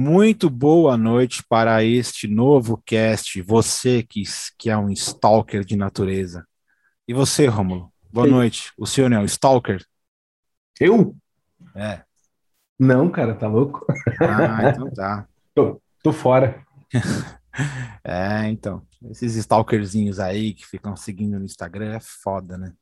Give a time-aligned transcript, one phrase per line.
[0.00, 3.42] Muito boa noite para este novo cast.
[3.42, 4.22] Você que,
[4.56, 6.46] que é um stalker de natureza.
[7.08, 7.92] E você, Romulo?
[8.08, 8.72] Boa noite.
[8.78, 9.84] O senhor é um stalker?
[10.78, 11.16] Eu?
[11.74, 12.04] É.
[12.78, 13.84] Não, cara, tá louco?
[14.20, 15.26] Ah, então tá.
[15.52, 16.64] tô, tô fora.
[18.04, 18.86] é, então.
[19.10, 22.72] Esses stalkerzinhos aí que ficam seguindo no Instagram é foda, né?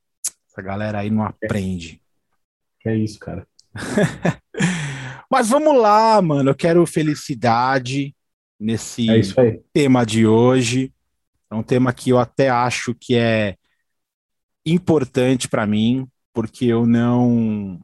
[0.50, 1.98] Essa galera aí não aprende.
[2.84, 3.48] É isso, cara.
[5.30, 6.50] Mas vamos lá, mano.
[6.50, 8.14] Eu quero felicidade
[8.58, 10.92] nesse é tema de hoje.
[11.50, 13.56] É um tema que eu até acho que é
[14.64, 17.80] importante para mim, porque eu não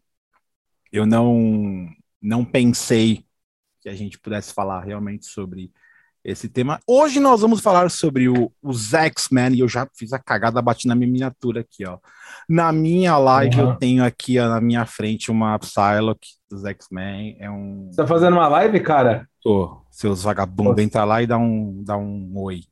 [0.91, 1.89] eu não
[2.21, 3.25] não pensei
[3.81, 5.73] que a gente pudesse falar realmente sobre
[6.25, 6.79] esse tema.
[6.87, 10.87] Hoje nós vamos falar sobre o, os X-Men, e eu já fiz a cagada, bati
[10.87, 11.99] na minha miniatura aqui, ó.
[12.49, 13.71] Na minha live uhum.
[13.71, 17.37] eu tenho aqui ó, na minha frente uma Psylocke dos X-Men.
[17.39, 17.89] É um...
[17.91, 19.29] Você tá fazendo uma live, cara?
[19.43, 19.83] Tô.
[19.91, 22.65] Seus vagabundos, entra lá e dá um, dá um oi.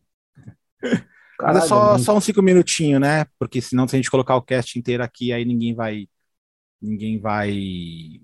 [0.81, 1.07] Caralho,
[1.41, 3.25] Mas é só, só uns cinco minutinhos, né?
[3.39, 6.07] Porque senão se a gente colocar o cast inteiro aqui, aí ninguém vai...
[6.81, 8.21] Ninguém vai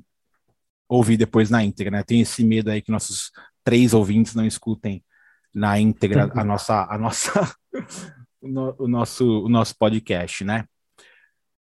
[0.88, 2.02] ouvir depois na íntegra, né?
[2.02, 3.30] Tem esse medo aí que nossos
[3.64, 5.04] três ouvintes não escutem
[5.52, 7.56] na íntegra a nossa, a nossa,
[8.40, 10.64] o, nosso, o nosso podcast, né?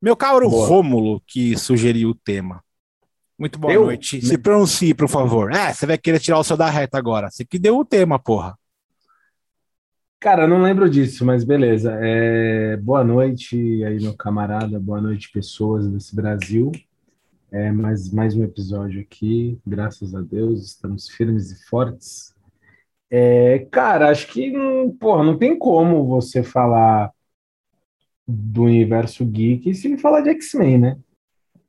[0.01, 0.69] Meu caro boa.
[0.69, 2.63] Rômulo, que sugeriu o tema.
[3.39, 3.85] Muito boa Eu?
[3.85, 4.25] noite.
[4.25, 5.53] Se pronuncie, por favor.
[5.53, 7.31] É, você vai querer tirar o seu da reta agora.
[7.31, 8.59] Você que deu o tema, porra.
[10.19, 11.97] Cara, não lembro disso, mas beleza.
[12.01, 14.81] É, boa noite aí, meu camarada.
[14.81, 16.73] Boa noite, pessoas desse Brasil.
[17.53, 19.59] É, mais, mais um episódio aqui.
[19.67, 22.37] Graças a Deus, estamos firmes e fortes
[23.11, 24.53] é, cara, acho que
[24.99, 27.13] porra, não tem como você falar
[28.27, 30.99] do universo geek sem falar de X-Men, né?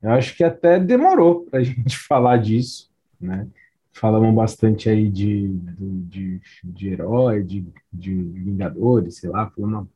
[0.02, 3.46] Eu acho que até demorou para a gente falar disso, né?
[3.92, 9.88] Falamos bastante aí de, de, de herói, de, de Vingadores, sei lá, uma,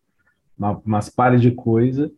[0.59, 2.11] uma, umas pares de coisa.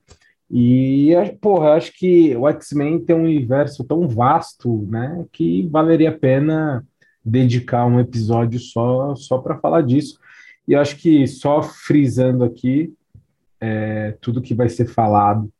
[0.50, 1.12] E,
[1.42, 6.86] porra, acho que o X-Men tem um universo tão vasto, né, que valeria a pena
[7.24, 10.18] dedicar um episódio só só para falar disso.
[10.66, 12.94] E acho que só frisando aqui,
[13.60, 15.50] é, tudo que vai ser falado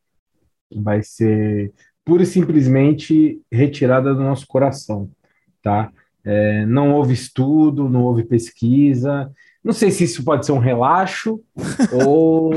[0.74, 1.72] vai ser
[2.04, 5.10] pura e simplesmente retirada do nosso coração,
[5.62, 5.90] tá?
[6.24, 9.30] É, não houve estudo, não houve pesquisa.
[9.62, 11.40] Não sei se isso pode ser um relaxo
[12.06, 12.52] ou,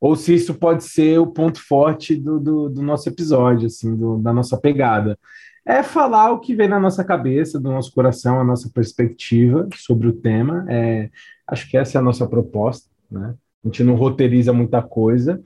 [0.00, 4.18] ou se isso pode ser o ponto forte do, do, do nosso episódio, assim, do,
[4.18, 5.18] da nossa pegada
[5.66, 10.08] é falar o que vem na nossa cabeça, do nosso coração, a nossa perspectiva sobre
[10.08, 10.66] o tema.
[10.68, 11.10] É,
[11.46, 13.34] acho que essa é a nossa proposta, né?
[13.64, 15.42] A gente não roteiriza muita coisa.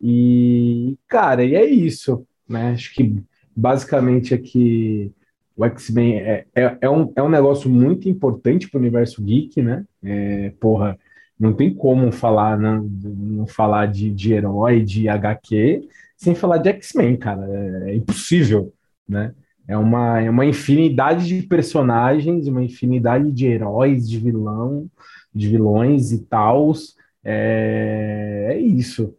[0.00, 2.72] E, cara, e é isso, né?
[2.72, 3.16] Acho que
[3.56, 5.12] basicamente aqui
[5.56, 9.60] o X-Men é, é, é, um, é um negócio muito importante para o universo geek,
[9.60, 9.84] né?
[10.02, 10.98] É, porra,
[11.38, 16.68] não tem como falar, não, não falar de, de herói, de HQ, sem falar de
[16.70, 17.46] X-Men, cara.
[17.48, 18.72] É, é impossível,
[19.08, 19.34] né?
[19.66, 24.86] É uma, é uma infinidade de personagens, uma infinidade de heróis, de vilão,
[25.34, 26.96] de vilões e tals.
[27.24, 29.14] É, é isso.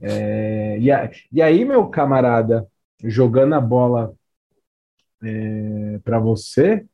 [0.00, 2.66] É, e, a, e aí, meu camarada,
[3.02, 4.14] jogando a bola
[5.22, 6.84] é, para você,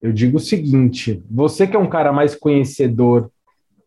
[0.00, 3.30] eu digo o seguinte: você que é um cara mais conhecedor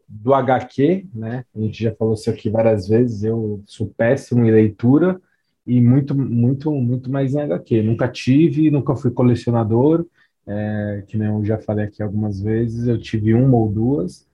[0.07, 1.45] do HQ, né?
[1.55, 5.21] A gente já falou isso aqui várias vezes, eu sou péssimo em leitura,
[5.65, 7.83] e muito, muito, muito mais em HQ.
[7.83, 10.05] Nunca tive, nunca fui colecionador,
[10.47, 14.25] é, que nem eu já falei aqui algumas vezes, eu tive uma ou duas.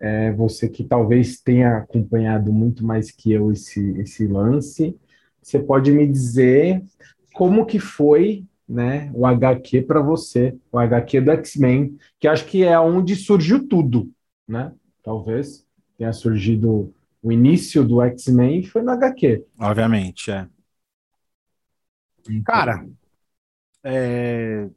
[0.00, 4.96] É, você que talvez tenha acompanhado muito mais que eu esse, esse lance,
[5.42, 6.82] você pode me dizer
[7.32, 12.62] como que foi né, o HQ para você, o HQ do X-Men, que acho que
[12.62, 14.10] é onde surgiu tudo,
[14.46, 14.72] né?
[15.02, 15.66] Talvez
[15.98, 19.44] tenha surgido o início do X-Men foi no HQ.
[19.58, 20.48] Obviamente, é.
[22.44, 22.86] Cara,
[23.82, 24.68] é...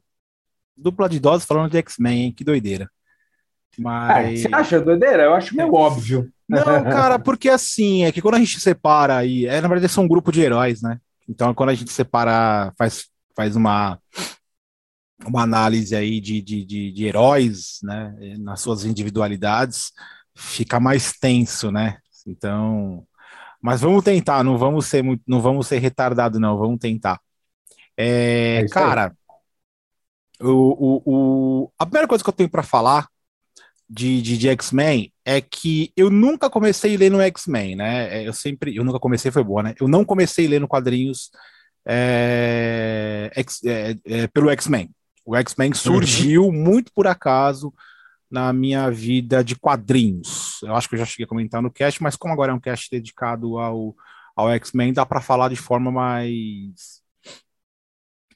[0.76, 2.90] dupla de doses falando de X-Men, Que doideira.
[3.78, 4.40] Mas...
[4.40, 5.24] É, você acha doideira?
[5.24, 6.30] Eu acho meio óbvio.
[6.48, 10.04] Não, cara, porque assim, é que quando a gente separa aí, é, na verdade são
[10.04, 10.98] um grupo de heróis, né?
[11.28, 13.98] Então quando a gente separa, faz, faz uma,
[15.26, 18.14] uma análise aí de, de, de, de heróis, né?
[18.38, 19.92] Nas suas individualidades,
[20.34, 21.98] fica mais tenso, né?
[22.26, 23.06] Então,
[23.60, 27.20] mas vamos tentar, não vamos ser muito, não vamos ser retardado, não, vamos tentar.
[27.96, 29.14] É, é cara,
[30.40, 33.08] o, o, o, a primeira coisa que eu tenho para falar
[33.94, 38.18] de, de, de X-Men é que eu nunca comecei lendo X-Men, né?
[38.22, 39.74] É, eu sempre, eu nunca comecei, foi boa, né?
[39.80, 41.30] Eu não comecei lendo quadrinhos
[41.86, 43.30] é,
[43.64, 44.90] é, é, pelo X-Men.
[45.24, 46.52] O X-Men surgiu uhum.
[46.52, 47.72] muito por acaso
[48.28, 50.60] na minha vida de quadrinhos.
[50.64, 52.60] Eu acho que eu já cheguei a comentar no cast, mas como agora é um
[52.60, 53.94] cast dedicado ao,
[54.34, 57.00] ao X-Men, dá para falar de forma mais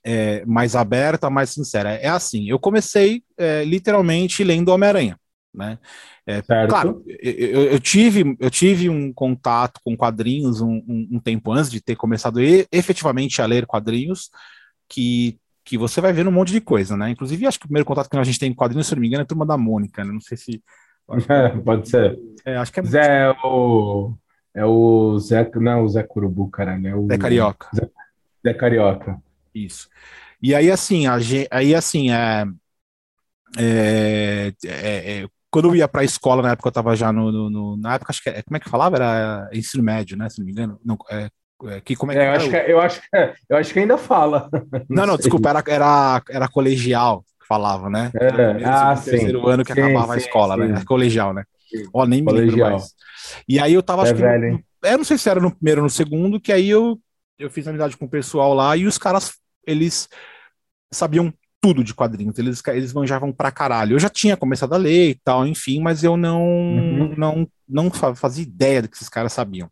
[0.05, 1.95] é, mais aberta, mais sincera.
[1.95, 5.19] É assim, eu comecei é, literalmente lendo Homem-Aranha,
[5.55, 5.79] né?
[6.27, 11.53] É, claro, eu, eu, tive, eu tive um contato com quadrinhos um, um, um tempo
[11.53, 14.31] antes de ter começado e, efetivamente a ler quadrinhos,
[14.89, 17.11] que, que você vai ver um monte de coisa, né?
[17.11, 19.09] Inclusive, acho que o primeiro contato que a gente tem com quadrinhos, se não me
[19.09, 20.13] engano, é a turma da Mônica, né?
[20.13, 20.63] Não sei se.
[21.29, 22.19] É, pode ser.
[22.45, 24.15] É, acho que é Zé, é o.
[24.55, 25.51] É o Zé.
[25.57, 26.95] Não, é o Zé Curubu, cara, né?
[26.95, 27.69] O, Zé Carioca.
[27.75, 27.91] Zé,
[28.47, 29.21] Zé Carioca.
[29.55, 29.89] Isso.
[30.41, 31.17] E aí, assim, a,
[31.51, 32.47] aí, assim, é,
[33.59, 37.33] é, é, é quando eu ia para a escola, na época eu estava já no,
[37.33, 38.29] no, no, Na época, acho que.
[38.29, 38.97] É, como é que falava?
[38.97, 40.29] Era ensino médio, né?
[40.29, 40.79] Se não me engano.
[40.85, 41.29] Não, é,
[41.67, 43.09] é que, como é que eu, acho que, eu, acho que,
[43.49, 44.49] eu acho que ainda fala.
[44.89, 48.11] Não, não, não desculpa, era, era, era colegial que falava, né?
[48.15, 49.11] É, primeiro, ah, sim.
[49.11, 50.73] terceiro ano que sim, acabava sim, a escola, sim.
[50.73, 50.85] né?
[50.87, 51.45] Colegial, né?
[51.93, 52.51] Ó, nem me colegial.
[52.51, 52.95] lembro mais.
[53.49, 54.23] E aí eu tava, acho é que.
[54.23, 56.99] Velho, no, eu não sei se era no primeiro ou no segundo, que aí eu,
[57.39, 59.33] eu fiz amizade com o pessoal lá e os caras,
[59.67, 60.09] eles
[60.93, 63.95] sabiam tudo de quadrinhos, eles, eles manjavam pra caralho.
[63.95, 67.15] Eu já tinha começado a ler e tal, enfim, mas eu não, uhum.
[67.17, 69.71] não, não fazia ideia do que esses caras sabiam.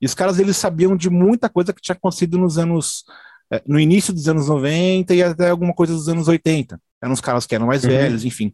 [0.00, 3.04] E os caras, eles sabiam de muita coisa que tinha acontecido nos anos,
[3.50, 6.80] eh, no início dos anos 90 e até alguma coisa dos anos 80.
[7.00, 7.90] Eram os caras que eram mais uhum.
[7.90, 8.52] velhos, enfim.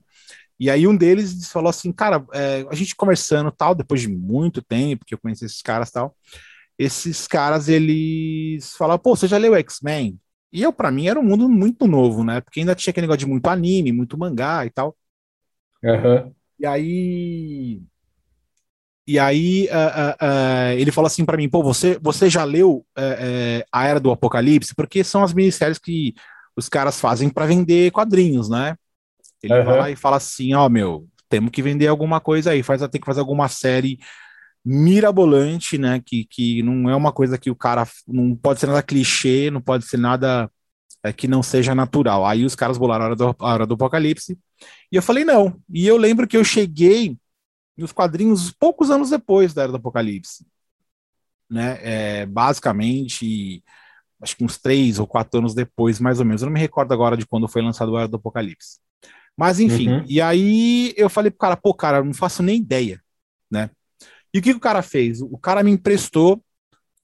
[0.60, 4.60] E aí um deles falou assim, cara, é, a gente conversando tal, depois de muito
[4.60, 6.16] tempo que eu conheci esses caras tal,
[6.78, 10.18] esses caras, eles falaram, pô, você já leu X-Men?
[10.52, 12.40] E eu, para mim, era um mundo muito novo, né?
[12.40, 14.96] Porque ainda tinha aquele negócio de muito anime, muito mangá e tal.
[15.82, 16.32] Uhum.
[16.58, 17.82] E aí.
[19.06, 22.84] E aí uh, uh, uh, ele falou assim para mim, pô, você, você já leu
[22.94, 24.74] eh, eh, A Era do Apocalipse?
[24.74, 26.14] Porque são as minisséries que
[26.54, 28.76] os caras fazem para vender quadrinhos, né?
[29.42, 29.64] Ele uhum.
[29.64, 32.80] vai lá e fala assim, ó, oh, meu, temos que vender alguma coisa aí, faz,
[32.88, 33.98] tem que fazer alguma série
[34.64, 36.00] mirabolante, né?
[36.04, 39.60] Que, que não é uma coisa que o cara não pode ser nada clichê, não
[39.60, 40.50] pode ser nada
[41.02, 42.26] é, que não seja natural.
[42.26, 44.38] Aí os caras bolaram a hora, do, a hora do apocalipse.
[44.90, 45.60] E eu falei, não.
[45.68, 47.16] E eu lembro que eu cheguei
[47.76, 50.44] nos quadrinhos poucos anos depois da Era do Apocalipse.
[51.48, 51.78] Né?
[51.80, 53.62] É, basicamente,
[54.20, 56.42] acho que uns três ou quatro anos depois, mais ou menos.
[56.42, 58.80] Eu não me recordo agora de quando foi lançado a Era do Apocalipse.
[59.36, 60.04] Mas enfim, uhum.
[60.08, 63.00] e aí eu falei pro cara, pô, cara, não faço nem ideia,
[63.48, 63.70] né?
[64.32, 65.20] E o que, que o cara fez?
[65.20, 66.42] O cara me emprestou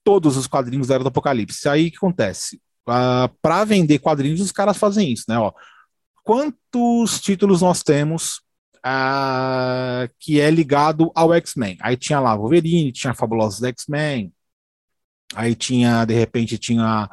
[0.03, 1.67] todos os quadrinhos da Era do Apocalipse.
[1.67, 2.57] Aí o que acontece?
[2.87, 5.39] Uh, ah, para vender quadrinhos, os caras fazem isso, né?
[5.39, 5.51] Ó,
[6.23, 8.41] quantos títulos nós temos
[8.85, 11.77] uh, que é ligado ao X-Men?
[11.81, 14.31] Aí tinha lá Wolverine, tinha Fabulosos X-Men,
[15.33, 17.09] aí tinha, de repente, tinha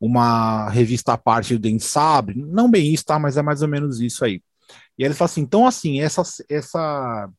[0.00, 3.18] uma revista à parte do Den Sabre, não bem isso, tá?
[3.18, 4.40] Mas é mais ou menos isso aí.
[4.98, 7.30] E ele fala assim, então assim, essa, essa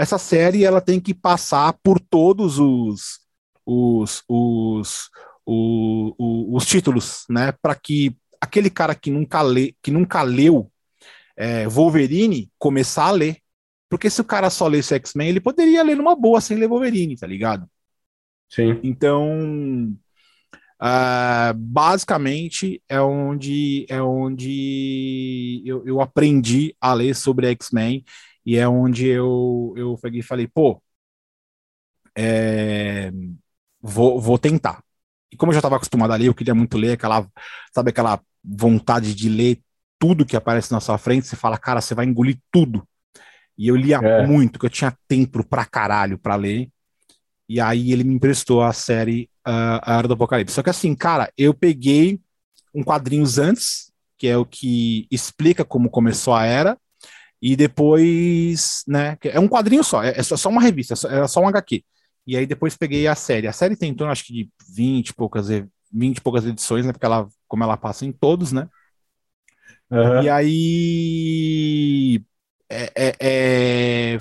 [0.00, 3.20] essa série ela tem que passar por todos os
[3.66, 5.10] os, os,
[5.46, 7.52] os, os títulos, né?
[7.52, 10.72] Para que aquele cara que nunca, lê, que nunca leu
[11.36, 13.36] é, Wolverine começar a ler.
[13.88, 17.16] Porque se o cara só lesse X-Men, ele poderia ler numa boa sem ler Wolverine,
[17.16, 17.68] tá ligado?
[18.48, 18.80] Sim.
[18.82, 19.94] Então,
[20.80, 28.04] uh, basicamente é onde é onde eu, eu aprendi a ler sobre X-Men
[28.44, 30.82] e é onde eu, eu peguei e falei, pô,
[32.16, 33.12] é,
[33.80, 34.82] vou, vou tentar.
[35.32, 37.26] E como eu já estava acostumado a ler, eu queria muito ler, aquela,
[37.72, 39.60] sabe, aquela vontade de ler
[39.98, 42.86] tudo que aparece na sua frente, você fala, cara, você vai engolir tudo.
[43.56, 44.26] E eu lia é.
[44.26, 46.68] muito, que eu tinha tempo pra caralho pra ler.
[47.46, 50.54] E aí ele me emprestou a série uh, A Era do Apocalipse.
[50.54, 52.18] Só que assim, cara, eu peguei
[52.74, 56.78] um quadrinhos antes, que é o que explica como começou a era,
[57.40, 59.16] e depois, né?
[59.24, 61.82] É um quadrinho só, é, é só uma revista, é só um HQ.
[62.26, 63.46] E aí depois peguei a série.
[63.48, 65.48] A série tem em torno, acho que de 20 e poucas,
[65.92, 66.92] 20 e poucas edições, né?
[66.92, 68.68] Porque ela, como ela passa em todos, né?
[69.90, 70.22] Uhum.
[70.22, 72.22] E aí.
[72.68, 74.18] É, é, é,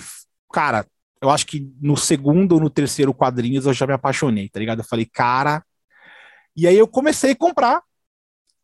[0.51, 0.87] cara,
[1.21, 4.79] eu acho que no segundo ou no terceiro quadrinhos eu já me apaixonei, tá ligado?
[4.79, 5.63] Eu falei, cara.
[6.55, 7.83] E aí eu comecei a comprar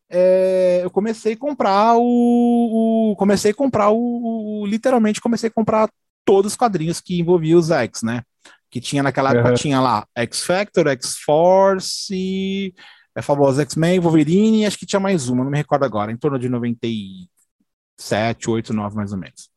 [0.08, 5.52] é, eu comecei a comprar o, o, comecei a comprar o, o, literalmente comecei a
[5.52, 5.90] comprar
[6.24, 8.22] todos os quadrinhos que envolviam os X, né?
[8.70, 9.54] Que tinha naquela época, uhum.
[9.54, 12.74] tinha lá X Factor, X Force,
[13.14, 16.38] é famoso X-Men, Wolverine, acho que tinha mais uma, não me recordo agora, em torno
[16.38, 19.48] de 97, 8, 9 mais ou menos.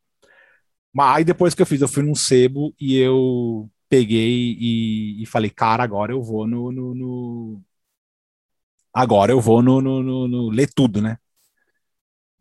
[0.93, 5.25] Mas aí depois que eu fiz, eu fui num sebo e eu peguei e, e
[5.25, 7.61] falei, cara, agora eu vou no, no, no
[8.99, 11.17] Agora eu vou no, no, no, no ler tudo, né?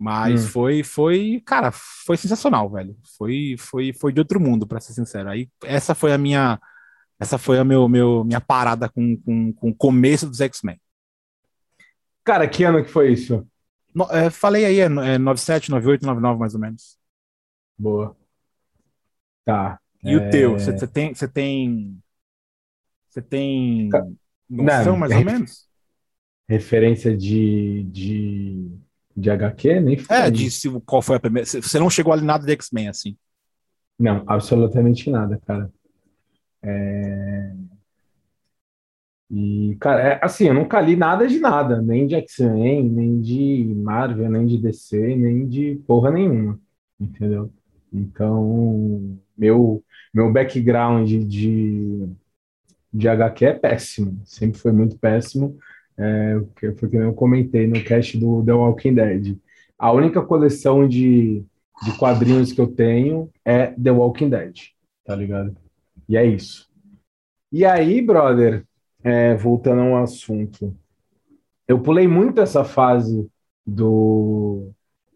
[0.01, 0.47] Mas Hum.
[0.47, 2.97] foi, foi, cara, foi sensacional, velho.
[3.17, 5.29] Foi, foi, foi de outro mundo, pra ser sincero.
[5.29, 6.59] Aí essa foi a minha,
[7.21, 10.81] essa foi a meu, meu, minha parada com, com, com o começo dos X-Men.
[12.25, 13.45] Cara, que ano que foi isso?
[13.95, 14.85] No- é, falei aí, é,
[15.15, 16.99] é 97, 98, 99, mais ou menos.
[17.77, 18.17] Boa.
[19.45, 19.81] Tá.
[20.03, 20.21] E o É.
[20.21, 20.59] teu?
[20.59, 22.03] Você você tem, você tem,
[23.09, 24.05] você tem
[24.49, 25.68] noção, Não, mais ou menos?
[26.49, 28.71] Referência de, de,
[29.17, 29.81] de HQ?
[29.81, 29.97] Nem.
[30.11, 31.47] É, de se- qual foi a primeira.
[31.47, 33.17] Você não chegou ali nada de X-Men, assim.
[33.99, 35.71] Não, absolutamente nada, cara.
[36.63, 37.55] É...
[39.31, 43.65] E, cara, é, assim, eu nunca li nada de nada, nem de X-Men, nem de
[43.77, 46.59] Marvel, nem de DC, nem de porra nenhuma,
[46.99, 47.53] entendeu?
[47.93, 52.09] Então, meu, meu background de,
[52.93, 55.59] de HQ é péssimo, sempre foi muito péssimo,
[55.99, 59.37] é, que foi que eu comentei no cast do The Walking Dead.
[59.79, 61.45] A única coleção de,
[61.85, 64.57] de quadrinhos que eu tenho é The Walking Dead,
[65.05, 65.57] tá ligado?
[66.09, 66.69] E é isso.
[67.51, 68.65] E aí, brother,
[69.03, 70.75] é, voltando ao assunto,
[71.67, 73.29] eu pulei muito essa fase
[73.67, 74.71] do,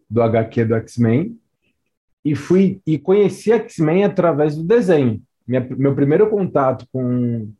[0.09, 1.37] do HQ do X-Men
[2.23, 5.21] e fui e conheci X-Men através do desenho.
[5.47, 7.51] Minha- meu primeiro contato com,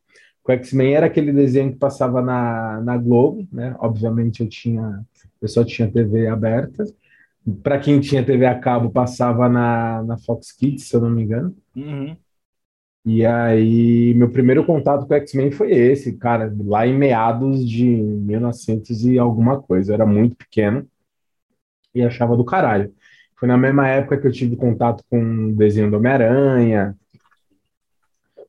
[0.43, 3.75] com X-Men era aquele desenho que passava na, na Globo, né?
[3.79, 5.03] Obviamente eu tinha,
[5.41, 6.83] eu só tinha TV aberta.
[7.61, 11.23] Para quem tinha TV a cabo, passava na, na Fox Kids, se eu não me
[11.23, 11.55] engano.
[11.75, 12.15] Uhum.
[13.05, 19.05] E aí, meu primeiro contato com X-Men foi esse, cara, lá em meados de 1900
[19.05, 19.91] e alguma coisa.
[19.91, 20.87] Eu era muito pequeno
[21.93, 22.93] e achava do caralho.
[23.35, 26.95] Foi na mesma época que eu tive contato com o desenho do Homem-Aranha,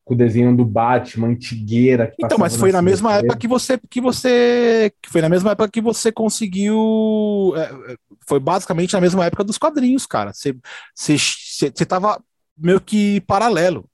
[0.04, 2.12] com o desenho do Batman, antigueira.
[2.18, 5.70] Então, mas foi na mesma época que você que você que foi na mesma época
[5.70, 7.96] que você conseguiu é, é,
[8.28, 10.32] foi basicamente na mesma época dos quadrinhos, cara.
[10.32, 10.54] Você
[10.94, 12.22] você você você tava
[12.56, 13.88] meio que paralelo.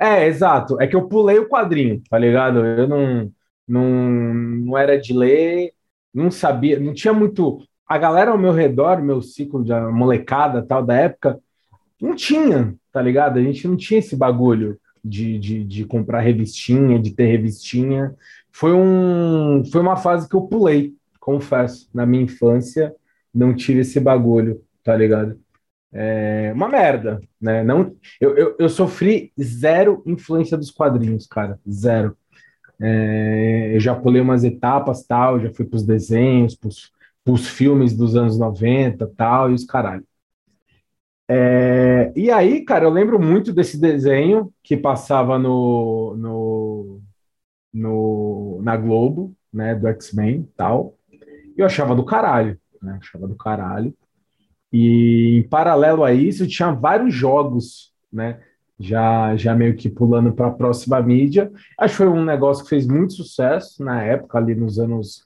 [0.00, 0.80] É, exato.
[0.80, 2.64] É que eu pulei o quadrinho, tá ligado?
[2.64, 3.30] Eu não,
[3.68, 3.84] não,
[4.34, 5.74] não era de ler,
[6.14, 7.62] não sabia, não tinha muito.
[7.86, 11.38] A galera ao meu redor, meu ciclo de molecada tal da época,
[12.00, 13.38] não tinha, tá ligado?
[13.38, 18.14] A gente não tinha esse bagulho de, de, de comprar revistinha, de ter revistinha.
[18.52, 21.88] Foi, um, foi uma fase que eu pulei, confesso.
[21.94, 22.94] Na minha infância,
[23.34, 25.38] não tive esse bagulho, tá ligado?
[25.92, 27.64] É uma merda, né?
[27.64, 32.16] Não, eu, eu, eu sofri zero influência dos quadrinhos, cara, zero.
[32.80, 36.92] É, eu já pulei umas etapas, tal, já fui pros desenhos, pros,
[37.24, 40.04] pros filmes dos anos 90, tal, e os caralho.
[41.32, 47.00] É, e aí, cara, eu lembro muito desse desenho que passava no, no,
[47.72, 50.96] no, na Globo, né, do X-Men, tal,
[51.56, 52.98] e eu achava do caralho, né?
[53.00, 53.94] Achava do caralho.
[54.72, 58.40] E em paralelo a isso, tinha vários jogos, né?
[58.76, 61.52] Já, já meio que pulando para a próxima mídia.
[61.78, 65.24] Acho que foi um negócio que fez muito sucesso na época, ali nos anos.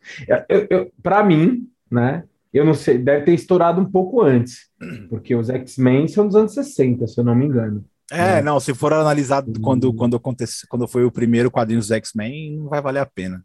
[1.03, 2.25] Para mim, né?
[2.55, 4.69] Eu não sei, deve ter estourado um pouco antes,
[5.11, 7.85] porque os X-Men são dos anos 60, se eu não me engano.
[8.13, 8.43] É, É.
[8.43, 9.61] não, se for analisado Hum.
[9.61, 13.45] quando quando aconteceu, quando foi o primeiro quadrinho dos X-Men, não vai valer a pena.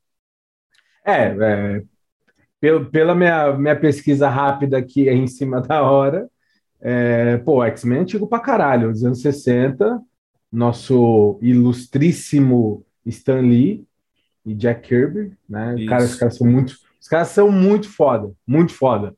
[1.06, 1.28] É,
[1.78, 1.84] é
[2.60, 6.30] pelo, pela minha, minha pesquisa rápida aqui em cima da hora,
[6.82, 10.00] é, pô, X-Men é antigo pra caralho, dos anos 60,
[10.52, 13.86] nosso ilustríssimo Stan Lee
[14.46, 15.76] e Jack Kirby, né?
[15.88, 19.16] Cara, os caras são muito, os caras são muito foda, muito foda.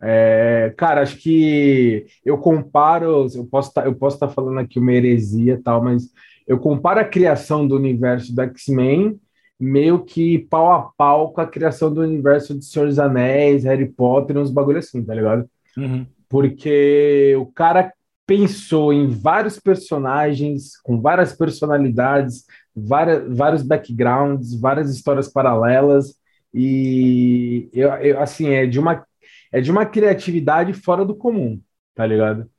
[0.00, 5.54] É, cara, acho que eu comparo, eu posso estar, posso estar falando aqui uma heresia
[5.54, 6.10] e tal, mas
[6.46, 9.18] eu comparo a criação do universo do X-Men
[9.58, 13.88] meio que pau a pau com a criação do universo de Senhor dos Anéis, Harry
[13.88, 15.48] Potter, uns bagulho assim, tá ligado?
[15.76, 16.06] Uhum.
[16.28, 17.92] Porque o cara
[18.26, 26.16] pensou em vários personagens, com várias personalidades, várias, vários backgrounds, várias histórias paralelas,
[26.56, 29.06] e eu, eu, assim, é de uma
[29.52, 31.60] é de uma criatividade fora do comum,
[31.94, 32.50] tá ligado?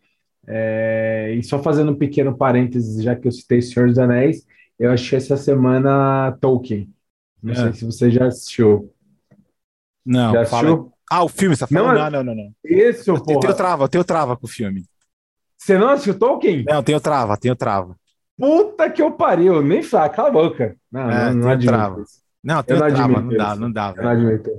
[0.47, 4.45] É, e só fazendo um pequeno parênteses, já que eu citei Senhor dos Anéis,
[4.79, 6.89] eu achei essa semana Tolkien.
[7.43, 7.55] Não É.
[7.55, 8.93] sei se você já assistiu.
[10.05, 10.69] Não, já fala.
[10.69, 10.93] assistiu?
[11.09, 11.97] Ah, o filme, você tá Não, falando?
[11.97, 12.55] é- Não, não, não, não.
[12.63, 13.55] Esse, Eu, eu tenho porra.
[13.55, 14.85] trava, eu tenho trava com o filme.
[15.57, 16.65] Você não assistiu Tolkien?
[16.65, 17.97] Não, tenho trava, tenho trava.
[18.37, 20.77] Puta que eu pariu, nem fala, cala a boca.
[20.91, 22.01] Não, É, não, não admito trava.
[22.01, 22.21] isso.
[22.47, 24.49] Não, tenho não trava, não dá, não dá, Eu não admito.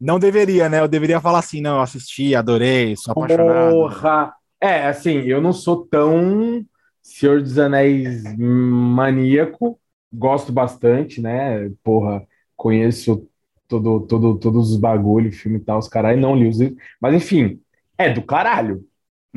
[0.00, 0.80] Não deveria, né?
[0.80, 3.88] Eu deveria falar assim, não, eu assisti, adorei, sou apaixonado.
[3.88, 4.34] Porra!
[4.60, 6.64] É, assim, eu não sou tão
[7.02, 9.80] Senhor dos Anéis maníaco,
[10.12, 11.70] gosto bastante, né?
[11.82, 13.26] Porra, conheço
[13.66, 16.78] todo, todo, todos os bagulho, filme e tal, os caras não li os livros.
[17.00, 17.60] Mas enfim,
[17.96, 18.84] é do caralho.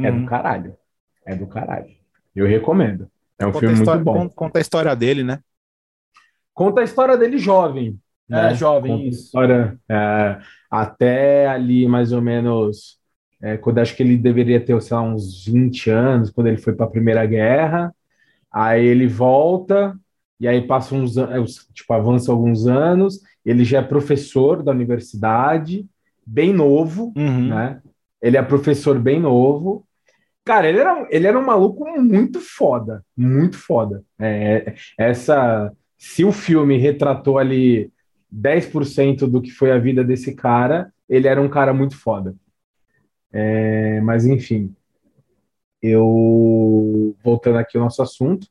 [0.02, 0.26] É do Uhum.
[0.26, 0.76] caralho.
[1.26, 1.90] É do caralho.
[2.36, 3.10] Eu recomendo.
[3.40, 4.28] É um Conta filme história, muito bom.
[4.28, 5.40] con- Conta a história dele, né?
[6.54, 8.00] Conta a história dele jovem.
[8.30, 8.56] É, né?
[8.56, 9.26] jovem, Conta a isso.
[9.26, 10.40] história é,
[10.72, 12.98] até ali, mais ou menos,
[13.42, 16.74] é, quando acho que ele deveria ter, sei lá, uns 20 anos, quando ele foi
[16.74, 17.94] para a Primeira Guerra.
[18.52, 19.98] Aí ele volta,
[20.40, 23.20] e aí passa uns anos, tipo, avança alguns anos.
[23.46, 25.86] Ele já é professor da universidade,
[26.26, 27.48] bem novo, Uhum.
[27.50, 27.82] né?
[28.22, 29.86] Ele é professor bem novo.
[30.46, 34.04] Cara, ele era, ele era um maluco muito foda, muito foda.
[34.20, 35.72] É, essa,
[36.06, 37.90] se o filme retratou ali
[38.30, 42.36] 10% do que foi a vida desse cara, ele era um cara muito foda.
[43.32, 44.76] É, mas enfim,
[45.82, 48.48] eu voltando aqui ao nosso assunto,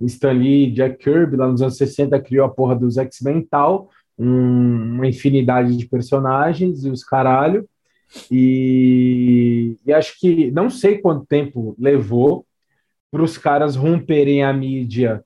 [0.00, 4.96] Stan Lee Jack Kirby, lá nos anos 60, criou a porra dos X-Men tal, um-
[4.96, 7.68] uma infinidade de personagens e os caralho.
[8.30, 12.46] E, e acho que não sei quanto tempo levou
[13.10, 15.24] para os caras romperem a mídia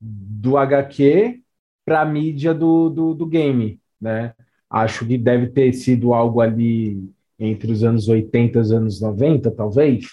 [0.00, 1.42] do HQ
[1.84, 4.34] para a mídia do, do, do game, né?
[4.68, 9.50] Acho que deve ter sido algo ali entre os anos 80 e os anos 90,
[9.50, 10.06] talvez.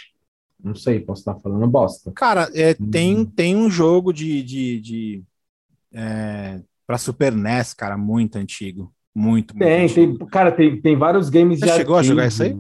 [0.64, 2.12] Não sei, posso estar falando bosta.
[2.16, 3.26] Cara, é, tem, Uhum.
[3.26, 5.24] tem um jogo de, de, de
[5.94, 8.92] é, para Super NES, cara, muito antigo.
[9.16, 10.18] Muito, muito Tem, antigo.
[10.18, 12.34] tem, cara, tem, tem vários games Você chegou a jogar arcade.
[12.34, 12.56] isso aí?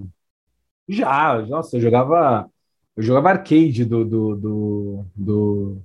[0.89, 2.49] Já, nossa, eu jogava,
[2.95, 5.81] eu jogava arcade do, do, do, do,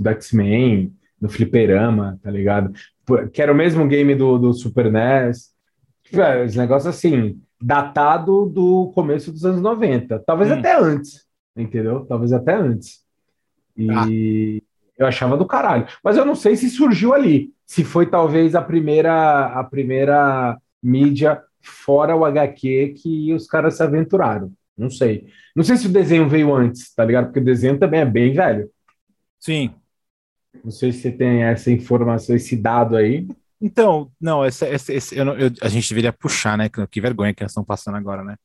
[0.00, 2.72] do X-Men, no Fliperama, tá ligado?
[3.32, 5.50] Que era o mesmo game do, do Super NES.
[6.04, 10.54] Tipo, é, Esse negócio assim, datado do começo dos anos 90, talvez Hum.
[10.54, 11.26] até antes,
[11.56, 12.06] entendeu?
[12.06, 13.00] Talvez até antes.
[13.76, 14.62] E
[14.98, 15.86] eu achava do caralho.
[16.02, 21.42] Mas eu não sei se surgiu ali, se foi talvez a primeira, a primeira mídia
[21.62, 24.50] fora o HQ que os caras se aventuraram.
[24.76, 25.26] Não sei.
[25.54, 27.26] Não sei se o desenho veio antes, tá ligado?
[27.26, 28.70] Porque o desenho também é bem velho.
[29.38, 29.74] Sim.
[30.64, 33.26] Não sei se você tem essa informação, esse dado aí.
[33.60, 36.68] Então, não, esse, esse, esse- eu não- eu- a gente deveria puxar, né?
[36.68, 38.36] Que, vergonha que elas estão passando agora, né?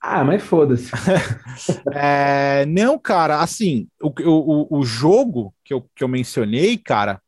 [0.00, 0.90] Ah, mas foda-se.
[1.92, 7.20] É, não, cara, assim, o, o, o jogo que eu, que eu mencionei, cara,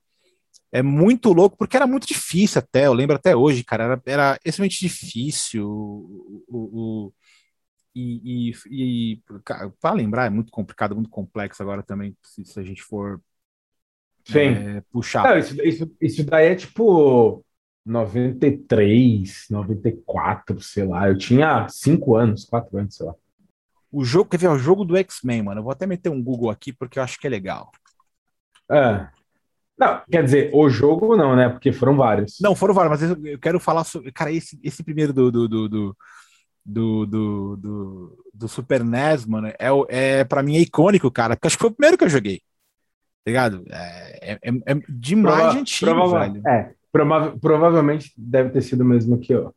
[0.72, 4.40] é muito louco, porque era muito difícil até, eu lembro até hoje, cara, era, era
[4.44, 5.66] extremamente difícil.
[5.68, 7.14] O, o, o-
[7.94, 9.22] e, e, e
[9.80, 13.20] para lembrar, é muito complicado, muito complexo agora também, se, se a gente for
[14.24, 14.38] Sim.
[14.38, 15.24] é, puxar.
[15.24, 17.44] Não, isso, isso, isso daí é tipo
[17.84, 21.08] 93, 94, sei lá.
[21.08, 23.14] Eu tinha 5 anos, 4 anos, sei lá.
[23.92, 26.50] O jogo, quer ver, o jogo do X-Men, mano, eu vou até meter um Google
[26.50, 27.72] aqui, porque eu acho que é legal.
[28.70, 29.08] É.
[29.76, 31.48] Não, quer dizer, o jogo não, né?
[31.48, 32.38] Porque foram vários.
[32.40, 34.12] Não, foram vários, mas eu, quero falar sobre.
[34.12, 35.96] Cara, esse, esse primeiro do, do, do, do,
[36.64, 37.06] do,
[37.56, 39.56] do, do- Super NES, mano, é,
[39.88, 42.42] é pra mim é icônico, cara, porque acho que foi o primeiro que eu joguei.
[43.24, 43.64] Tá ligado?
[43.70, 46.42] É, é, é- é demais Prova- antigo, prova- velho.
[46.48, 49.54] É, prova- provavelmente deve ter sido o mesmo que eu.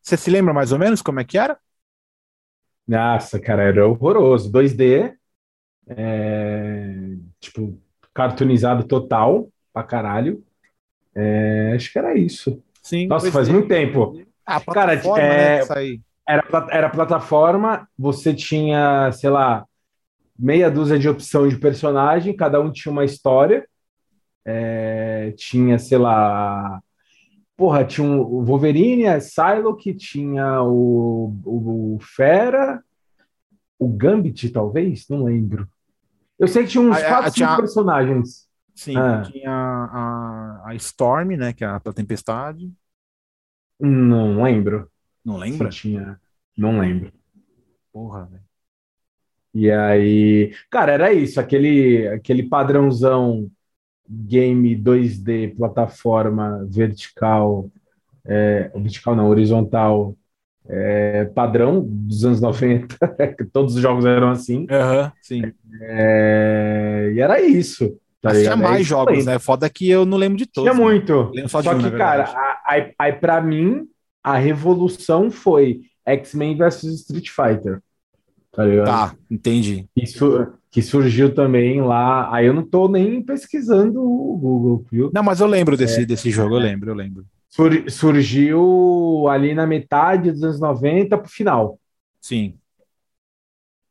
[0.00, 1.58] Você se lembra mais ou menos como é que era?
[2.86, 4.50] Nossa, cara, era horroroso.
[4.50, 5.14] 2D,
[5.88, 7.78] é, tipo,
[8.14, 10.42] cartoonizado total, pra caralho.
[11.14, 12.62] É, acho que era isso.
[12.82, 13.06] Sim.
[13.06, 14.20] Nossa, faz muito tempo.
[14.46, 15.60] Ah, Cara, é- né.
[16.26, 19.66] Era, era plataforma, você tinha, sei lá,
[20.40, 23.66] meia dúzia de opção de personagem, cada um tinha uma história.
[24.44, 26.80] É, tinha, sei lá.
[27.56, 32.82] Porra, tinha um- o Wolverine, a Psylocke, tinha o, o, o Fera,
[33.78, 35.06] o Gambit, talvez?
[35.08, 35.68] Não lembro.
[36.38, 38.48] Eu sei que tinha uns é, quatro, tinha- cinco personagens.
[38.74, 39.22] Sim, Ah.
[39.30, 42.72] tinha a, a Storm, né, que é a, a Tempestade.
[43.78, 44.90] Não lembro.
[45.24, 45.68] Não Se lembra?
[45.68, 46.20] tinha.
[46.56, 47.12] Não lembro.
[47.92, 48.42] Porra, velho.
[49.54, 53.50] E aí, cara, era isso, aquele, aquele padrãozão
[54.08, 57.70] game 2D, plataforma vertical,
[58.24, 60.16] é, vertical não, horizontal,
[60.68, 62.96] é, padrão dos anos 90,
[63.36, 65.42] que todos os jogos eram assim, Aham, sim.
[65.80, 67.88] é, e era isso,
[68.20, 68.52] tá Mas tinha?
[68.52, 69.24] É mais jogos, aí.
[69.24, 69.38] né?
[69.38, 70.70] Foda que eu não lembro de todos.
[70.70, 70.90] Tinha né?
[70.90, 73.88] muito, só só, um, que, na cara, aí, aí para mim,
[74.22, 77.80] a revolução foi X-Men versus Street Fighter,
[78.52, 78.86] tá ligado?
[78.86, 79.86] Tá, entendi.
[79.96, 82.34] que, su- que surgiu também lá.
[82.34, 85.10] Aí eu não tô nem pesquisando o Google, viu?
[85.14, 85.78] Não, mas eu lembro É.
[85.78, 87.24] desse, desse jogo, eu lembro, eu lembro.
[87.48, 91.78] Sur- surgiu ali na metade dos anos 90 pro final.
[92.20, 92.54] Sim.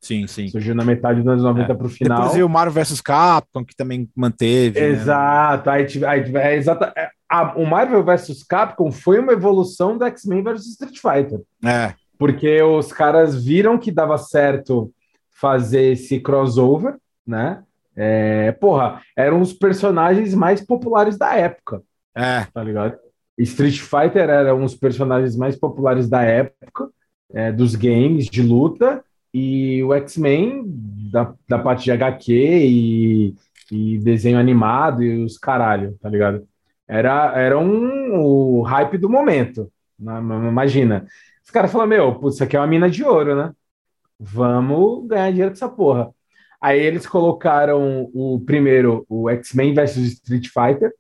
[0.02, 0.48] Sim, sim.
[0.48, 2.22] Surgiu na metade dos anos 90 pro final.
[2.24, 4.80] Depois o Mario vs Capcom, que também manteve.
[4.80, 4.88] né?
[4.88, 5.70] Exato.
[5.70, 10.06] Aí, tive- aí é exata, é, a, o Marvel vs Capcom foi uma evolução do
[10.06, 11.42] X-Men vs Street Fighter.
[11.66, 11.94] É.
[12.20, 14.94] Porque os caras viram que dava certo
[15.32, 17.64] fazer esse crossover, né?
[17.96, 21.82] É, porra, eram os personagens mais populares da época.
[22.14, 22.46] É.
[22.54, 22.98] Tá ligado?
[23.38, 26.90] Street Fighter era um dos personagens mais populares da época,
[27.34, 29.04] é, dos games de luta,
[29.34, 30.64] e o X-Men,
[31.12, 33.36] da, da parte de HQ e,
[33.72, 36.46] e desenho animado e os caralho, tá ligado?
[36.88, 39.72] Era, era um, o hype do momento.
[39.98, 40.20] Né?
[40.20, 41.06] Imagina.
[41.50, 43.52] Os caras falaram, meu, putz, isso aqui é uma mina de ouro, né?
[44.20, 46.12] Vamos ganhar dinheiro com essa porra.
[46.62, 50.94] Aí eles colocaram o primeiro, o X-Men versus Street Fighter,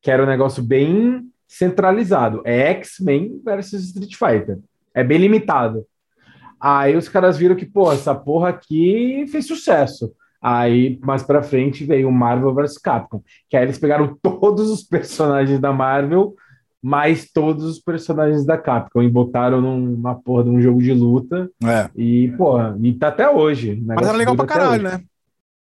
[0.00, 2.40] que era um negócio bem centralizado.
[2.44, 4.60] É X-Men versus Street Fighter.
[4.94, 5.84] É bem limitado.
[6.60, 10.14] Aí os caras viram que, pô, essa porra aqui fez sucesso.
[10.40, 13.24] Aí, mais pra frente, veio o Marvel vs Capcom.
[13.50, 16.36] Que aí eles pegaram todos os personagens da Marvel,
[16.82, 21.50] mais todos os personagens da Capcom, e botaram numa porra de um jogo de luta.
[21.64, 21.90] É.
[21.96, 23.82] E, porra, e tá até hoje.
[23.84, 25.04] Mas era legal pra caralho, né?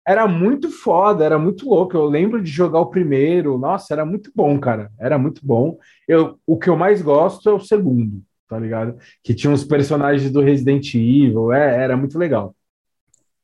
[0.07, 1.95] Era muito foda, era muito louco.
[1.95, 3.57] Eu lembro de jogar o primeiro.
[3.57, 4.91] Nossa, era muito bom, cara.
[4.99, 5.77] Era muito bom.
[6.07, 8.97] Eu, o que eu mais gosto é o segundo, tá ligado?
[9.23, 11.53] Que tinha uns personagens do Resident Evil.
[11.53, 12.55] É, era muito legal.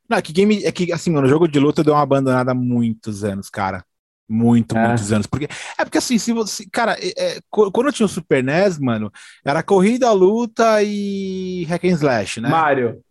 [0.10, 0.64] Não, é que game.
[0.64, 3.84] É que, assim, mano, o jogo de luta deu uma abandonada há muitos anos, cara.
[4.30, 4.88] Muito, é.
[4.88, 5.26] muitos anos.
[5.26, 6.66] Porque, é porque assim, se você.
[6.72, 9.12] Cara, é, é quando tinha o Super NES, mano,
[9.46, 12.50] era corrida, luta e hack and slash, né?
[12.50, 13.02] Mario.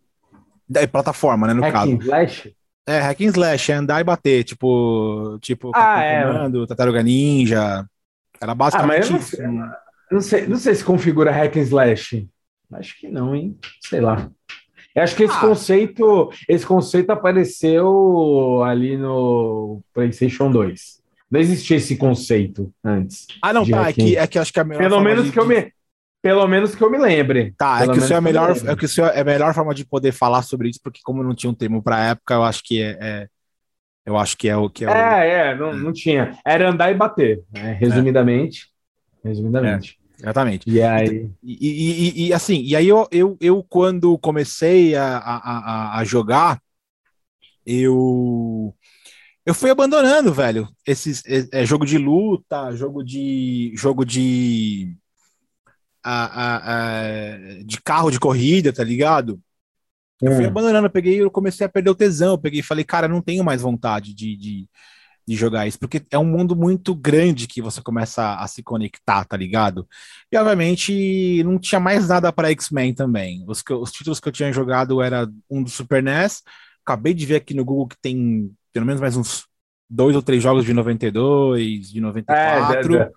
[0.75, 1.91] É, plataforma, né, no hack caso.
[1.91, 2.55] Hack and slash?
[2.85, 6.25] É, hack and slash, é andar e bater, tipo, tipo, ah, é.
[6.25, 7.85] Comando, Tartaruga Ninja.
[8.39, 9.41] Era basicamente ah, mas isso.
[9.41, 9.71] Não,
[10.11, 12.27] não sei, não sei se configura hack and slash.
[12.73, 13.57] Acho que não, hein?
[13.81, 14.29] Sei lá.
[14.93, 15.41] Eu acho que esse ah.
[15.41, 21.01] conceito, esse conceito apareceu ali no PlayStation 2.
[21.29, 23.27] Não existia esse conceito antes.
[23.41, 23.89] Ah, não, tá.
[23.89, 25.31] É que, é que acho que é a melhor Pelo menos de...
[25.31, 25.71] que eu me.
[26.21, 27.53] Pelo menos que eu me lembre.
[27.57, 29.73] Tá, Pelo é que, isso é, a melhor, é que isso é a melhor forma
[29.73, 32.63] de poder falar sobre isso, porque como não tinha um termo para época, eu acho
[32.63, 33.27] que é, é,
[34.05, 34.87] eu acho que é o que é.
[34.87, 34.95] É, o...
[34.95, 36.37] é, não, não tinha.
[36.45, 37.77] Era andar e bater, né?
[37.79, 38.67] resumidamente.
[39.23, 39.99] Resumidamente.
[40.17, 40.69] É, exatamente.
[40.69, 41.29] E aí.
[41.43, 46.03] E, e, e, e, assim, e aí eu, eu, eu quando comecei a, a, a
[46.03, 46.59] jogar,
[47.65, 48.73] eu
[49.47, 50.67] eu fui abandonando, velho.
[50.85, 54.93] Esses é, jogo de luta, jogo de jogo de
[56.03, 59.39] a, a, a, de carro de corrida, tá ligado?
[60.21, 60.47] Eu fui hum.
[60.49, 63.21] abandonando, eu peguei, eu comecei a perder o tesão, eu peguei e falei, cara, não
[63.21, 64.69] tenho mais vontade de, de,
[65.25, 69.23] de, jogar isso, porque é um mundo muito grande que você começa a, se conectar,
[69.23, 69.87] tá ligado?
[70.29, 73.45] E obviamente não tinha mais nada para X-Men também.
[73.47, 76.43] Os, os títulos que eu tinha jogado era um do Super NES,
[76.85, 79.45] acabei de ver aqui no Google que tem pelo menos mais uns
[79.89, 82.95] dois ou três jogos de 92, de 94.
[82.95, 83.11] É,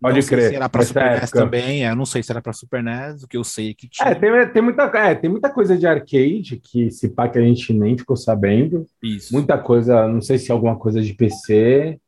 [0.00, 0.48] Pode não crer.
[0.48, 1.20] se era para Super época.
[1.20, 3.70] NES também, é, eu não sei se era para Super NES, o que eu sei
[3.70, 4.08] é que tinha.
[4.08, 7.42] É, tem, tem, muita, é, tem muita coisa de arcade que se pá que a
[7.42, 8.84] gente nem ficou sabendo.
[9.00, 9.32] Isso.
[9.32, 12.00] Muita coisa, não sei se é alguma coisa de PC.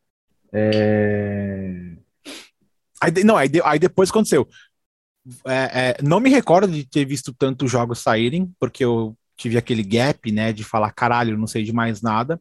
[0.52, 1.92] É...
[3.00, 4.48] Aí, não, aí, aí depois aconteceu.
[5.46, 9.84] É, é, não me recordo de ter visto tantos jogos saírem, porque eu tive aquele
[9.84, 12.40] gap, né, de falar, caralho, não sei de mais nada.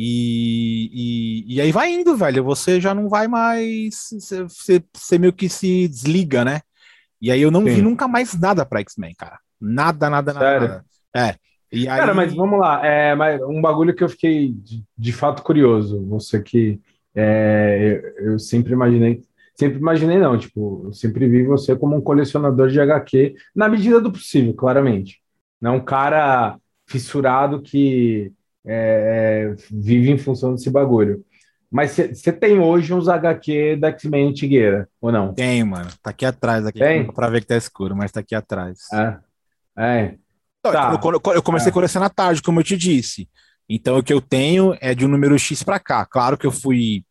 [0.00, 2.44] E, e, e, aí vai indo, velho.
[2.44, 4.10] Você já não vai mais.
[4.12, 6.60] Você, você meio que se desliga, né?
[7.20, 7.74] E aí eu não Sim.
[7.74, 9.40] vi nunca mais nada pra X-Men, cara.
[9.60, 10.68] Nada, nada, Sério?
[10.68, 10.84] nada.
[11.16, 11.34] É.
[11.72, 11.84] Aí...
[11.84, 12.86] Cara, mas vamos lá.
[12.86, 16.06] É, mas um bagulho que eu fiquei de, de fato curioso.
[16.06, 16.80] Você que
[17.12, 19.20] é, eu, eu, sempre imaginei.
[19.52, 24.00] Sempre imaginei, não, tipo, eu sempre vi você como um colecionador de HQ, na medida
[24.00, 25.20] do possível, claramente.
[25.60, 26.56] Não um cara
[26.86, 28.32] fissurado que
[28.68, 31.24] é, vive em função desse bagulho.
[31.70, 35.34] Mas você tem hoje uns HQ da X-Men antigueira, ou não?
[35.34, 35.90] Tem, mano.
[36.02, 36.78] Tá aqui atrás, aqui.
[36.78, 37.06] Tem?
[37.12, 38.78] Pra ver que tá escuro, mas tá aqui atrás.
[38.92, 39.16] É.
[39.76, 40.14] é.
[40.62, 40.98] tá.
[41.02, 41.70] eu, eu, comecei é.
[41.70, 43.28] a colecionar tarde, como eu te disse.
[43.68, 46.06] Então o que eu tenho é de um número X para cá.
[46.06, 47.04] Claro que eu fui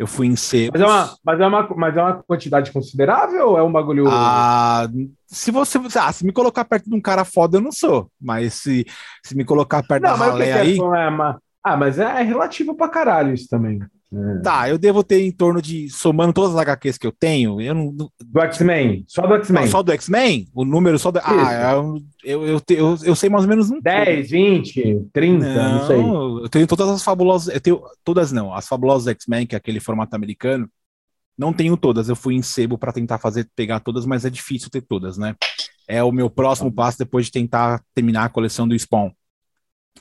[0.00, 0.80] eu fui em secos.
[0.80, 4.06] Mas é uma, mas é uma, mas é uma quantidade considerável ou é um bagulho.
[4.08, 4.88] Ah,
[5.26, 5.78] se você.
[5.94, 8.10] Ah, se me colocar perto de um cara foda, eu não sou.
[8.18, 8.86] Mas se,
[9.22, 10.78] se me colocar perto não, da ralé aí.
[10.78, 13.78] É, ah, mas é relativo pra caralho isso também.
[14.12, 14.38] É.
[14.40, 17.72] Tá, eu devo ter em torno de, somando todas as HQs que eu tenho, eu
[17.72, 17.92] não.
[17.92, 19.66] Do X-Men, só do X-Men.
[19.68, 20.48] Só do X-Men?
[20.52, 21.20] O número só do.
[21.22, 21.74] Ah,
[22.24, 23.80] eu, eu, eu, eu, sei mais ou menos um.
[23.80, 25.96] 10, 20, 30, não, não sei.
[26.44, 27.54] Eu tenho todas as fabulosas.
[27.54, 28.52] Eu tenho todas não.
[28.52, 30.68] As fabulosas X-Men, que é aquele formato americano.
[31.38, 32.08] Não tenho todas.
[32.08, 35.36] Eu fui em sebo para tentar fazer, pegar todas, mas é difícil ter todas, né?
[35.86, 39.12] É o meu próximo passo depois de tentar terminar a coleção do Spawn.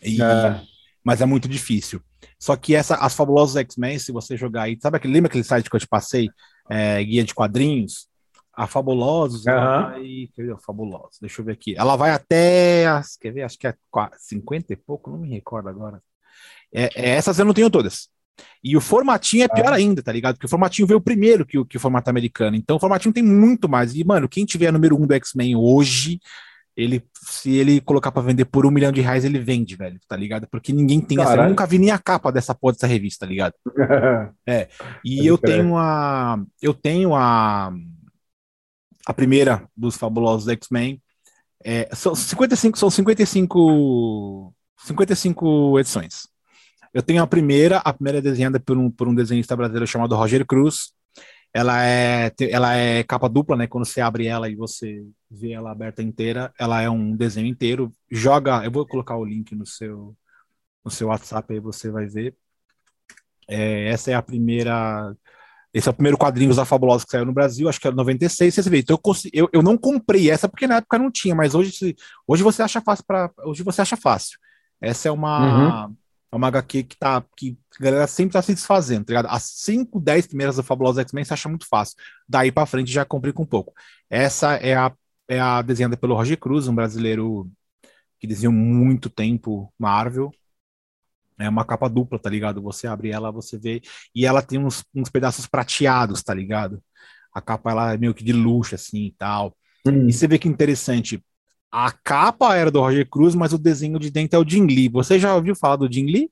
[0.02, 0.19] E.
[0.19, 0.62] É
[1.10, 2.00] mas é muito difícil.
[2.38, 5.67] Só que essa, as fabulosas X-Men, se você jogar aí, sabe aquele, lembra aquele site
[5.67, 6.30] que eu te passei?
[6.69, 8.08] É, guia de quadrinhos?
[8.54, 9.58] A Fabulosos, Aham.
[9.58, 10.30] ela vai.
[10.38, 10.56] Ver?
[10.63, 11.74] Fabulosos, deixa eu ver aqui.
[11.76, 12.86] Ela vai até.
[12.86, 13.41] as- Quer ver?
[13.41, 16.00] Acho que é qua- 50 e pouco, não me recordo agora.
[16.72, 18.08] É, é, essas eu não tenho todas.
[18.63, 20.36] E o formatinho é pior ainda, tá ligado?
[20.36, 22.56] Porque o formatinho veio primeiro que o, que o formato americano.
[22.56, 23.95] Então o formatinho tem muito mais.
[23.95, 26.19] E, mano, quem tiver número um do X-Men hoje,
[26.80, 30.15] ele, se ele colocar pra vender por um milhão de reais, ele vende, velho, tá
[30.15, 30.48] ligado?
[30.50, 31.26] Porque ninguém tem essa.
[31.32, 31.50] Eu Caralho.
[31.50, 33.54] nunca vi nem a capa dessa porra dessa revista, tá ligado?
[35.04, 35.58] E Pode eu crer.
[35.58, 36.39] tenho a.
[36.62, 37.74] Eu tenho a.
[39.06, 41.02] A primeira dos fabulosos X-Men.
[41.63, 46.28] É, são 55, são 55, 55 edições.
[46.94, 50.15] Eu tenho a primeira, a primeira é desenhada por um, por um desenhista brasileiro chamado
[50.15, 50.94] Roger Cruz.
[51.54, 53.68] Ela é, ela é capa dupla, né?
[53.68, 57.92] Quando você abre ela e você vê ela aberta inteira, ela é um desenho inteiro.
[58.10, 60.16] Joga, eu vou colocar o link no seu,
[60.86, 62.36] no seu WhatsApp aí você vai ver.
[63.48, 65.16] É, essa é a primeira.
[65.74, 68.54] Esse é o primeiro quadrinho da Fabulosa que saiu no Brasil, acho que era 96.
[68.54, 71.54] Você vê, então eu, eu, eu não comprei essa porque na época não tinha, mas
[71.54, 71.96] hoje,
[72.28, 74.40] hoje você acha fácil para hoje você acha fácil.
[74.82, 75.92] Essa é uma
[76.32, 79.34] é uma HQ que tá que a galera sempre tá se desfazendo, tá ligado?
[79.34, 81.98] As 5, 10 primeiras do Fabulosa X-Men você acha muito fácil.
[82.28, 83.74] Daí para frente já complica um pouco.
[84.10, 84.92] Essa é a
[85.30, 87.50] é a desenhada pelo Roger Cruz, um brasileiro
[88.20, 90.32] que desenhou muito tempo Marvel.
[91.38, 92.62] É uma capa dupla, tá ligado?
[92.63, 93.82] Você abre ela, você vê.
[94.13, 96.84] E ela tem uns, uns pedaços prateados, tá ligado?
[97.32, 99.56] A capa ela é meio que de luxo, assim e tal.
[99.86, 100.08] Hum.
[100.08, 101.24] E você vê que interessante.
[101.72, 104.90] A capa era do Roger Cruz, mas o desenho de dentro é o Jim Lee.
[104.90, 106.32] Você já ouviu falar do Jim Lee?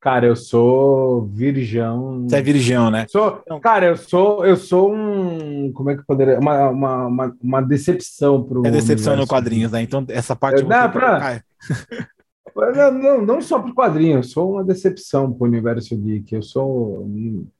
[0.00, 2.24] Cara, eu sou virgão.
[2.28, 3.06] Você é virgão, né?
[3.08, 7.60] Sou, cara, eu sou, eu sou um, como é que poderia, uma, uma, uma, uma
[7.62, 9.80] decepção pro É decepção no quadrinhos, né?
[9.80, 10.60] Então, essa parte.
[10.60, 11.42] Eu- não, pra-
[12.56, 16.36] Não, não, não só pro quadrinho, eu sou uma decepção pro universo geek.
[16.36, 17.04] Eu sou,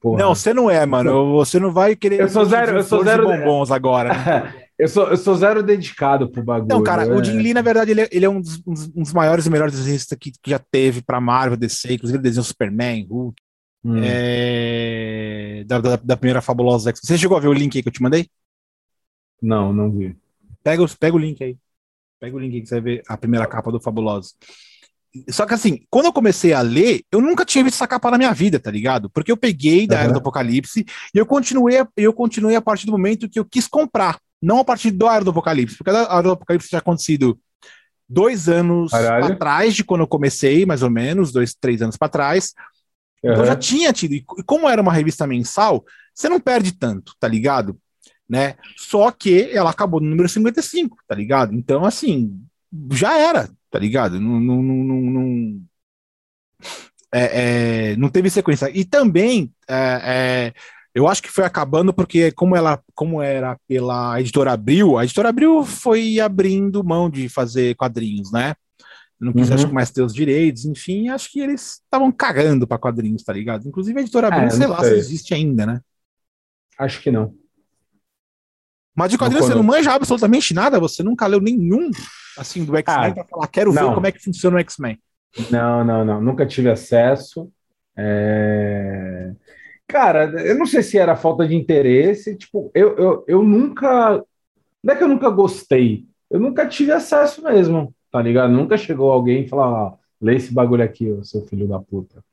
[0.01, 0.23] porra.
[0.23, 1.33] Não, você não é, mano.
[1.33, 2.21] Você não vai querer.
[2.21, 4.11] Eu sou zero- eu sou zero- bombons agora.
[4.11, 4.55] né?
[4.79, 6.69] eu sou, eu sou zero dedicado pro bagulho.
[6.69, 7.25] Não, cara, o é.
[7.25, 9.75] Jim Lee, na verdade, ele é, ele é um, dos, um dos- maiores e melhores
[9.75, 13.41] desenhistas que, que já teve pra Marvel, DC, inclusive ele desenhou Superman, Hulk,
[13.85, 14.01] Hum.
[14.03, 17.01] é, da, da, da primeira Fabulosa X.
[17.05, 18.29] Você chegou a ver o link aí que eu te mandei?
[19.41, 20.17] Não, não vi.
[20.63, 21.57] Pega, pega o link aí.
[22.21, 24.35] Pega o link aí que você vai ver a primeira capa do Fabuloso.
[25.31, 28.19] Só que assim, quando eu comecei a ler, eu nunca tinha visto essa capa na
[28.19, 29.09] minha vida, tá ligado?
[29.11, 30.13] Porque eu peguei da Era Aham.
[30.13, 30.85] do Apocalipse
[31.15, 34.65] e eu continuei, eu continuei a partir do momento que eu quis comprar, não a
[34.65, 37.39] partir do Era do Apocalipse, porque a Era do Apocalipse tinha acontecido
[38.09, 42.53] dois anos atrás de quando eu comecei, mais ou menos, dois, três anos para trás.
[43.19, 43.47] Então Aham.
[43.47, 44.13] já tinha tido.
[44.15, 47.79] E como era uma revista mensal, você não perde tanto, tá ligado?
[48.29, 48.57] Né?
[48.77, 51.55] Só que ela acabou no número 55, tá ligado?
[51.55, 52.39] Então, assim,
[52.93, 54.21] já era, tá ligado?
[54.21, 55.63] Não, não, não, não, não-
[57.13, 58.71] é, é, não teve sequência.
[58.75, 60.55] E também, é, é,
[60.95, 65.29] eu acho que foi acabando porque, como ela como era pela editora Abril, a editora
[65.31, 68.55] Abril foi abrindo mão de fazer quadrinhos, né?
[69.21, 69.55] Não quis, Uhum.
[69.55, 73.33] acho que mais ter os direitos, enfim, acho que eles estavam cagando para quadrinhos, tá
[73.33, 73.67] ligado?
[73.67, 74.91] Inclusive a editora Abril, É, sei lá sei.
[74.91, 75.81] se existe ainda, né?
[76.79, 77.35] Acho que não.
[78.97, 81.91] Mas de quadrinhos Não você não manja absolutamente nada, você nunca leu nenhum,
[82.39, 83.95] assim, do X-Men Ah, pra falar, quero ver não.
[83.95, 84.99] como é que funciona o X-Men.
[85.51, 86.21] Não, não, não.
[86.21, 87.51] Nunca tive acesso.
[87.97, 89.33] É,
[89.87, 92.37] Cara, eu não sei se era falta de interesse.
[92.37, 94.23] Tipo, eu, eu, eu nunca.
[94.83, 96.07] Não é que eu nunca gostei.
[96.31, 98.53] Eu nunca tive acesso mesmo, tá ligado?
[98.53, 102.25] Nunca chegou alguém e falou: ó, lê esse bagulho aqui, ô, seu filho da puta.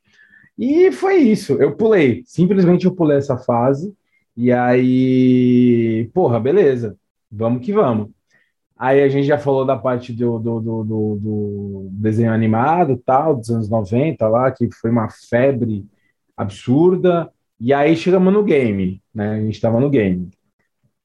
[0.57, 1.53] E foi isso.
[1.61, 2.23] Eu pulei.
[2.25, 3.93] Simplesmente eu pulei essa fase.
[4.37, 6.97] E aí, porra, beleza.
[7.31, 8.09] Vamos que vamos.
[8.77, 13.35] Aí a gente já falou da parte do, do, do, do- do desenho animado, tal,
[13.35, 15.85] dos anos 90 lá, que foi uma febre
[16.35, 17.31] absurda.
[17.63, 19.35] E aí chegamos no game, né?
[19.35, 20.31] A gente estava no game.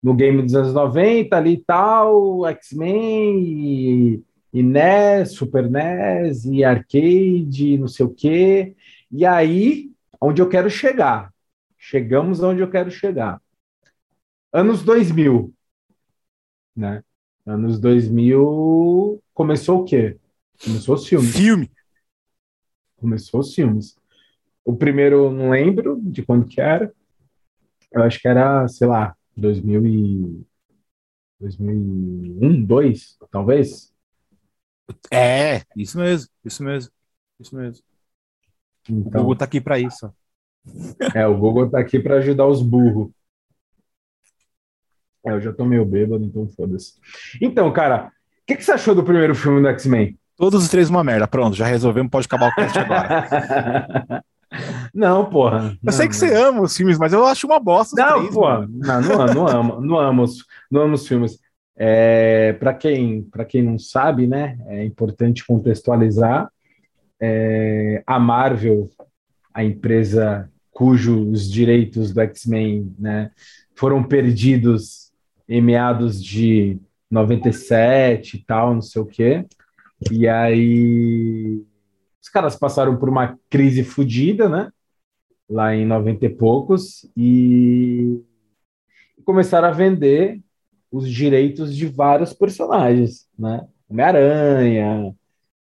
[0.02, 6.64] No game dos anos 90 ali e tal, X-Men e, e NES, Super NES e
[6.64, 8.74] arcade, não sei o quê.
[9.10, 11.30] E aí, onde eu quero chegar?
[11.76, 13.38] Chegamos onde eu quero chegar.
[14.50, 15.52] Anos 2000,
[16.74, 17.04] né?
[17.44, 20.16] Anos 2000 começou o quê?
[20.64, 21.36] Começou os filmes.
[21.36, 21.70] Filme.
[22.96, 23.94] Começou os filmes.
[24.66, 26.92] O primeiro não lembro de quando que era.
[27.92, 30.46] Eu acho que era, sei lá, 2000 e
[31.40, 33.92] 2001, 2, talvez.
[35.12, 36.92] É, isso mesmo, isso mesmo,
[37.40, 37.84] isso mesmo.
[39.04, 40.12] O Então, Google tá aqui pra isso.
[41.14, 43.10] é, o Google tá aqui para ajudar os burros.
[45.24, 46.94] É, eu já tô meio bêbado, então foda-se.
[47.42, 50.16] Então, cara, o que, que você achou do primeiro filme do X-Men?
[50.36, 51.26] Todos os três uma merda.
[51.26, 53.14] Pronto, já resolvemos, pode acabar o cast agora.
[54.94, 55.72] não, porra.
[55.72, 56.20] Eu não, sei que não.
[56.20, 58.68] você ama os filmes, mas eu acho uma bosta os Não, três, mano.
[58.78, 61.38] não, não, amo, não amo, não amo, os, não amo os filmes.
[61.76, 66.50] É, para quem, para quem não sabe, né, é importante contextualizar.
[67.20, 68.90] É, a Marvel,
[69.52, 73.30] a empresa cujos direitos do X-Men, né,
[73.74, 75.10] foram perdidos
[75.48, 76.78] em meados de
[77.10, 79.44] 97 e tal, não sei o quê.
[80.10, 81.62] E aí
[82.26, 84.72] os caras passaram por uma crise fodida, né?
[85.48, 88.20] Lá em 90 e poucos, e
[89.24, 90.42] começaram a vender
[90.90, 93.64] os direitos de vários personagens, né?
[93.88, 95.14] Homem-Aranha,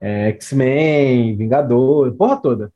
[0.00, 2.72] é, X-Men, Vingador, porra toda.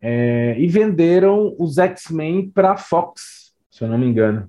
[0.00, 4.48] É, e venderam os X-Men para Fox, se eu não me engano.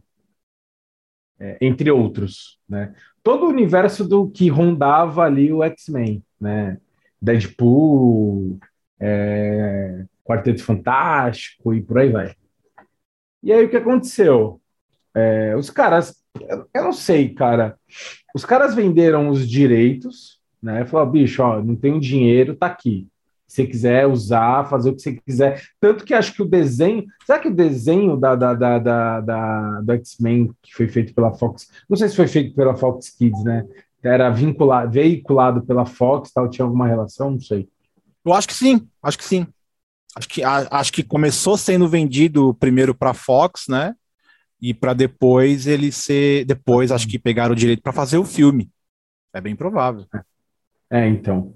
[1.39, 2.93] É, entre outros, né?
[3.23, 6.79] Todo o universo do que rondava ali o X-Men, né?
[7.21, 8.57] Deadpool,
[8.99, 12.35] é, Quarteto Fantástico e por aí vai.
[13.43, 14.59] E aí o que aconteceu?
[15.15, 16.15] É, os caras,
[16.73, 17.77] eu, não sei, cara.
[18.35, 20.85] Os caras venderam os direitos, né?
[20.85, 23.07] Falaram, bicho, ó, não tenho dinheiro, tá aqui.
[23.47, 25.63] Se você quiser usar, fazer o que você quiser.
[25.79, 27.05] Tanto que acho que o desenho.
[27.25, 31.33] Será que o desenho da, da, da, da, da- do X-Men que foi feito pela
[31.33, 31.69] Fox?
[31.89, 33.65] Não sei se foi feito pela Fox Kids, né?
[34.03, 37.67] Era vinculado, veiculado pela Fox, tal, tinha alguma relação, não sei.
[38.23, 39.47] Eu acho que sim, acho que sim.
[40.15, 43.93] Acho que, a- acho que começou sendo vendido primeiro para Fox, né?
[44.61, 46.45] E para depois ele ser.
[46.45, 48.69] Depois acho que pegaram o direito para fazer o filme.
[49.33, 50.05] É bem provável.
[50.89, 51.53] É, então.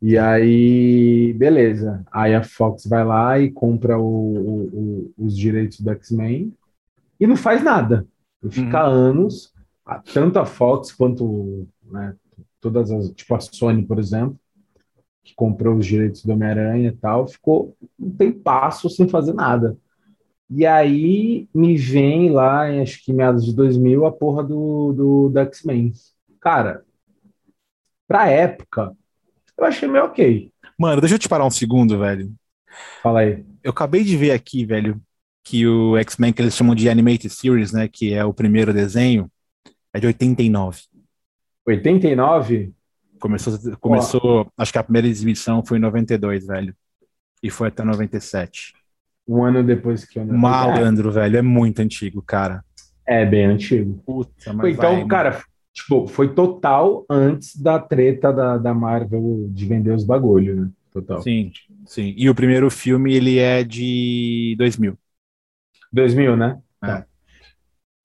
[0.00, 2.04] E aí, beleza.
[2.10, 6.52] Aí a Fox vai lá e compra o- o- o- os direitos do X-Men
[7.20, 8.06] e não faz nada.
[8.42, 9.61] E fica anos, a-
[10.12, 12.14] tanto a Fox quanto né,
[12.60, 14.38] todas as, tipo a Sony, por exemplo,
[15.24, 19.76] que comprou os direitos do Homem-Aranha e tal, ficou um tempasso sem fazer nada.
[20.50, 25.28] E aí me vem lá, em, acho que meados de 2000, a porra do, do,
[25.30, 25.92] do X-Men.
[26.40, 26.84] Cara,
[28.06, 28.94] pra época,
[29.56, 30.52] eu achei meio ok.
[30.78, 32.32] Mano, deixa eu te parar um segundo, velho.
[33.02, 33.44] Fala aí.
[33.62, 35.00] Eu acabei de ver aqui, velho,
[35.44, 37.88] que o X-Men que eles chamam de Animated Series, né?
[37.88, 39.30] Que é o primeiro desenho,
[39.92, 40.82] é de 89.
[41.66, 42.72] 89?
[43.18, 46.74] Começou, começou, acho que a primeira exibição foi em 92, velho.
[47.42, 48.72] E foi até 97.
[49.28, 50.24] Um ano depois que eu.
[50.26, 52.64] Malandro, velho, é muito antigo, cara.
[53.06, 54.00] É, é bem antigo.
[54.04, 59.66] Puta, mas Então, vai, cara, tipo, foi total antes da treta da, da Marvel de
[59.66, 60.70] vender os bagulho, né?
[60.90, 61.22] Total.
[61.22, 61.50] Sim,
[61.86, 62.14] sim.
[62.16, 64.98] E o primeiro filme, ele é de 2000.
[65.92, 66.60] 2000, né?
[66.82, 66.86] É.
[66.86, 67.06] Tá.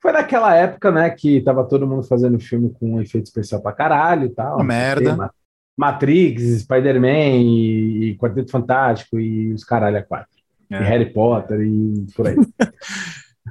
[0.07, 4.27] Foi naquela época, né, que tava todo mundo fazendo filme com efeito especial pra caralho
[4.27, 4.55] e tal.
[4.55, 5.17] Uma merda.
[5.17, 5.31] Ma-
[5.75, 10.29] Matrix, Spider-Man e, e Quarteto Fantástico e os caralho a quatro.
[10.71, 10.79] E É.
[10.79, 12.37] Harry Potter e por aí.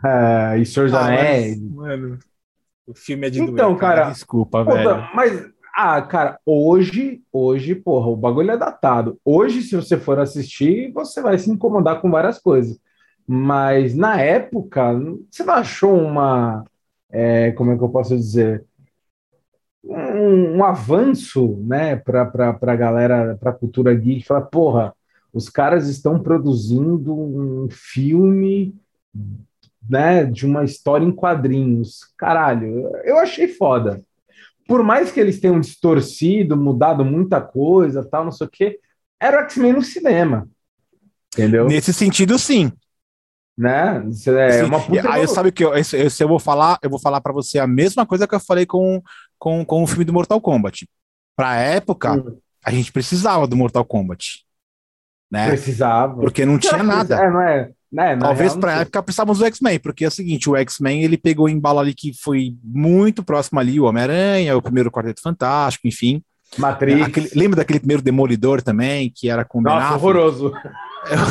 [0.03, 1.61] Ah, e Senhor dos Ah, Anéis.
[1.61, 2.19] mano,
[2.87, 5.09] o filme é de Então, doer, cara, Desculpa, Puta, velho.
[5.15, 9.21] mas, ah, cara, hoje, hoje, porra, o bagulho é datado.
[9.23, 12.79] Hoje, se você for assistir, você vai se incomodar com várias coisas.
[13.27, 14.93] Mas na época,
[15.31, 16.65] você não achou uma,
[17.11, 18.65] é, como é que eu posso dizer,
[19.83, 22.23] um, um avanço, né, para
[22.61, 24.95] a galera, para a cultura geek, falar, porra,
[25.33, 28.75] os caras estão produzindo um filme,
[29.89, 32.13] né, de uma história em quadrinhos.
[32.17, 34.01] Caralho, eu achei foda
[34.67, 38.81] por mais que eles tenham distorcido, mudado muita coisa, tal, não sei o quê,
[39.21, 40.49] era o X-Men no cinema.
[41.33, 41.67] Entendeu?
[41.67, 42.73] Nesse sentido, sim.
[43.57, 44.05] Né?
[44.11, 44.65] Isso É Sim.
[44.67, 47.33] uma puta Aí sabe o que eu, esse eu vou falar, eu vou falar para
[47.33, 49.01] você a mesma coisa que eu falei com,
[49.39, 50.87] com, com o filme do Mortal Kombat.
[51.35, 54.45] Pra época, Hum, a gente precisava do Mortal Kombat,
[55.31, 55.49] né?
[55.49, 56.21] precisava.
[56.21, 57.17] Porque não tinha nada.
[57.17, 60.51] É, não é, né, Talvez real, pra época precisávamos do X-Men, porque é o seguinte,
[60.51, 64.61] o X-Men ele pegou em embalo ali que foi muito próximo ali, o Homem-Aranha, o
[64.63, 66.23] primeiro Quarteto Fantástico, enfim.
[66.59, 67.03] Matrix.
[67.03, 70.53] Aquele- lembra daquele primeiro Demolidor também, que era com o Ben Nossa, horroroso.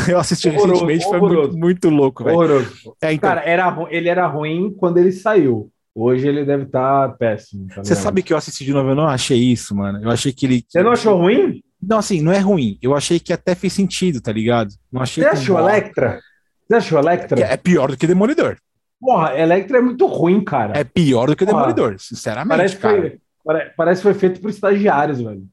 [0.10, 2.36] Eu, assisti Horroroso, recentemente, foi muito, muito louco, velho.
[2.38, 2.96] Horroroso.
[3.02, 5.70] É, então, Cara, era, ele era ruim quando ele saiu.
[5.94, 7.68] Hoje ele deve estar péssimo.
[7.68, 10.02] tá você sabe que eu assisti de novo, eu não achei isso, mano.
[10.04, 10.66] Eu achei que ele.
[10.68, 11.62] Você não achou ruim?
[11.82, 12.78] Não, assim, não é ruim.
[12.82, 14.74] Eu achei que até fez sentido, tá ligado?
[14.92, 16.20] Não achei Você que- achou Electra?
[16.68, 17.38] Você achou Electra?
[17.38, 18.58] que É pior do que Demolidor.
[19.00, 20.78] Porra, Electra é muito ruim, cara.
[20.78, 21.58] É pior do que Porra.
[21.60, 22.98] Demolidor, sinceramente, Parece que cara.
[23.02, 25.44] foi, pare- parece que foi feito por estagiários, velho.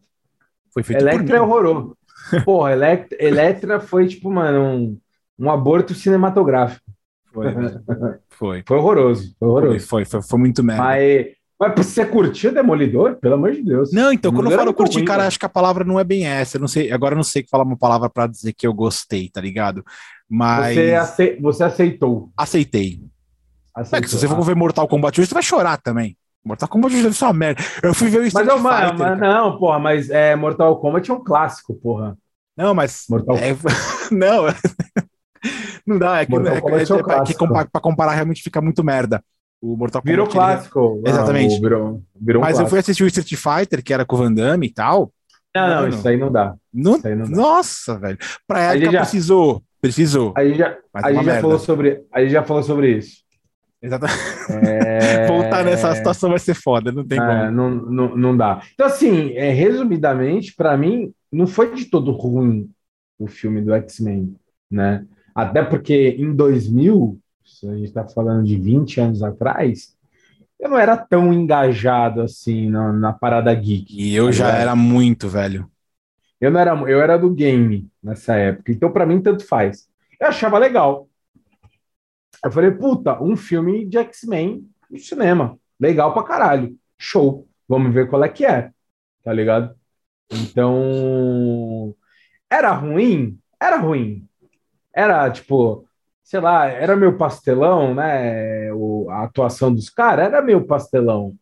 [0.72, 1.46] Foi feito por Electra é mim.
[1.46, 1.96] horroroso.
[2.44, 4.98] Porra, Electra, Electra foi tipo, mano, um,
[5.38, 6.82] um aborto cinematográfico.
[7.32, 7.82] Foi, velho.
[8.30, 8.62] foi.
[8.66, 9.86] Foi horroroso, foi horroroso.
[9.86, 10.82] foi, foi, foi muito merda.
[10.82, 11.26] Mas,
[11.58, 13.16] Mas você curtiu Demolidor?
[13.16, 13.92] Pelo amor de Deus.
[13.92, 15.28] Não, então, quando eu falo é curtir, ruim, cara, velho.
[15.28, 16.56] acho que a palavra não é bem essa.
[16.56, 19.28] Eu não sei, agora eu não sei falar uma palavra pra dizer que eu gostei,
[19.30, 19.82] tá ligado?
[20.28, 22.30] Mas Você, ace- você aceitou.
[22.36, 23.00] aceitei.
[23.76, 24.00] É aceitou.
[24.02, 26.16] que se você for ver Mortal Kombat hoje, você vai chorar também.
[26.44, 27.62] Mortal Kombat deve ser uma merda.
[27.82, 28.98] Eu fui ver o Mas, Street não, mas, Fighter.
[29.08, 32.16] mas não, porra, mas é, Mortal Kombat é um clássico, porra.
[32.56, 33.04] Não, mas.
[33.08, 33.56] Mortal é-
[34.10, 34.44] não.
[35.86, 38.12] não dá, é que, Mortal é, Kombat é, é um é que compa- pra comparar
[38.12, 39.22] realmente fica muito merda.
[39.60, 40.10] O Mortal Kombat.
[40.12, 41.02] Virou ele- clássico.
[41.06, 41.54] Exatamente.
[41.54, 44.18] Não, virou, virou um Mas eu fui assistir o Street Fighter, que era com o
[44.18, 45.12] Van Damme e tal.
[45.54, 45.88] Não, não, Mano.
[45.88, 46.54] isso aí não dá.
[46.72, 47.36] Não- Isso aí não dá.
[47.36, 48.18] nossa, velho.
[48.46, 49.62] Pra época já- precisou.
[49.80, 50.32] Precisou.
[50.36, 52.96] A gente já, Mas a uma gente já falou sobre, a gente já falou sobre
[52.96, 53.16] isso.
[53.82, 54.20] Exatamente.
[54.66, 55.26] É...
[55.26, 57.50] Voltar nessa situação vai ser foda, não tem É, como.
[57.50, 58.62] não, não, não dá.
[58.74, 62.70] Então, assim, é, resumidamente, pra mim, não foi de todo ruim
[63.18, 64.36] o filme do X-Men,
[64.70, 65.04] né?
[65.34, 69.96] Até porque em 2000, se a gente está falando de 20 anos atrás,
[70.60, 73.94] eu não era tão engajado assim na, na parada geek.
[73.94, 75.68] E eu tá já era muito velho.
[76.40, 79.88] Eu não era, eu era do game nessa época, então pra mim tanto faz.
[80.20, 81.08] Eu achava legal.
[82.44, 85.58] Eu falei, puta, um filme de X-Men no cinema.
[85.78, 86.76] Legal pra caralho.
[86.98, 87.48] Show.
[87.68, 88.70] Vamos ver qual é que é.
[89.24, 89.74] Tá ligado?
[90.30, 91.94] Então,
[92.50, 93.38] era ruim?
[93.60, 94.26] Era ruim.
[94.94, 95.86] Era tipo,
[96.22, 98.72] sei lá, era meu pastelão, né?
[98.72, 101.34] O, a atuação dos caras era meu pastelão.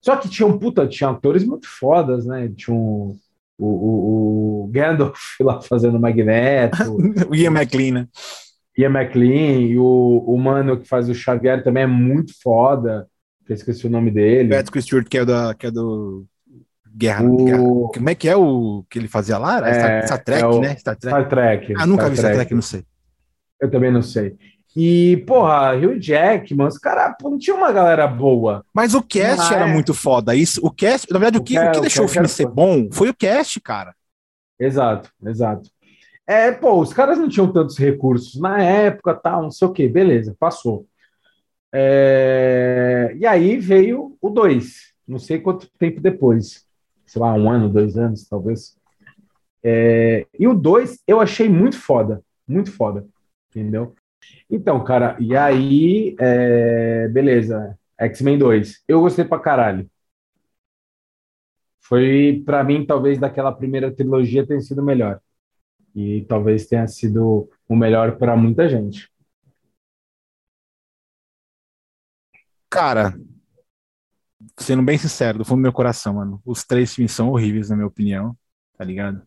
[0.00, 2.50] Só que tinha um puta, tinha atores muito fodas, né?
[2.56, 3.18] Tinha um,
[3.58, 6.96] o, o, o Gandalf lá fazendo Magneto,
[7.28, 8.08] O Ian McLean, né?
[8.78, 13.08] Ian McLean, e o, o mano que faz o Xavier também é muito foda,
[13.44, 14.54] que eu esqueci o nome dele.
[14.54, 16.24] Patrick Stewart, que é, da, que é do
[16.96, 17.58] Guerra, O- Guerra.
[17.94, 19.56] Como é que é o que ele fazia lá?
[19.58, 20.76] Era Star, É, Star Trek, é o- né?
[20.76, 21.16] Star Trek.
[21.16, 21.74] Star Trek.
[21.76, 22.84] Ah, nunca vi Star Trek, não sei.
[23.60, 24.36] Eu também não sei.
[24.76, 28.64] E, porra, Hugh Jackman, os caras, não tinha uma galera boa.
[28.72, 29.72] Mas o cast Ah, era é.
[29.72, 30.36] muito foda.
[30.36, 32.46] Isso, o cast, na verdade, o, O que, ca- o que deixou o filme ser
[32.46, 33.92] bom foi o cast, cara.
[34.60, 35.68] Exato, exato.
[36.28, 39.88] É, pô, os caras não tinham tantos recursos na época, tal, não sei o quê,
[39.88, 40.86] beleza, passou.
[41.72, 46.66] É, E aí veio o 2, não sei quanto tempo depois,
[47.06, 48.76] sei lá, um ano, dois anos, talvez.
[49.64, 53.06] É, E o 2 eu achei muito foda, muito foda,
[53.50, 53.94] entendeu?
[54.50, 59.88] Então, cara, e aí, é, beleza, X-Men 2, eu gostei pra caralho.
[61.80, 65.20] Foi, pra mim, talvez daquela primeira trilogia tenha sido melhor.
[65.94, 69.08] E talvez tenha sido o melhor para muita gente.
[72.70, 73.12] Cara,
[74.58, 77.76] sendo bem sincero, do fundo do meu coração, mano, os três filmes são horríveis, na
[77.76, 78.36] minha opinião,
[78.76, 79.22] tá ligado?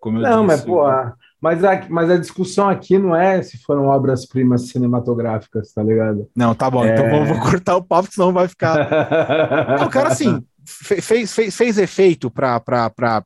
[0.00, 3.42] Como eu Não, mas, disse, pô, a- mas a, mas a discussão aqui não é
[3.42, 6.28] se foram obras-primas cinematográficas, tá ligado?
[6.36, 6.92] Não, tá bom, É.
[6.94, 8.74] então vou, vou cortar o papo, senão vai ficar.
[9.80, 13.24] Não, cara, assim, fe- fez, fez, fez efeito pra, pra, pra,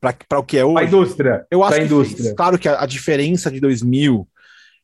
[0.00, 0.86] pra o que é A hoje.
[0.86, 1.46] indústria.
[1.50, 2.24] Eu acho indústria.
[2.24, 2.36] fez.
[2.36, 4.28] Claro que a, a diferença de 2000,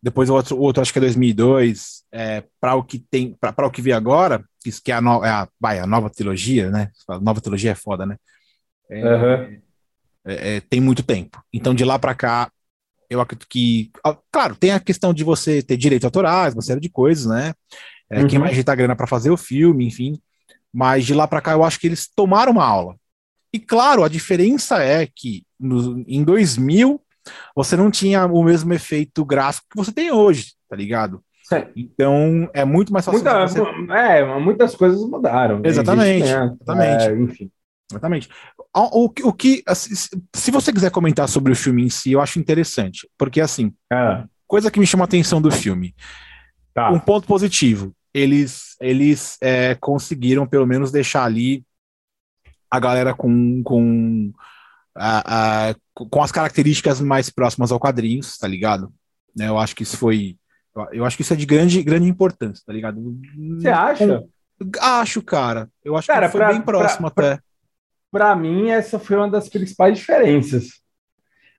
[0.03, 3.67] depois o outro, o outro acho que é 2002, é, para o que tem, para
[3.67, 6.71] o que vi agora, isso que é a, no, é a, vai, a nova trilogia,
[6.71, 6.91] né?
[7.09, 8.17] A nova trilogia é foda, né?
[8.91, 9.57] É, Aham.
[10.25, 11.43] é, tem muito tempo.
[11.53, 12.51] Então de lá para cá,
[13.11, 13.91] eu acredito que,
[14.31, 17.53] claro, tem a questão de você ter direito autorais, uma série de coisas, né?
[18.11, 18.45] É, Quem Uhum.
[18.45, 20.21] vai ajeitar grana para fazer o filme, enfim.
[20.73, 22.97] Mas de lá para cá eu acho que eles tomaram uma aula.
[23.53, 27.01] E claro, a diferença é que no, em 2000
[27.55, 31.23] você não tinha o mesmo efeito gráfico que você tem hoje, tá ligado?
[31.45, 31.65] Sim.
[31.77, 33.61] Então é muito mais fácil Muita- você...
[33.93, 35.61] é, muitas coisas mudaram.
[35.61, 35.69] né?
[35.69, 37.05] Exatamente, Investimento, exatamente.
[37.05, 37.51] é, enfim.
[37.91, 38.29] Exatamente.
[38.75, 39.95] O, o, o que, assim,
[40.35, 44.25] se você quiser comentar sobre o filme em si, eu acho interessante, porque assim, Ah,
[44.47, 45.95] coisa que me chama a atenção do filme,
[46.73, 46.91] tá.
[46.91, 51.65] um ponto positivo, eles eles é, conseguiram pelo menos deixar ali
[52.75, 54.33] a galera com com,
[54.95, 58.93] a, a- com as características mais próximas ao quadrinhos, tá ligado?
[59.37, 60.37] Né, eu acho que isso foi
[60.93, 62.99] eu- acho que isso é de grande grande importância, tá ligado?
[63.59, 64.25] Você acha?
[64.81, 65.69] Acho, cara.
[65.85, 67.43] Eu acho Cara, que foi pra- bem próximo pra- até.
[68.11, 70.81] Para mim, essa foi uma das principais diferenças.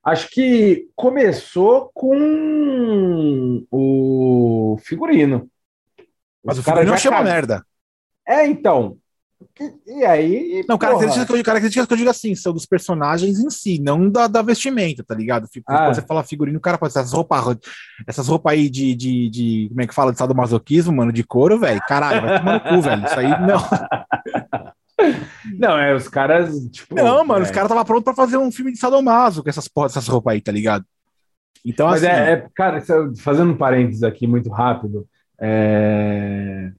[0.05, 5.49] Acho que começou com o figurino.
[6.43, 7.65] Mas Os o caras figurino achei uma cag- merda.
[8.27, 8.97] É, então.
[9.59, 10.65] E, e aí.
[10.67, 13.79] Não, porra, características que, eu, características que eu digo assim, são dos personagens em si,
[13.81, 15.47] não da, da vestimenta, tá ligado?
[15.51, 15.85] Fico- Ah.
[15.85, 17.57] Quando você fala figurino, o cara pode essas roupas,
[18.07, 20.11] essas roupas aí de, de, de- Como é que fala?
[20.11, 21.81] De sadomasoquismo, mano, de couro, velho.
[21.87, 23.05] Caralho, vai tomar no cu, velho.
[23.05, 24.73] Isso aí não.
[25.57, 26.55] Não, é, os caras.
[26.69, 27.43] Tipo, Não, mano, é.
[27.43, 30.41] os caras estavam prontos pra fazer um filme de sadomaso com essas, essas roupas aí,
[30.41, 30.85] tá ligado?
[31.65, 32.13] Então, Mas assim.
[32.13, 35.05] é, é- cara, isso- fazendo um parênteses aqui muito rápido,
[35.41, 36.71] é,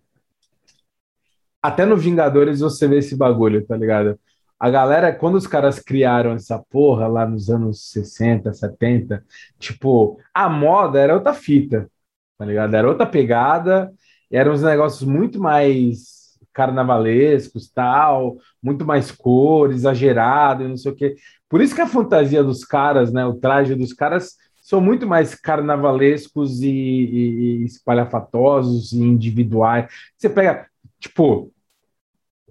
[1.65, 4.21] até no Vingadores você vê esse bagulho, tá ligado?
[4.61, 9.25] A galera, quando os caras criaram essa porra lá nos anos 60, 70,
[9.59, 11.91] tipo, a moda era outra fita,
[12.37, 12.75] tá ligado?
[12.75, 13.91] Era outra pegada,
[14.31, 20.95] eram uns negócios muito mais carnavalescos, tal, muito mais cor, exagerado e não sei o
[20.95, 21.17] quê.
[21.49, 25.35] Por isso que a fantasia dos caras, né, o traje dos caras são muito mais
[25.35, 29.91] carnavalescos e, e, e espalhafatosos e individuais.
[30.19, 30.67] Você pega,
[31.01, 31.54] tipo,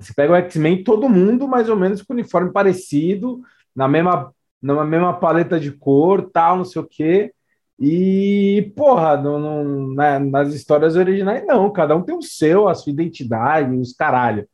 [0.04, 3.42] você pega o X-Men, todo mundo mais ou menos com uniforme parecido,
[3.76, 7.32] na mesma, na mesma paleta de cor, tal, não sei o quê.
[7.80, 11.72] E, porra, não, não, na, nas histórias originais, não.
[11.72, 14.48] Cada um tem o seu, a sua identidade, os caralho,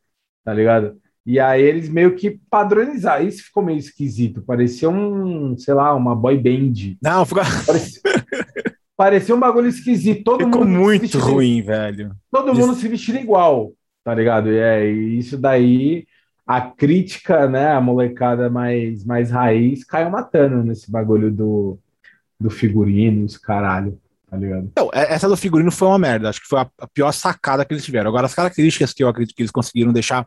[0.44, 0.96] tá ligado?
[1.24, 3.26] E aí eles meio que padronizaram.
[3.26, 4.42] Isso ficou meio esquisito.
[4.42, 6.96] Parecia um, sei lá, uma boy band.
[7.02, 7.42] Não, ficou...
[7.66, 8.00] parecia,
[8.96, 10.24] parecia um bagulho esquisito.
[10.24, 12.12] Todo ficou mundo muito ruim, velho.
[12.30, 13.72] Todo mundo se vestindo igual,
[14.04, 14.50] tá ligado?
[14.50, 16.06] E é isso daí.
[16.46, 21.78] A crítica, né, a molecada mais, mais raiz caiu matando nesse bagulho do,
[22.40, 24.72] do figurino, os caralho, tá ligado?
[24.76, 26.28] Não, é, essa do figurino foi uma merda.
[26.28, 28.08] Acho que foi a pior sacada que eles tiveram.
[28.08, 30.26] Agora, as características que eu acredito que eles conseguiram deixar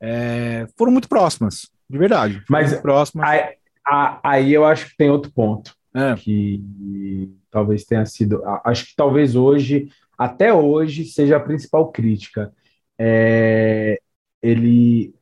[0.00, 2.42] é, foram muito próximas, de verdade.
[2.48, 3.26] Mas próximas.
[3.26, 3.56] Aí,
[4.22, 6.14] aí eu acho que tem outro ponto é.
[6.14, 6.62] que
[7.50, 8.42] talvez tenha sido.
[8.64, 12.52] Acho que talvez hoje, até hoje, seja a principal crítica.
[12.98, 14.00] É,
[14.42, 15.14] ele.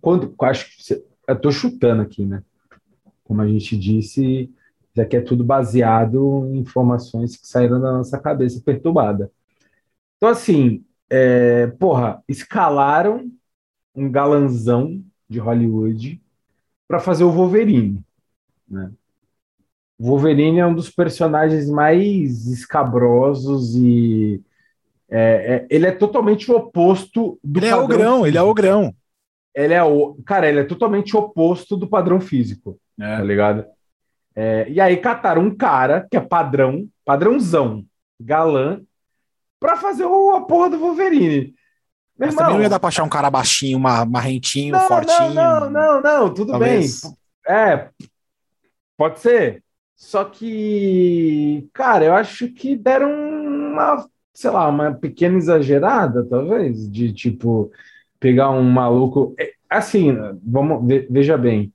[0.00, 1.04] Quando, acho que.
[1.26, 2.42] Eu estou chutando aqui, né?
[3.24, 4.50] Como a gente disse,
[4.90, 9.30] isso aqui é tudo baseado em informações que saíram da nossa cabeça perturbada.
[10.16, 13.30] Então, assim, é, porra, escalaram
[13.94, 16.20] um galanzão de Hollywood
[16.86, 18.02] para fazer o Wolverine.
[18.68, 18.90] Né?
[19.98, 24.40] O Wolverine é um dos personagens mais escabrosos e
[25.10, 27.58] é, é, ele é totalmente o oposto do.
[27.58, 28.94] Ele é o grão, ele é o grão.
[29.54, 33.16] Ele é o cara, ele é totalmente oposto do padrão físico, é.
[33.16, 33.64] tá ligado?
[34.36, 37.84] É, e aí cataram um cara que é padrão, padrãozão,
[38.20, 38.80] galã,
[39.58, 41.54] para fazer o, a porra do Wolverine.
[42.16, 45.34] Mas irmão, também não ia dar pra achar um cara baixinho, uma, marrentinho, não, fortinho.
[45.34, 47.02] Não, não, não, não, tudo talvez.
[47.02, 47.12] bem.
[47.48, 47.88] É,
[48.96, 49.64] pode ser.
[49.98, 57.12] Só que, cara, eu acho que deram uma, sei lá, uma pequena exagerada, talvez, de
[57.12, 57.72] tipo,
[58.20, 59.34] pegar um maluco.
[59.36, 61.72] É, assim, vamos, veja bem.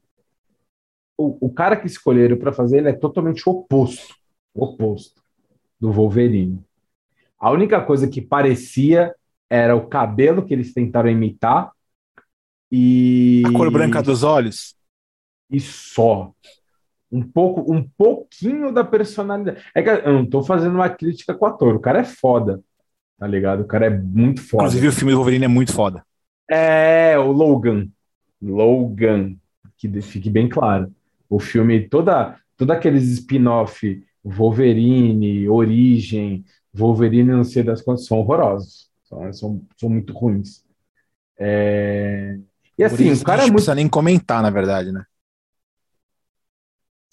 [1.18, 4.16] O, o cara que escolheram para fazer ele é totalmente oposto,
[4.56, 5.22] oposto
[5.78, 6.64] do Wolverine.
[7.38, 9.14] A única coisa que parecia
[9.50, 11.74] era o cabelo que eles tentaram imitar
[12.72, 14.76] e a cor branca dos olhos
[15.52, 16.34] e só
[17.14, 21.46] um pouco um pouquinho da personalidade é que eu não tô fazendo uma crítica com
[21.46, 22.62] o ator o cara é foda
[23.18, 26.04] tá ligado o cara é muito foda inclusive o filme do Wolverine é muito foda
[26.50, 27.88] é o Logan
[28.42, 29.36] Logan
[29.78, 30.92] que fique bem claro
[31.30, 36.44] o filme toda toda aqueles spin-off Wolverine Origem
[36.74, 40.64] Wolverine não sei das quantas são horrorosos são, são, são muito ruins.
[41.38, 42.38] É...
[42.78, 43.50] E assim, o cara é muito.
[43.50, 45.04] Não precisa nem comentar, na verdade, né?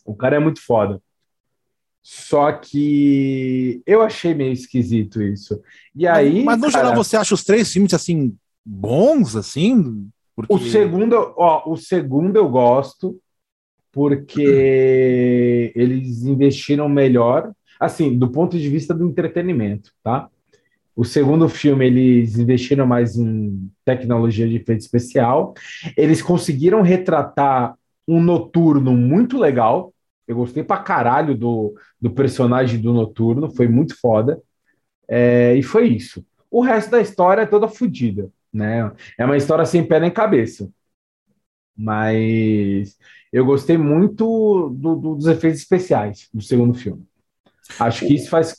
[0.05, 1.01] O cara é muito foda.
[2.03, 5.61] Só que eu achei meio esquisito isso.
[5.95, 6.43] E aí.
[6.43, 6.85] Mas, no cara...
[6.87, 8.35] geral, você acha os três filmes assim
[8.65, 10.09] bons, assim?
[10.35, 10.53] Porque...
[10.53, 13.21] O segundo, ó, o segundo eu gosto
[13.93, 20.29] porque eles investiram melhor, assim, do ponto de vista do entretenimento, tá?
[20.95, 25.55] O segundo filme, eles investiram mais em tecnologia de efeito especial.
[25.97, 27.75] Eles conseguiram retratar
[28.07, 29.93] um noturno muito legal.
[30.27, 34.41] Eu gostei pra caralho do, do personagem do noturno, foi muito foda.
[35.09, 36.25] É, e foi isso.
[36.51, 38.93] O resto da história é toda fodida, né?
[39.19, 40.71] É uma história sem pé nem cabeça.
[41.77, 42.97] Mas
[43.33, 47.05] eu gostei muito do, do, dos efeitos especiais do segundo filme.
[47.79, 48.57] Acho que isso faz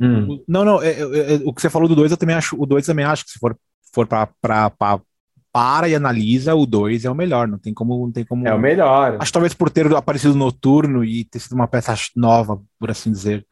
[0.00, 0.42] Hum.
[0.46, 2.64] Não, não, é, é, é, o que você falou do 2, eu também acho, o
[2.64, 3.58] 2 também acho que se for,
[3.92, 5.02] for pra, pra,
[5.52, 8.46] para e analisa, o 2 é o melhor, não tem como, não tem como.
[8.46, 9.16] É o melhor.
[9.18, 13.10] Acho que talvez por ter aparecido noturno e ter sido uma peça nova, por assim
[13.10, 13.46] dizer.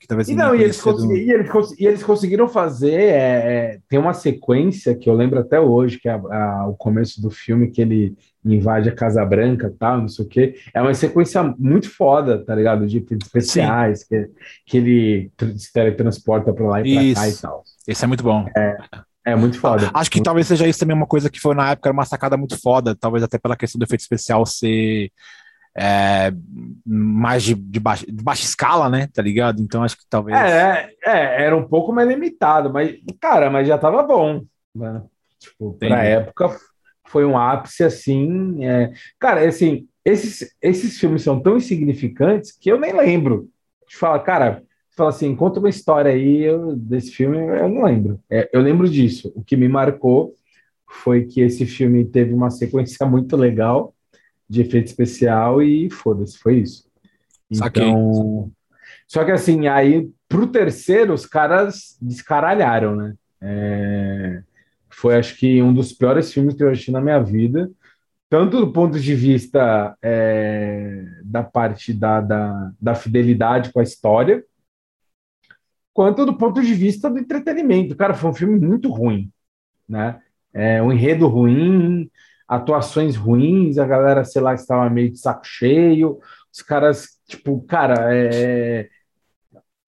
[0.00, 1.16] Que talvez e não, e eles, do...
[1.16, 2.92] e, eles e eles, conseguiram fazer.
[2.92, 6.76] É, é, tem uma sequência que eu lembro até hoje, que é a, a, o
[6.76, 10.54] começo do filme, que ele invade a Casa Branca tal, não sei o quê.
[10.72, 12.86] É uma sequência muito foda, tá ligado?
[12.86, 14.30] De especiais, que,
[14.64, 17.64] que ele se teletransporta pra lá e pra cá e tal.
[17.86, 18.46] Esse é muito bom.
[18.56, 18.76] É,
[19.24, 19.90] é muito foda.
[19.92, 20.24] Acho que muito...
[20.24, 23.22] talvez seja isso também uma coisa que foi na época uma sacada muito foda, talvez
[23.22, 25.10] até pela questão do efeito especial ser
[25.76, 26.32] é,
[26.84, 29.08] mais de, de, baixa, de, baixa, escala, né?
[29.12, 29.62] Tá ligado?
[29.62, 30.36] Então acho que talvez.
[30.38, 34.42] É, é, era um pouco mais limitado, mas, cara, mas já tava bom.
[34.74, 35.02] Né?
[35.38, 36.56] Tipo, pra época
[37.06, 38.64] foi um ápice assim.
[38.64, 38.92] É...
[39.18, 43.48] Cara, assim, esses, esses filmes são tão insignificantes que eu nem lembro.
[43.88, 44.62] De falar, cara,
[44.98, 48.20] fala assim, conta uma história aí eu, desse filme, eu não lembro.
[48.28, 49.32] É, eu lembro disso.
[49.34, 50.34] O que me marcou
[50.86, 53.94] foi que esse filme teve uma sequência muito legal
[54.48, 56.88] de efeito especial e foda-se, foi isso.
[57.50, 58.50] Então,
[59.06, 63.14] só que assim, aí pro terceiro os caras descaralharam, né?
[63.40, 64.42] É,
[64.90, 67.70] foi acho que um dos piores filmes que eu assisti na minha vida,
[68.28, 74.44] tanto do ponto de vista é, da parte da, da, da fidelidade com a história,
[75.92, 77.96] quanto do ponto de vista do entretenimento.
[77.96, 79.30] Cara, foi um filme muito ruim,
[79.88, 80.20] né?
[80.52, 82.10] É, um enredo ruim,
[82.46, 86.18] atuações ruins, a galera, sei lá, estava meio de saco cheio,
[86.52, 88.88] os caras, tipo, cara, é,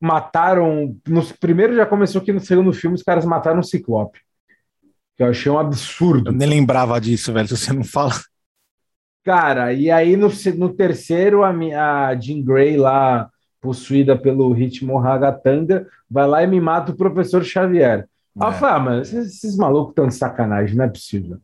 [0.00, 0.96] mataram.
[1.06, 4.20] No primeiro já começou que no segundo filme os caras mataram o Ciclope.
[5.16, 6.30] Que eu achei um absurdo.
[6.30, 8.12] Eu nem lembrava disso, velho, se você não fala.
[9.22, 13.28] Cara, e aí no, no terceiro, a, a Jean Grey lá
[13.60, 18.08] possuída pelo ritmo ragatanga, vai lá e me mata o professor Xavier.
[18.40, 18.46] É.
[18.46, 21.38] eu falei, ah, mas esses malucos estão de sacanagem, não é possível.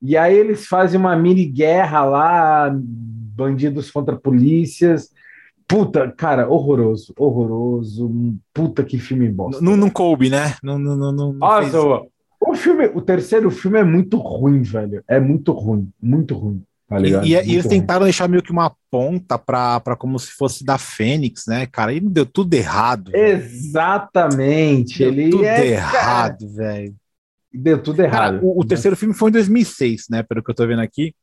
[0.00, 5.10] E aí eles fazem uma mini guerra lá, bandidos contra polícias.
[5.68, 8.10] Puta, cara, horroroso, horroroso.
[8.52, 9.62] Puta que filme bosta.
[9.62, 10.54] Não, não coube, né?
[10.62, 11.74] Não, não, não, não Nossa, fez...
[12.40, 15.04] o filme, o terceiro filme é muito ruim, velho.
[15.06, 16.62] É muito ruim, muito ruim.
[16.90, 20.64] Tá e, e, e, eles tentaram deixar meio que uma ponta para como se fosse
[20.64, 21.92] da Fênix, né, cara?
[21.92, 23.14] E deu tudo errado.
[23.14, 24.98] Exatamente.
[24.98, 26.96] Deu ele tudo é, errado, velho.
[27.54, 28.34] Deu tudo errado.
[28.34, 28.68] Cara, o, o né?
[28.70, 30.24] terceiro filme foi em 2006, né?
[30.24, 31.14] Pelo que eu tô vendo aqui.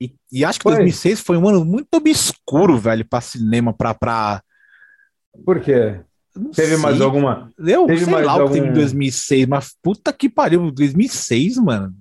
[0.00, 0.72] E, e acho que foi.
[0.72, 4.42] 2006 foi um ano muito obscuro, velho, para cinema, pra, pra.
[5.44, 6.00] Por quê?
[6.34, 6.78] Não teve sei.
[6.78, 7.52] mais alguma.
[7.58, 8.46] Eu teve sei mais lá algum...
[8.46, 11.94] o que teve em 2006, mas puta que pariu, 2006, mano.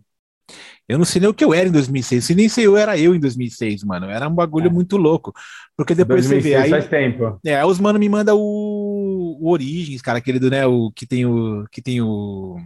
[0.89, 2.97] Eu não sei nem o que eu era em 2006, se nem sei eu era
[2.97, 4.07] eu em 2006, mano.
[4.07, 4.71] Era um bagulho é.
[4.71, 5.31] muito louco.
[5.77, 6.69] Porque depois 2006 você vê aí.
[6.71, 7.39] Faz tempo.
[7.45, 11.27] É, os mano me manda o, o Origins, cara, aquele do, né, o que tem
[11.27, 12.59] o que tem o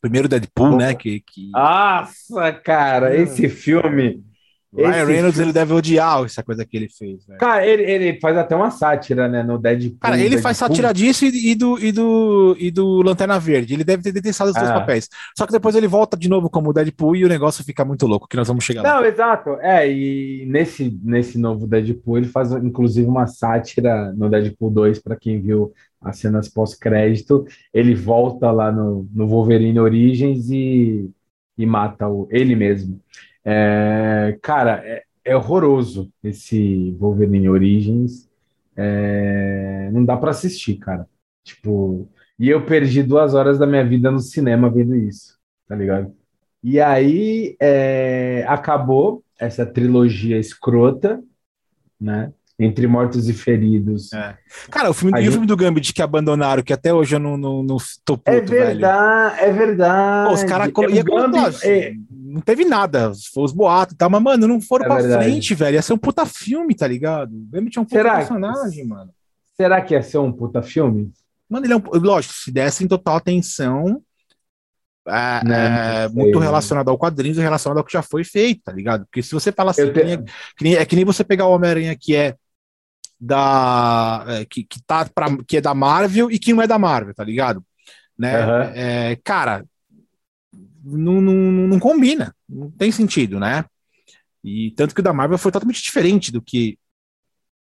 [0.00, 1.48] primeiro Deadpool, né, que, que...
[1.52, 4.20] Nossa, cara, esse filme
[4.74, 5.46] Ryan Reynolds filme...
[5.46, 7.26] ele deve odiar essa coisa que ele fez.
[7.26, 7.38] Velho.
[7.38, 9.42] Cara, ele, ele faz até uma sátira, né?
[9.42, 9.98] No Deadpool.
[10.00, 10.42] Cara, ele Deadpool.
[10.42, 13.74] faz sátira disso e, e, do, e, do, e do Lanterna Verde.
[13.74, 14.80] Ele deve ter detestado os dois ah.
[14.80, 15.10] papéis.
[15.36, 18.26] Só que depois ele volta de novo como Deadpool e o negócio fica muito louco,
[18.26, 19.06] que nós vamos chegar Não, lá.
[19.06, 19.50] exato.
[19.60, 25.16] É, e nesse, nesse novo Deadpool ele faz inclusive uma sátira no Deadpool 2, para
[25.16, 27.46] quem viu as cenas pós-crédito.
[27.74, 31.10] Ele volta lá no, no Wolverine Origins e,
[31.58, 32.98] e mata o, ele mesmo.
[33.44, 38.30] É, cara, é, é, horroroso esse Wolverine Origins.
[38.76, 41.06] É, não dá para assistir, cara.
[41.44, 45.38] Tipo, e eu perdi duas horas da minha vida no cinema vendo isso,
[45.68, 46.14] tá ligado?
[46.62, 51.22] E aí é, acabou essa trilogia escrota,
[52.00, 52.32] né?
[52.64, 54.12] Entre Mortos e Feridos.
[54.12, 54.36] É.
[54.70, 55.28] Cara, o filme, gente...
[55.28, 58.30] o filme do Gambit que abandonaram, que até hoje eu não, não, não tô puto,
[58.30, 59.48] É verdade, velho.
[59.48, 60.28] é verdade.
[60.28, 60.68] Pô, os caras...
[60.68, 63.12] É, Gambit, é, não teve nada.
[63.32, 65.24] Foi os boatos e tal, mas, mano, não foram é pra verdade.
[65.24, 65.74] frente, velho.
[65.74, 67.32] Ia ser um puta filme, tá ligado?
[67.32, 68.88] O Gambit é um puta Será personagem, que...
[68.88, 69.10] mano.
[69.56, 71.12] Será que ia ser um puta filme?
[71.48, 71.82] Mano, ele é um.
[71.94, 74.02] Lógico, se desse em total atenção.
[75.06, 78.72] É, né, é muito relacionado ao quadrinhos e relacionado ao que já foi feito, tá
[78.72, 79.04] ligado?
[79.04, 80.24] Porque se você fala assim, que nem,
[80.56, 82.36] que nem, é que nem você pegar o Homem-Aranha que é
[83.20, 84.24] da.
[84.28, 87.14] É, que, que, tá pra, que é da Marvel e que não é da Marvel,
[87.14, 87.64] tá ligado?
[88.18, 88.44] Né?
[88.44, 88.62] Uhum.
[88.74, 89.64] É, cara,
[90.84, 91.34] não, não,
[91.68, 93.64] não combina, não tem sentido, né?
[94.44, 96.78] E tanto que o da Marvel foi totalmente diferente do que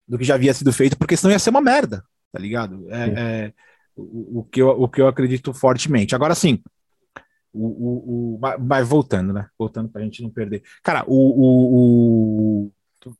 [0.06, 2.86] do que já havia sido feito, porque senão ia ser uma merda, tá ligado?
[2.88, 3.52] É, é
[3.94, 6.14] o, o, que eu, o que eu acredito fortemente.
[6.14, 6.62] Agora sim,
[7.52, 9.48] o, o, o, mas voltando, né?
[9.58, 10.62] Voltando pra gente não perder.
[10.82, 12.72] Cara, o, o, o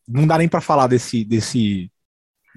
[0.06, 1.90] não dá nem para falar desse, desse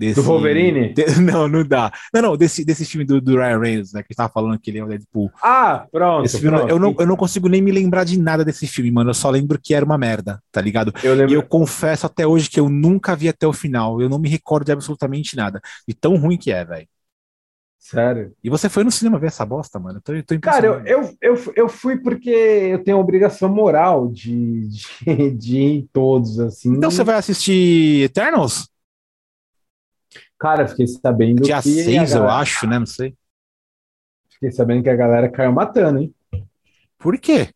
[0.01, 0.95] Desse, do Wolverine?
[0.95, 1.93] De, não, não dá.
[2.11, 4.01] Não, não, desse, desse filme do, do Ryan Reynolds, né?
[4.01, 5.31] Que estava falando que ele é o Deadpool.
[5.43, 6.25] Ah, pronto.
[6.25, 6.71] Esse filme, pronto.
[6.71, 9.11] Eu, não, eu não consigo nem me lembrar de nada desse filme, mano.
[9.11, 10.91] Eu só lembro que era uma merda, tá ligado?
[11.03, 11.31] Eu lembro...
[11.31, 14.01] E eu confesso até hoje que eu nunca vi até o final.
[14.01, 15.61] Eu não me recordo de absolutamente nada.
[15.87, 16.87] E tão ruim que é, velho.
[17.77, 18.31] Sério?
[18.43, 19.97] E você foi no cinema ver essa bosta, mano?
[19.97, 23.49] Eu tô, eu tô Cara, eu, eu, eu, eu, fui porque eu tenho a obrigação
[23.49, 26.73] moral de, de, de ir em todos, assim.
[26.73, 28.70] Então você vai assistir Eternals?
[30.41, 31.71] Cara, fiquei sabendo Dia que.
[31.71, 32.17] Dia 6, galera...
[32.19, 32.79] eu acho, né?
[32.79, 33.13] Não sei.
[34.27, 36.15] Fiquei sabendo que a galera caiu matando, hein?
[36.97, 37.49] Por quê?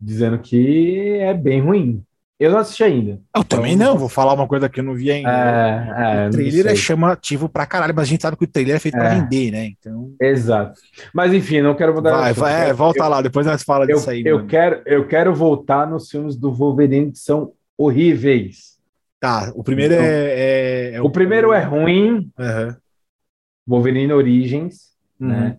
[0.00, 2.02] Dizendo que é bem ruim.
[2.40, 3.20] Eu não assisti ainda.
[3.36, 5.30] Eu também Então, não, vou falar uma coisa que eu não vi ainda.
[5.30, 8.74] É, é, o trailer é chamativo pra caralho, mas a gente sabe que o trailer
[8.74, 9.20] é feito pra É.
[9.20, 9.66] vender, né?
[9.66, 10.12] Então.
[10.20, 10.80] Exato.
[11.14, 12.16] Mas enfim, não quero mudar.
[12.16, 14.24] Vai, vai, é, Eu- volta lá, depois nós falamos Eu, disso aí.
[14.26, 14.48] eu, mano.
[14.48, 18.71] quero, eu quero voltar nos filmes do Wolverine que são horríveis.
[19.22, 22.76] Tá, o primeiro Então, é, é- é o primeiro é ruim, Aham.
[23.64, 25.28] Wolverine Origins, Uhum.
[25.28, 25.58] né?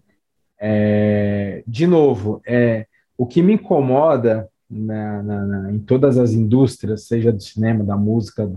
[0.59, 2.85] É, de novo, é,
[3.17, 7.95] o que me incomoda na- na- na- em todas as indústrias, seja do cinema, da
[7.95, 8.51] música,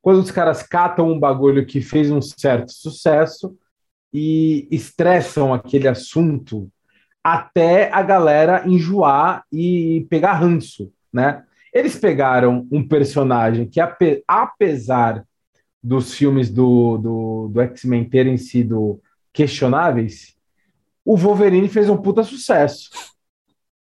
[0.00, 3.54] quando os caras catam um bagulho que fez um certo sucesso
[4.10, 6.70] e estressam aquele assunto
[7.22, 11.42] até a galera enjoar e pegar ranço, né?
[11.76, 15.24] Eles pegaram um personagem que, ape- apesar
[15.82, 19.00] dos filmes do, do, do X-Men terem sido
[19.32, 20.34] questionáveis,
[21.04, 22.88] o Wolverine fez um puta sucesso.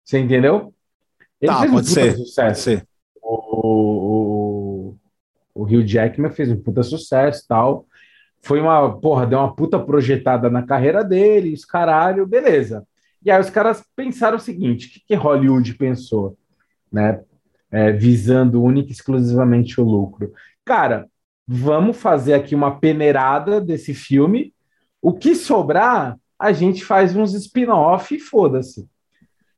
[0.03, 0.73] Você entendeu?
[1.39, 2.61] Ele Tá, fez pode um puta ser, sucesso.
[2.61, 2.87] ser.
[3.21, 4.95] O, o,
[5.55, 7.85] o Hugh Jackman fez um puta sucesso e tal.
[8.41, 12.85] Foi uma, porra, deu uma puta projetada na carreira dele, os caralho, beleza.
[13.23, 16.37] E aí os caras pensaram o seguinte: o que, que Hollywood pensou,
[16.91, 17.21] né?
[17.69, 20.31] É, visando única e exclusivamente o lucro.
[20.63, 21.07] Cara,
[21.47, 24.53] vamos fazer aqui uma peneirada desse filme.
[25.01, 28.87] O que sobrar, a gente faz uns spin-off e foda-se.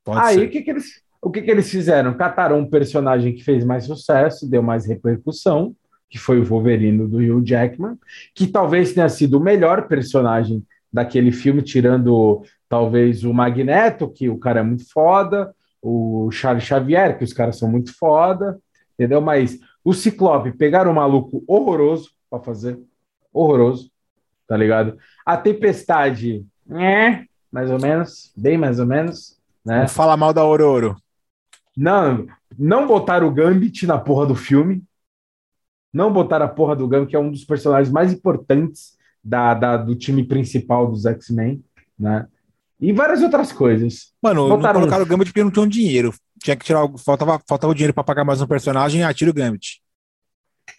[0.08, 0.46] Aí ser.
[0.46, 2.14] o que, que eles, o que, que eles fizeram?
[2.14, 5.76] Cataram um personagem que fez mais sucesso, deu mais repercussão,
[6.10, 7.98] que foi o Wolverine do Hugh Jackman,
[8.34, 14.38] que talvez tenha sido o melhor personagem daquele filme, tirando talvez o Magneto, que o
[14.38, 18.60] cara é muito foda, o Charles Xavier, que os caras são muito foda,
[18.94, 19.22] entendeu?
[19.22, 22.80] Mas o Ciclope pegaram um maluco horroroso para fazer,
[23.34, 23.92] horroroso,
[24.48, 24.98] tá ligado?
[25.26, 29.82] A Tempestade, é, mais ou menos, bem mais ou menos, né?
[29.82, 30.96] Não fala mal da Ororo.
[31.76, 32.26] Não,
[32.58, 34.84] não botaram o Gambit na porra do filme.
[35.94, 39.78] Não botaram a porra do Gambit, que é um dos personagens mais importantes da, da-
[39.78, 41.64] do time principal dos X-Men,
[41.98, 42.28] né?
[42.82, 44.14] E várias outras coisas.
[44.22, 46.14] Mano, Botaram não um- colocaram o Gambit porque não tinham dinheiro.
[46.42, 46.88] Tinha que tirar.
[47.04, 49.82] Faltava, faltava o dinheiro pra pagar mais um personagem, ah, tira o Gambit.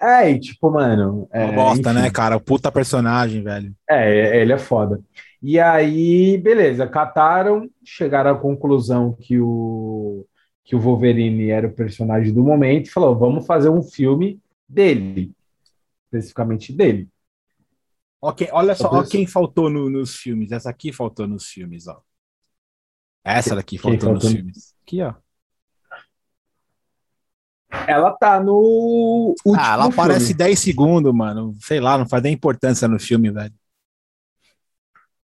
[0.01, 1.29] É, e tipo, mano.
[1.33, 2.01] Uma É, bosta, enfim.
[2.01, 2.37] né, cara?
[2.37, 3.75] O puta personagem, velho.
[3.89, 5.01] É, ele é foda.
[5.43, 10.25] E aí, beleza, cataram, chegaram à conclusão que o,
[10.65, 15.33] que o Wolverine era o personagem do momento e falou: vamos fazer um filme dele,
[16.07, 17.09] especificamente dele.
[18.23, 20.53] Ok, olha só, ó quem faltou no- nos filmes.
[20.53, 22.01] Essa aqui faltou nos filmes, ó.
[23.25, 24.37] Essa daqui Quem faltou nos faltou?
[24.39, 24.75] filmes.
[24.83, 25.15] Aqui, ó.
[27.87, 30.39] Ela tá no último ah, ela aparece filme.
[30.39, 31.55] 10 segundos, mano.
[31.61, 33.55] Sei lá, não faz nem importância no filme, velho.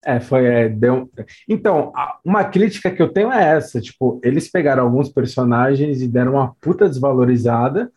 [0.04, 0.44] É, foi.
[0.46, 1.10] é, deu...
[1.48, 1.92] Então,
[2.24, 6.54] uma crítica que eu tenho é essa: tipo, eles pegaram alguns personagens e deram uma
[6.60, 7.90] puta desvalorizada,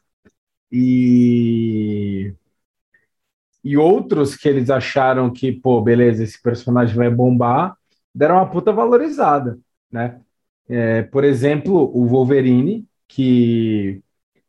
[0.72, 2.34] e.
[3.64, 7.76] E outros que eles acharam que, pô, beleza, esse personagem vai bombar,
[8.14, 9.60] deram uma puta valorizada,
[9.92, 10.20] né?
[10.68, 14.02] É, por exemplo, o Wolverine, que,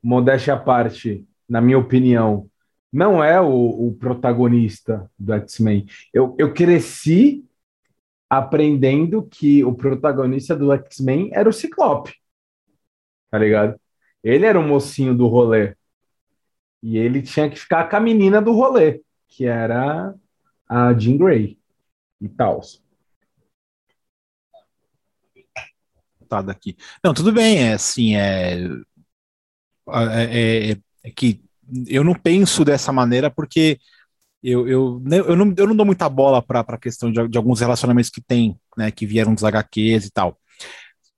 [0.02, 2.48] modéstia à parte, na minha opinião,
[2.92, 5.86] não é o, o protagonista do X-Men.
[6.12, 7.44] Eu, eu cresci
[8.28, 12.14] aprendendo que o protagonista do X-Men era o Ciclope.
[13.30, 13.80] Tá ligado?
[14.22, 15.74] Ele era o mocinho do rolê.
[16.82, 20.14] E ele tinha que ficar com a menina do rolê, que era
[20.68, 21.58] a Jean Grey
[22.20, 22.60] e tal.
[26.28, 26.76] Tá daqui.
[27.02, 28.60] Não, tudo bem, é assim, é,
[29.88, 31.40] é, é- é que
[31.86, 33.78] eu não penso dessa maneira porque
[34.42, 37.60] eu, eu, eu, não, eu não dou muita bola para a questão de, de alguns
[37.60, 40.38] relacionamentos que tem, né, que vieram dos HQs e tal.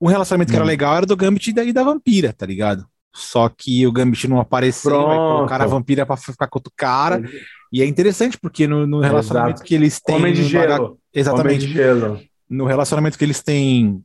[0.01, 0.69] Um relacionamento que era Hum.
[0.69, 2.87] legal era do Gambit e da, e da Vampira, tá ligado?
[3.15, 5.07] Só que o Gambit não apareceu, Pronto.
[5.37, 7.23] colocaram a Vampira para ficar com outro cara.
[7.73, 9.69] E é interessante porque no, no relacionamento Exato.
[9.69, 10.17] que eles têm.
[10.17, 10.85] Homem de H- gelo.
[10.85, 11.67] Homem exatamente.
[11.67, 12.21] de gelo.
[12.49, 14.03] No relacionamento que eles têm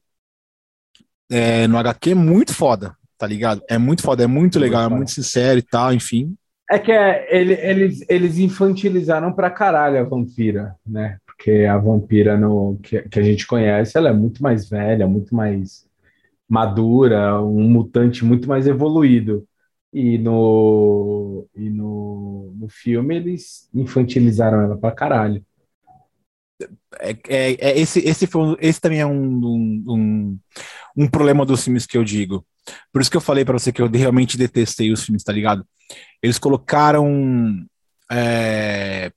[1.30, 3.62] é, no HQ é muito foda, tá ligado?
[3.70, 6.36] É muito foda, é muito legal, é muito sincero e tal, enfim.
[6.70, 11.18] É que é, ele- eles, eles infantilizaram pra caralho a vampira, né?
[11.26, 15.34] Porque a vampira no, que, que a gente conhece, ela é muito mais velha, muito
[15.36, 15.86] mais
[16.50, 19.48] madura, um mutante muito mais evoluído.
[19.94, 25.44] E no, e no, no filme eles infantilizaram ela pra caralho.
[27.00, 30.40] É, é- é- esse, esse, foi, esse também é um, um, um,
[30.98, 32.46] um problema dos filmes que eu digo.
[32.92, 35.66] Por isso que eu falei pra você que eu realmente detestei os filmes, tá ligado?
[36.24, 37.66] Eles colocaram.
[38.12, 39.12] é,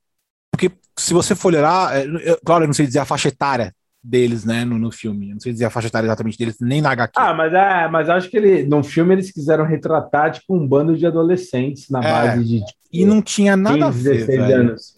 [0.51, 3.75] porque se você for olhar, é, eu- claro, eu não sei dizer a faixa etária
[4.03, 5.33] deles, né, no, no filme.
[5.33, 7.13] Não sei dizer a faixa etária exatamente deles, nem na HQ.
[7.17, 10.97] Ah, mas, é, mas acho que ele, no filme eles quiseram retratar, tipo, um bando
[10.97, 12.65] de adolescentes na é, base de.
[12.65, 14.25] Tipo, e não tinha nada 15, a ver.
[14.25, 14.55] 16 velho.
[14.55, 14.97] anos.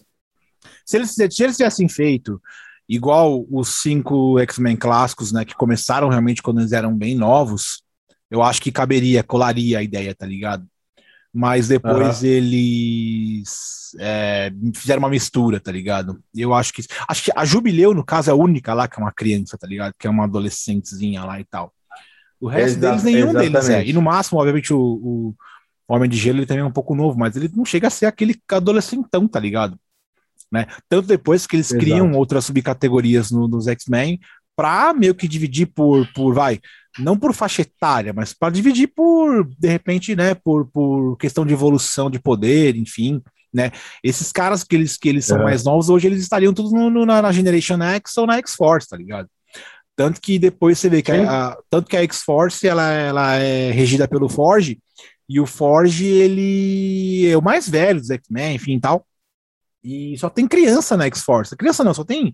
[0.84, 2.40] Se eles, se eles tivessem feito
[2.88, 7.82] igual os cinco X-Men clássicos, né, que começaram realmente quando eles eram bem novos,
[8.30, 10.66] eu acho que caberia, colaria a ideia, tá ligado?
[11.34, 12.28] Mas depois uhum.
[12.28, 16.22] eles é, fizeram uma mistura, tá ligado?
[16.32, 16.84] Eu acho que.
[17.08, 19.66] Acho que a Jubileu, no caso, é a única lá que é uma criança, tá
[19.66, 19.94] ligado?
[19.98, 21.74] Que é uma adolescentezinha lá e tal.
[22.40, 23.52] O resto Exa deles, nenhum exatamente.
[23.52, 23.84] deles é.
[23.84, 25.34] E no máximo, obviamente, o, o
[25.88, 28.06] Homem de Gelo ele também é um pouco novo, mas ele não chega a ser
[28.06, 29.76] aquele adolescentão, tá ligado?
[30.52, 30.66] Né?
[30.88, 31.84] Tanto depois que eles Exato.
[31.84, 34.20] criam outras subcategorias no, nos X-Men
[34.56, 36.60] para meio que dividir por, por vai,
[36.98, 41.52] não por faixa etária, mas para dividir por, de repente, né, por, por questão de
[41.52, 43.70] evolução de poder, enfim, né?
[44.02, 45.44] Esses caras que eles, que eles são é.
[45.44, 48.96] mais novos, hoje eles estariam todos no, no, na Generation X ou na X-Force, tá
[48.96, 49.28] ligado?
[49.96, 53.70] Tanto que depois você vê que a, a, tanto que a X-Force ela, ela é
[53.70, 54.80] regida pelo Forge,
[55.28, 59.06] e o Forge ele é o mais velho dos X-Men, enfim, tal.
[59.82, 61.56] E só tem criança na X-Force.
[61.56, 62.32] Criança não, só tem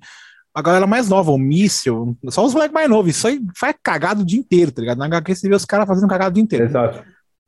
[0.54, 3.16] a galera mais nova, o Míssil, só os moleques mais novos.
[3.16, 4.98] Isso aí faz cagado o dia inteiro, tá ligado?
[4.98, 6.64] Na HQ você vê os caras fazendo cagado o dia inteiro.
[6.64, 7.04] Exato.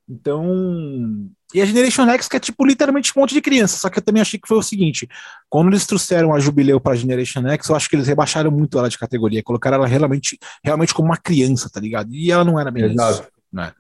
[0.09, 1.28] Então.
[1.55, 3.76] E a Generation X, que é tipo literalmente um monte de criança.
[3.76, 5.09] Só que eu também achei que foi o seguinte:
[5.48, 8.88] quando eles trouxeram a Jubileu pra Generation X, eu acho que eles rebaixaram muito ela
[8.88, 12.12] de categoria, colocaram ela realmente, realmente como uma criança, tá ligado?
[12.14, 13.22] E ela não era bem Exato.
[13.22, 13.72] isso, né?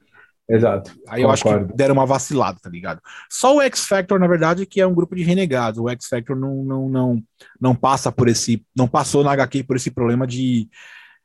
[0.52, 0.90] Exato.
[1.08, 1.22] Aí concordo.
[1.22, 3.00] eu acho que deram uma vacilada, tá ligado?
[3.30, 5.80] Só o X Factor, na verdade, que é um grupo de renegados.
[5.80, 7.22] O X Factor não, não, não,
[7.58, 8.62] não passa por esse.
[8.76, 10.68] Não passou na HQ por esse problema de,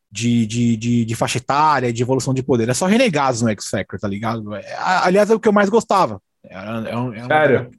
[0.09, 2.69] de, de, de, de faixa etária, de evolução de poder.
[2.69, 4.55] É só renegados no X Factor, tá ligado?
[4.55, 6.21] É, aliás, é o que eu mais gostava.
[6.45, 7.71] Era, é, é Sério?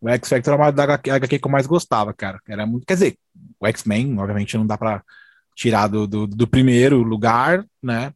[0.00, 2.40] o X Factor era uma da HQ, HQ que eu mais gostava, cara.
[2.48, 2.84] Era muito.
[2.84, 3.18] Quer dizer,
[3.60, 5.00] o X-Men, obviamente, não dá pra
[5.54, 8.12] tirar do, do, do primeiro lugar, né?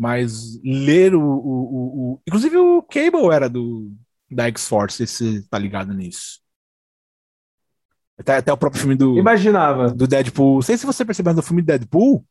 [0.00, 3.92] Mas ler o, o, o, Inclusive o Cable era do
[4.30, 6.40] da X-Force, se tá ligado nisso.
[8.18, 9.18] Até, até o próprio filme do.
[9.18, 9.90] Imaginava.
[9.90, 10.54] Do Deadpool.
[10.54, 12.24] Não sei se você percebeu no filme do Deadpool.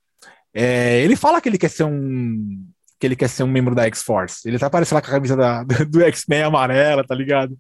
[0.52, 2.66] É, ele fala que ele quer ser um.
[3.00, 4.48] Que ele quer ser um membro da X-Force.
[4.50, 7.56] Ele tá aparecendo lá com a camisa da, do X-Men amarela, tá ligado?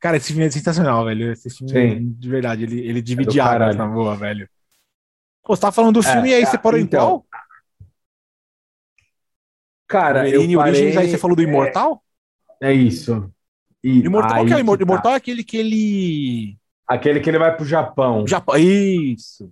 [0.00, 1.32] Cara, esse filme é sensacional, velho.
[1.32, 2.16] Esse filme, Sim.
[2.18, 4.48] de verdade, ele, ele divide é águas na boa, velho.
[5.42, 7.26] Pô, você tá falando do é, filme é, e aí você parou então, em qual?
[9.94, 10.56] Cara, eu parei...
[10.56, 12.02] Origins, aí você falou do é, Imortal?
[12.60, 13.30] É, é isso.
[13.80, 14.86] E Imortal, qual que é o Imortal?
[14.86, 14.92] Tá.
[14.92, 16.56] Imortal é aquele que ele...
[16.84, 18.26] Aquele que ele vai pro Japão.
[18.26, 19.48] Japão, isso.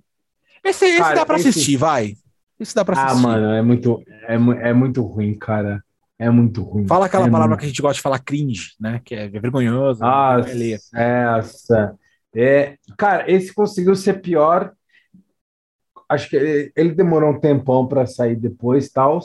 [0.64, 1.50] Esse, esse cara, dá pra esse...
[1.50, 2.16] assistir, vai.
[2.58, 3.24] Esse dá pra ah, assistir.
[3.24, 4.34] Ah, mano, é muito, é,
[4.68, 5.80] é muito ruim, cara.
[6.18, 6.88] É muito ruim.
[6.88, 7.60] Fala aquela é palavra muito...
[7.60, 9.00] que a gente gosta de falar cringe, né?
[9.04, 10.00] Que é vergonhoso.
[10.00, 10.50] Nossa,
[10.92, 11.96] essa.
[12.34, 14.72] É, cara, esse conseguiu ser pior.
[16.08, 19.20] Acho que ele, ele demorou um tempão para sair depois, tal.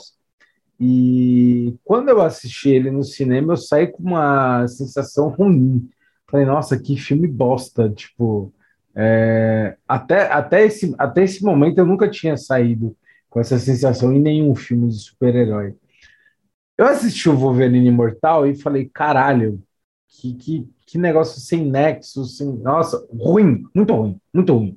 [0.80, 5.88] E quando eu assisti ele no cinema, eu saí com uma sensação ruim.
[6.30, 7.90] Falei, nossa, que filme bosta.
[7.90, 8.52] Tipo,
[8.94, 12.96] é, até, até, esse, até esse momento eu nunca tinha saído
[13.28, 15.74] com essa sensação em nenhum filme de super-herói.
[16.76, 19.60] Eu assisti o Wolverine Imortal e falei, caralho,
[20.08, 22.46] que, que, que negócio sem nexo, sem...
[22.58, 24.76] nossa, ruim, muito ruim, muito ruim.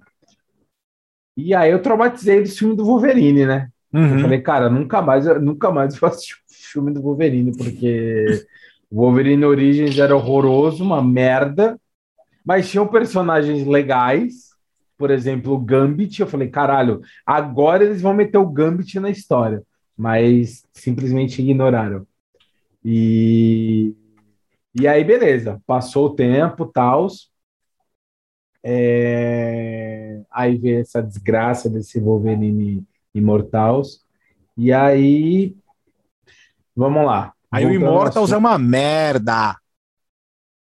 [1.38, 3.72] E aí eu traumatizei do filme do Wolverine, né?
[3.94, 4.16] Uhum.
[4.16, 8.46] Eu falei, cara, nunca mais, nunca mais vou assistir o filme do Wolverine, porque
[8.90, 11.80] o Wolverine Origins era horroroso, uma merda,
[12.46, 14.52] mas tinham personagens legais,
[14.98, 16.22] por exemplo, o Gambit.
[16.22, 19.64] Eu falei, caralho, agora eles vão meter o Gambit na história,
[19.98, 22.06] mas simplesmente ignoraram.
[22.84, 23.96] E,
[24.80, 27.08] e aí, beleza, passou o tempo, tal.
[28.64, 30.22] É...
[30.32, 34.06] Aí vê essa desgraça desse Wolverine Immortals.
[34.58, 35.56] E aí,
[36.76, 37.34] vamos lá.
[37.52, 39.58] Aí o Immortals é uma merda.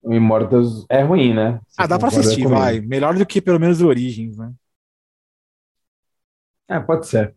[0.03, 1.61] O Immortals é ruim, né?
[1.67, 2.61] Você ah, dá pra assistir, comigo.
[2.61, 2.81] vai.
[2.81, 4.53] Melhor do que pelo menos o Origins, né?
[6.69, 7.35] É, pode ser.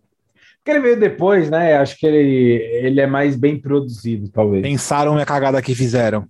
[0.58, 1.78] Porque ele veio depois, né?
[1.78, 4.64] Acho que ele, ele é mais bem produzido, talvez.
[4.64, 6.28] Pensaram na cagada que fizeram.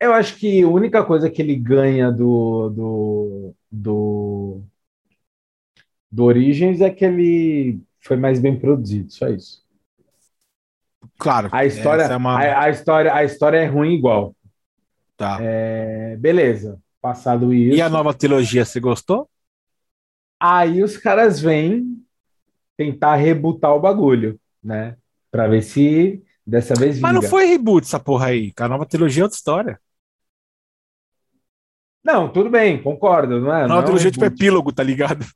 [0.00, 4.62] Eu acho que a única coisa que ele ganha do, do, do
[6.10, 9.62] do Origins é que ele foi mais bem produzido, só isso.
[11.18, 11.48] Claro.
[11.52, 12.38] A história, é uma...
[12.38, 14.34] a, a, história, a história é ruim igual.
[15.16, 15.38] Tá.
[15.40, 16.80] É, beleza.
[17.00, 17.76] Passado isso.
[17.76, 19.28] E a nova trilogia, você gostou?
[20.38, 22.02] Aí os caras vêm
[22.76, 24.96] tentar rebutar o bagulho, né?
[25.30, 27.06] Pra ver se dessa vez vinga.
[27.06, 28.52] Mas não foi reboot essa porra aí.
[28.58, 29.80] A nova trilogia é outra história.
[32.02, 33.66] Não, tudo bem, concordo, não é?
[33.66, 35.26] Nova não trilogia é tipo epílogo, tá ligado?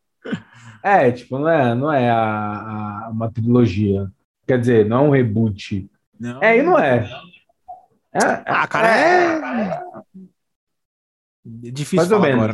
[0.85, 4.11] É, tipo, não é, não é a, a- uma trilogia.
[4.47, 5.91] Quer dizer, não é um reboot.
[6.20, 6.43] Não.
[6.43, 7.09] É, e não é.
[8.12, 9.82] É, Ah, cara, é.
[11.45, 12.39] Difícil Mais ou menos.
[12.43, 12.53] agora,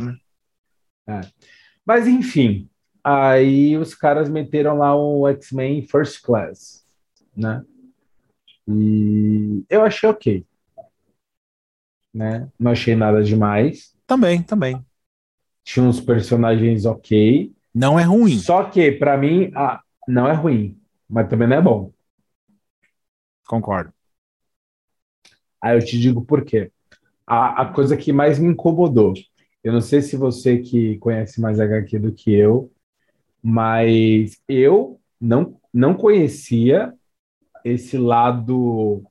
[1.07, 1.21] né?
[1.85, 2.69] Mas enfim,
[3.03, 6.85] aí os caras meteram lá o X-Men First Class,
[7.35, 7.63] né?
[8.67, 10.45] E eu achei ok,
[12.13, 12.49] né?
[12.59, 13.95] Não achei nada demais.
[14.05, 14.83] Também, também.
[15.63, 17.53] Tinha uns personagens ok.
[17.73, 18.37] Não é ruim.
[18.39, 20.77] Só que, pra mim, ah, não é ruim,
[21.09, 21.91] mas também não é bom.
[23.47, 23.93] Concordo.
[25.61, 26.71] Aí eu te digo por quê.
[27.25, 29.13] A, a coisa que mais me incomodou,
[29.63, 32.71] eu não sei se você que conhece mais HQ do que eu,
[33.41, 36.93] mas eu não, não conhecia
[37.63, 39.03] esse lado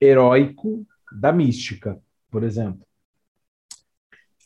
[0.00, 2.00] heróico da mística,
[2.30, 2.87] por exemplo.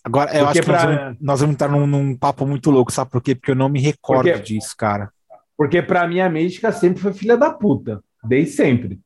[0.04, 2.70] Agora, eu Porque acho que nós, pra- vamos, nós vamos entrar num, num papo muito
[2.70, 3.34] louco, sabe por quê?
[3.34, 5.10] Porque eu não me recordo Porque- disso, cara.
[5.56, 9.00] Porque pra mim a mística sempre foi filha da puta, desde sempre.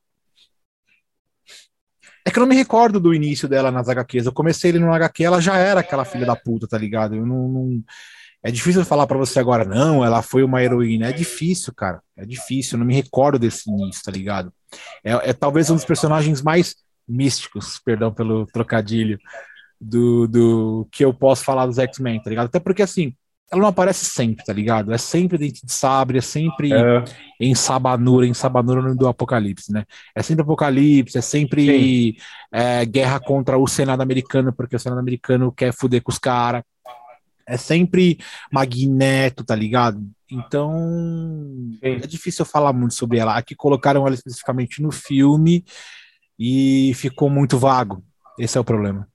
[2.25, 4.27] É que eu não me recordo do início dela nas HQs.
[4.27, 7.15] Eu comecei ele no HQ, ela já era aquela filha da puta, tá ligado?
[7.15, 7.49] Eu não.
[7.49, 7.85] não-
[8.43, 11.09] É difícil falar pra você agora, não, ela foi uma heroína.
[11.09, 12.01] É difícil, cara.
[12.17, 12.75] É difícil.
[12.75, 14.53] Eu não me recordo desse início, tá ligado?
[15.05, 16.77] É, é talvez um dos personagens mais
[17.09, 19.19] místicos, perdão pelo trocadilho,
[19.81, 22.47] do, do que eu posso falar dos X-Men, tá ligado?
[22.47, 23.15] Até porque assim.
[23.49, 24.93] Ela não aparece sempre, tá ligado?
[24.93, 27.05] É sempre dente de sabre, é sempre É,
[27.41, 29.85] em Sabanura, em Sabanura do Apocalipse, né?
[30.17, 32.17] É sempre Apocalipse, é sempre
[32.51, 36.65] é, guerra contra o Senado americano, porque o Senado americano quer fuder com os caras.
[37.47, 38.19] É sempre
[38.51, 40.05] Magneto, tá ligado?
[40.29, 41.79] Então, Sim.
[41.83, 43.37] é difícil eu falar muito sobre ela.
[43.37, 45.65] Aqui colocaram ela especificamente no filme
[46.37, 48.03] e ficou muito vago.
[48.39, 49.09] Esse é o problema.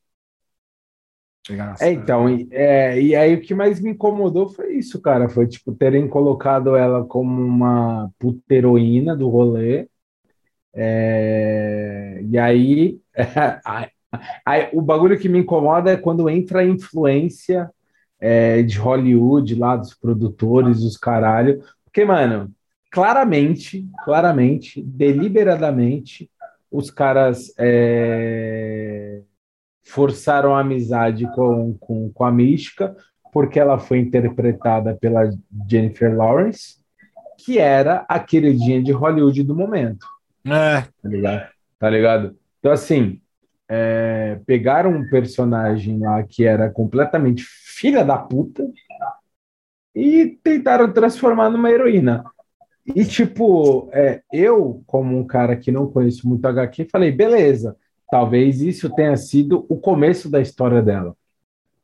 [1.79, 5.27] É, então, e, é, e aí o que mais me incomodou foi isso, cara.
[5.29, 9.87] Foi, tipo, terem colocado ela como uma puta heroína do rolê.
[10.73, 12.99] É, e aí,
[13.65, 13.89] aí-
[14.45, 17.71] aí, o bagulho que me incomoda é quando entra a influência
[18.19, 21.63] é, de Hollywood, lá dos produtores, dos caralho.
[21.85, 22.51] Porque, mano,
[22.91, 26.29] claramente, claramente, deliberadamente,
[26.71, 29.21] os caras é,
[29.83, 32.95] forçaram a amizade com, com, com a Mística,
[33.31, 35.29] porque ela foi interpretada pela
[35.69, 36.77] Jennifer Lawrence,
[37.37, 40.05] que era a queridinha de Hollywood do momento,
[40.45, 41.49] É, tá ligado?
[41.79, 42.37] Tá ligado?
[42.59, 43.19] Então, assim,
[43.67, 48.69] é, pegaram um personagem lá que era completamente filha da puta
[49.95, 52.23] e tentaram transformar numa heroína.
[52.85, 57.75] E, tipo, é, eu, como um cara que não conheço muito HQ, falei, beleza,
[58.11, 61.15] talvez isso tenha sido o começo da história dela,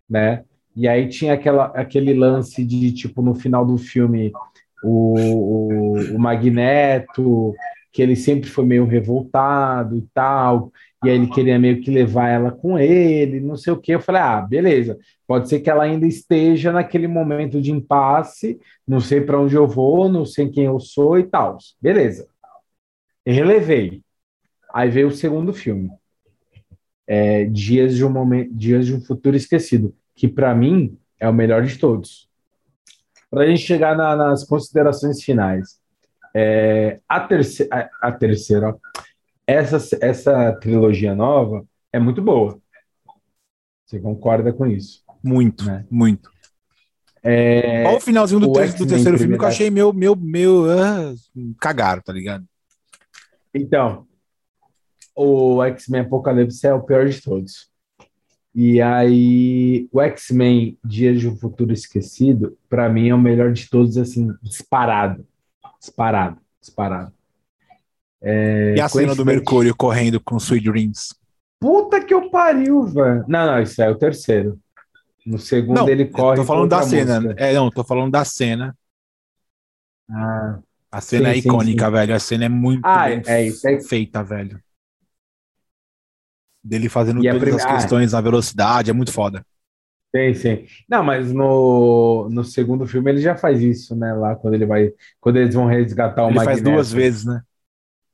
[0.09, 0.43] né?
[0.75, 4.32] E aí tinha aquela, aquele lance de, tipo, no final do filme,
[4.84, 7.55] o, o, o Magneto,
[7.91, 10.71] que ele sempre foi meio revoltado e tal,
[11.03, 13.95] e aí ele queria meio que levar ela com ele, não sei o quê.
[13.95, 18.99] Eu falei, ah, beleza, pode ser que ela ainda esteja naquele momento de impasse, não
[18.99, 21.57] sei para onde eu vou, não sei quem eu sou e tal.
[21.82, 22.28] Beleza.
[23.25, 24.01] Relevei.
[24.73, 25.89] Aí veio o segundo filme.
[27.08, 31.34] É, Dias de um momento, Dias de um futuro esquecido, que para mim é o
[31.34, 32.28] melhor de todos.
[33.30, 35.80] Para a gente chegar na- nas considerações finais,
[36.34, 38.76] é, a, terce, a, a terceira,
[39.45, 42.60] essa, essa trilogia nova é muito boa.
[43.86, 45.03] Você concorda com isso?
[45.24, 45.86] muito, Né?
[45.89, 46.30] muito.
[47.24, 50.16] É, Qual o finalzinho do, o ter- do terceiro filme que eu achei meu, meu,
[50.16, 51.14] meu, ah,
[51.60, 52.45] cagaram, tá ligado?
[53.53, 54.07] Então,
[55.18, 57.70] o X-Men Apocalipse é o pior de todos.
[58.55, 63.70] E aí, o X-Men Dias de um Futuro Esquecido, para mim, é o melhor de
[63.70, 65.26] todos, assim, disparado.
[65.80, 67.13] Disparado, disparado.
[68.76, 71.15] e a cena do Mercúrio correndo com Sweet Dreams.
[71.59, 73.26] Puta que eu pariu, velho.
[73.28, 74.59] Não, não, isso é o terceiro.
[75.26, 76.38] No segundo Não, ele corre.
[76.38, 77.20] tô falando da cena.
[77.22, 77.43] música.
[77.43, 78.78] É, não, tô falando da cena.
[80.09, 80.59] Ah,
[80.91, 81.91] A cena Sim, é sim, icônica, sim.
[81.91, 82.15] velho.
[82.15, 84.59] A cena é muito Ah, é é- feita, velho.
[86.68, 87.74] Dele fazendo E a todas prime- as ah.
[87.76, 89.45] questões na velocidade, é muito foda.
[90.15, 90.65] Sim, sim.
[90.89, 94.13] Não, mas no, no segundo filme ele já faz isso, né?
[94.13, 94.91] Lá quando ele vai.
[95.20, 96.63] Quando eles vão resgatar o Ele faz Magneto.
[96.63, 97.41] duas vezes, né?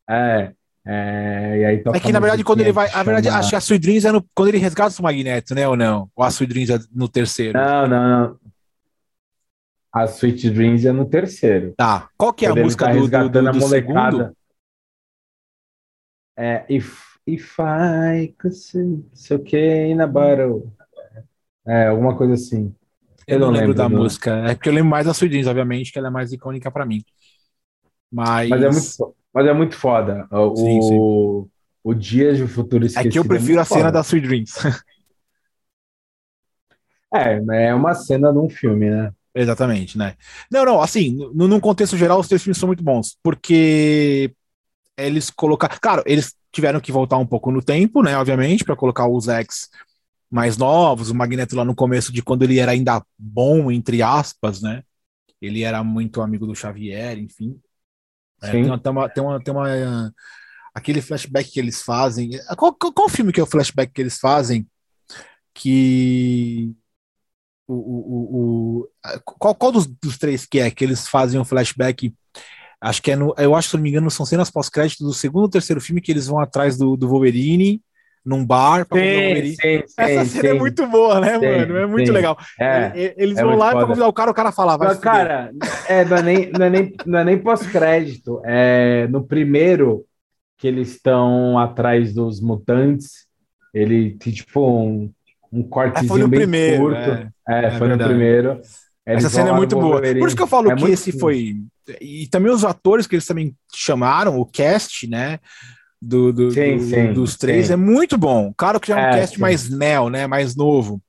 [0.09, 0.51] É.
[0.85, 2.89] é, e aí toca É que, na a verdade, quando ele vai.
[2.89, 5.55] A que verdade, acho que a Sweet Dreams é no, quando ele resgata o Magneto,
[5.55, 5.67] né?
[5.67, 6.09] Ou não?
[6.15, 7.57] Ou a Sweet Dreams é no terceiro?
[7.57, 8.39] Não, não, não.
[9.93, 11.73] A Sweet Dreams é no terceiro.
[11.77, 12.09] Tá.
[12.17, 14.17] Qual que é a Quando ele música tá do, do, resgatando do, a do molecada.
[14.17, 14.37] segundo?
[16.35, 20.71] É, if, if I could see, sei o que, in a bottle.
[21.65, 22.73] É, alguma coisa assim.
[23.25, 24.31] Eu, eu não, não lembro, da música.
[24.49, 26.85] É porque eu lembro mais da Sweet Dreams, obviamente, que ela é mais icônica para
[26.85, 27.03] mim.
[28.11, 28.49] Mas...
[28.49, 30.27] Mas, é muito, mas é muito foda.
[30.29, 31.49] O, sim, sim.
[31.83, 33.09] o Dias do Futuro Esquecido.
[33.09, 33.79] É que eu prefiro é a foda.
[33.79, 34.53] cena da Sweet Dreams.
[37.13, 39.11] é, é uma cena de um filme, né?
[39.35, 40.15] Exatamente, né?
[40.51, 44.31] Não, não, assim, no, num contexto geral, os três filmes são muito bons, porque
[44.95, 45.75] eles colocaram.
[45.81, 48.15] Claro, eles tiveram que voltar um pouco no tempo, né?
[48.17, 49.69] Obviamente, para colocar os X
[50.31, 54.61] mais novos, o Magneto lá no começo de quando ele era ainda bom, entre aspas,
[54.61, 54.83] né?
[55.41, 57.59] Ele era muito amigo do Xavier, enfim.
[58.41, 60.13] É, tem, uma, tem, uma, tem, uma, tem uma.
[60.73, 62.31] Aquele flashback que eles fazem.
[62.57, 64.67] Qual, qual, qual filme que é o flashback que eles fazem?
[65.53, 66.73] Que
[67.67, 72.13] o, o, o, qual, qual dos, dos, três que é que eles fazem um flashback?
[72.83, 73.33] Acho que é no.
[73.37, 76.11] Eu acho, se não me engano, são cenas pós-créditos do segundo ou terceiro filme que
[76.11, 77.81] eles vão atrás do, do Wolverine
[78.25, 79.55] num bar pra sim, Wolverine.
[79.55, 81.77] Sim, Essa sim, cena é muito boa, né, mano?
[81.77, 82.37] É muito legal.
[82.59, 84.97] É, eles é vão lá para convidar o cara, o cara fala, vai.
[84.97, 85.51] cara,
[85.87, 88.41] é, não, é nem, não, é nem, não é nem pós-crédito.
[88.43, 90.05] É no primeiro
[90.57, 93.27] que eles estão atrás dos mutantes.
[93.73, 95.11] Ele, tipo, um,
[95.51, 96.97] um cortezinho é, foi no bem primeiro, curto.
[96.97, 98.61] É, é, é foi no primeiro.
[99.05, 100.01] Essa cena é muito boa.
[100.01, 101.55] Por isso que eu falo é que esse foi.
[101.99, 105.39] E também os atores que eles também chamaram, o cast, né?
[106.01, 107.73] Do, do, sim, do sim, dos três sim.
[107.73, 108.53] é muito bom.
[108.57, 110.27] Claro que já é um é, cast mais neo, né?
[110.27, 111.01] Mais novo.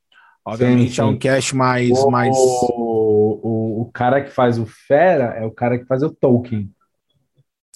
[0.46, 1.90] Obviamente é um cast mais.
[1.90, 2.36] O, mais...
[2.36, 6.70] O, o, o cara que faz o Fera é o cara que faz o Tolkien.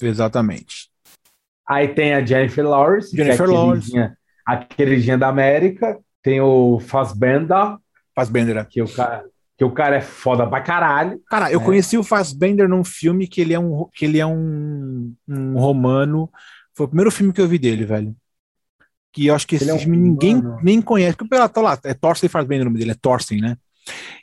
[0.00, 0.90] Exatamente.
[1.66, 3.92] Aí tem a Jennifer Lawrence, Jennifer que é Lawrence.
[4.46, 5.98] a queridinha da América.
[6.22, 7.76] Tem o Fassbender.
[8.14, 8.56] Fassbender.
[8.56, 8.64] É.
[8.64, 9.24] Que o cara,
[9.58, 11.20] que o cara é foda pra caralho.
[11.28, 11.66] Cara, eu né?
[11.66, 16.30] conheci o Fassbender num filme que ele é um, que ele é um, um romano.
[16.76, 18.14] Foi o primeiro filme que eu vi dele, velho.
[19.12, 20.60] Que eu acho que esse ele filme é um ninguém romano.
[20.62, 21.16] nem conhece.
[21.16, 23.56] Porque o tá lá, é Thorsten Fassbender o nome dele, é Thorsten, né?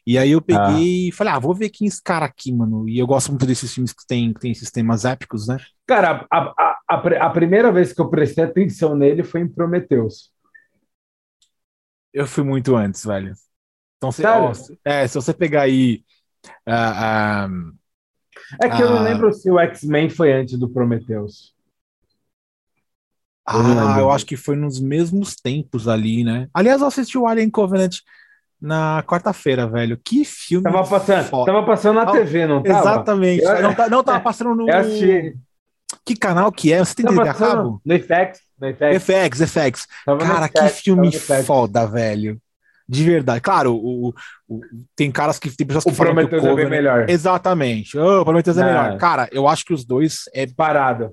[0.08, 1.10] E aí eu peguei ah.
[1.10, 2.88] e falei, ah, vou ver quem é esse cara aqui, mano.
[2.88, 5.58] E eu gosto muito desses filmes que tem, que tem esses temas épicos, né?
[5.86, 10.32] Cara, a, a, a, a primeira vez que eu prestei atenção nele foi em Prometheus.
[12.14, 13.34] Eu fui muito antes, velho.
[14.10, 16.04] Então, se, ó, é, se você pegar aí.
[16.68, 17.74] Uh, uh,
[18.62, 21.56] é que eu não lembro se o X-Men foi antes do Prometheus.
[23.48, 26.48] Ah, eu acho que foi nos mesmos tempos ali, né?
[26.54, 27.98] Aliás, eu assisti o Alien Covenant
[28.60, 30.00] na quarta-feira, velho.
[30.04, 30.64] Que filme.
[30.64, 32.80] Tava passando, tava passando na TV, não tava?
[32.80, 33.44] Exatamente.
[33.44, 34.66] Eu, não, tá, não tava passando no.
[36.04, 36.80] Que canal que é?
[36.80, 37.82] Você tem TV a cabo?
[37.86, 38.40] No FX.
[38.60, 39.52] No FX, FX.
[39.52, 39.88] FX.
[40.06, 42.40] Cara, que filme foda, velho.
[42.88, 43.42] De verdade.
[43.42, 44.14] Claro, o,
[44.48, 44.62] o,
[44.96, 46.68] tem caras que tem pessoas que o falam Prometheus que o Covenant...
[46.68, 47.10] é bem melhor.
[47.10, 47.98] Exatamente.
[47.98, 48.98] Oh, o Prometheus é melhor.
[48.98, 51.12] Cara, eu acho que os dois é parado.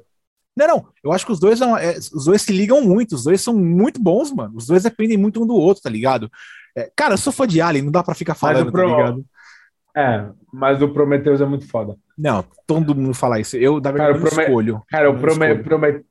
[0.54, 0.86] Não, não.
[1.02, 3.14] Eu acho que os dois são, é, os dois se ligam muito.
[3.14, 4.54] Os dois são muito bons, mano.
[4.54, 6.30] Os dois dependem muito um do outro, tá ligado?
[6.76, 8.82] É, cara, eu sou fã de Alien, não dá pra ficar falando, Pro...
[8.82, 9.24] tá ligado?
[9.94, 11.96] É, mas o Prometheus é muito foda.
[12.16, 13.56] Não, todo mundo fala isso.
[13.56, 14.42] Eu, da verdade, cara, Prome...
[14.42, 14.82] escolho.
[14.88, 15.58] Cara, o, Prome...
[15.62, 16.04] Prome...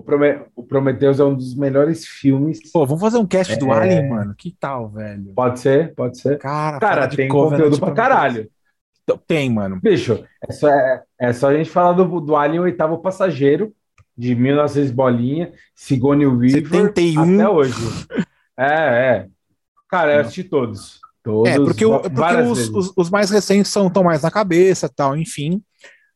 [0.00, 0.40] o, Prome...
[0.56, 2.58] o Prometheus é um dos melhores filmes.
[2.72, 3.56] Pô, vamos fazer um cast é...
[3.56, 4.34] do Alien, mano?
[4.36, 5.32] Que tal, velho?
[5.34, 6.38] Pode ser, pode ser.
[6.38, 8.50] Cara, cara tem conteúdo pra caralho.
[9.26, 9.80] Tem, mano.
[9.82, 13.74] Bicho, é só, é, é só a gente falar do, do Alien Oitavo Passageiro,
[14.16, 17.34] de 1900 bolinha, Sigourney Weaver, 71.
[17.34, 17.74] até hoje.
[18.56, 19.26] É, é.
[19.88, 21.00] Cara, eu assisti todos.
[21.22, 24.88] Todos, é, porque, o, porque os, os, os, mais recentes são tão mais na cabeça,
[24.88, 25.62] tal, enfim.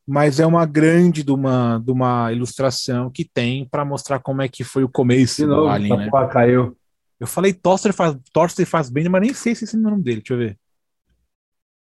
[0.07, 4.47] Mas é uma grande de uma, de uma ilustração que tem para mostrar como é
[4.47, 6.09] que foi o começo de novo, do Alien, né?
[6.31, 6.77] caiu.
[7.19, 10.03] Eu falei Torster faz, Torster faz bem, mas nem sei se esse é o nome
[10.03, 10.17] dele.
[10.17, 10.57] Deixa eu ver.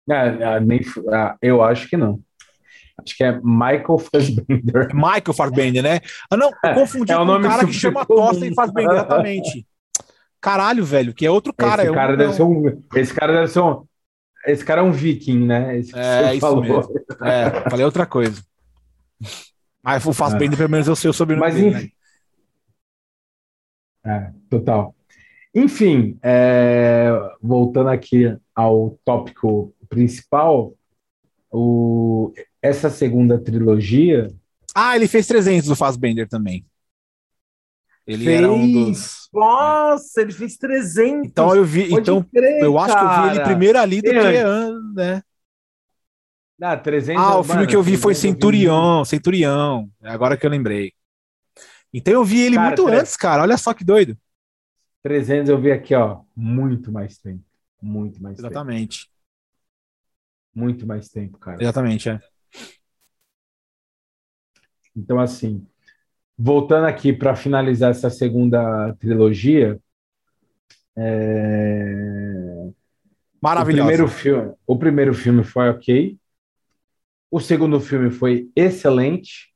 [0.09, 2.21] É, é, nem, é, eu acho que não.
[3.01, 4.93] Acho que é Michael Fassbender.
[4.93, 5.99] Michael Fassbender, né?
[6.29, 9.67] Ah, não, eu confundi é, com um cara que chama Torsten Fassbender, exatamente.
[10.39, 11.83] Caralho, velho, que é outro cara.
[11.83, 13.85] Esse é cara, um, deve ser um, esse cara deve ser um.
[14.45, 15.77] Esse cara é um viking, né?
[15.77, 16.61] Esse é, isso falou.
[16.61, 16.93] mesmo.
[17.21, 18.43] É, falei outra coisa.
[19.81, 20.57] Mas o Fassbender, é.
[20.57, 21.91] pelo menos, eu sei o sobrenome Mas, dele, enfim...
[24.03, 24.27] né?
[24.27, 24.95] É, total.
[25.55, 27.09] Enfim, é,
[27.41, 30.73] voltando aqui ao tópico principal,
[31.51, 34.33] o, essa segunda trilogia.
[34.73, 36.65] Ah, ele fez 300 do Fassbender também.
[38.05, 38.37] Ele fez...
[38.37, 39.29] era um dos.
[39.33, 41.27] Nossa, ele fez 300.
[41.27, 41.93] Então eu vi.
[41.93, 45.21] então crer, eu acho que eu vi ele primeiro ali do que né?
[46.61, 49.89] Ah, 300, ah, o filme que eu vi foi Centurião, Centurião.
[50.01, 50.93] É agora que eu lembrei.
[51.93, 53.01] Então eu vi ele cara, muito 300.
[53.01, 53.41] antes, cara.
[53.41, 54.17] Olha só que doido.
[55.01, 57.43] 300 eu vi aqui, ó, muito mais tempo.
[57.81, 59.07] Muito mais Exatamente.
[59.07, 59.13] Tempo.
[60.55, 61.61] Muito mais tempo, cara.
[61.61, 62.19] Exatamente, é.
[64.95, 65.67] Então, assim,
[66.37, 69.79] voltando aqui para finalizar essa segunda trilogia,
[70.95, 72.69] é...
[73.41, 73.83] Maravilhosa.
[73.83, 76.17] O primeiro filme, o primeiro filme foi ok.
[77.29, 79.53] O segundo filme foi excelente.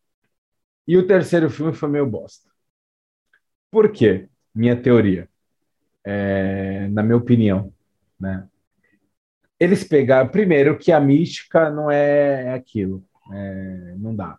[0.88, 2.49] E o terceiro filme foi meio bosta.
[3.72, 4.28] Por quê?
[4.54, 5.30] Minha teoria.
[6.04, 7.74] É, na minha opinião,
[8.20, 8.48] né?
[9.60, 14.38] Eles pegaram primeiro que a mística não é aquilo, é, não dá.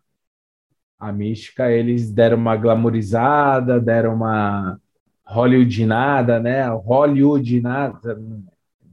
[0.98, 4.80] A mística eles deram uma glamourizada, deram uma
[5.24, 6.68] hollywoodinada, né?
[6.68, 8.16] Hollywoodinada.
[8.16, 8.42] Não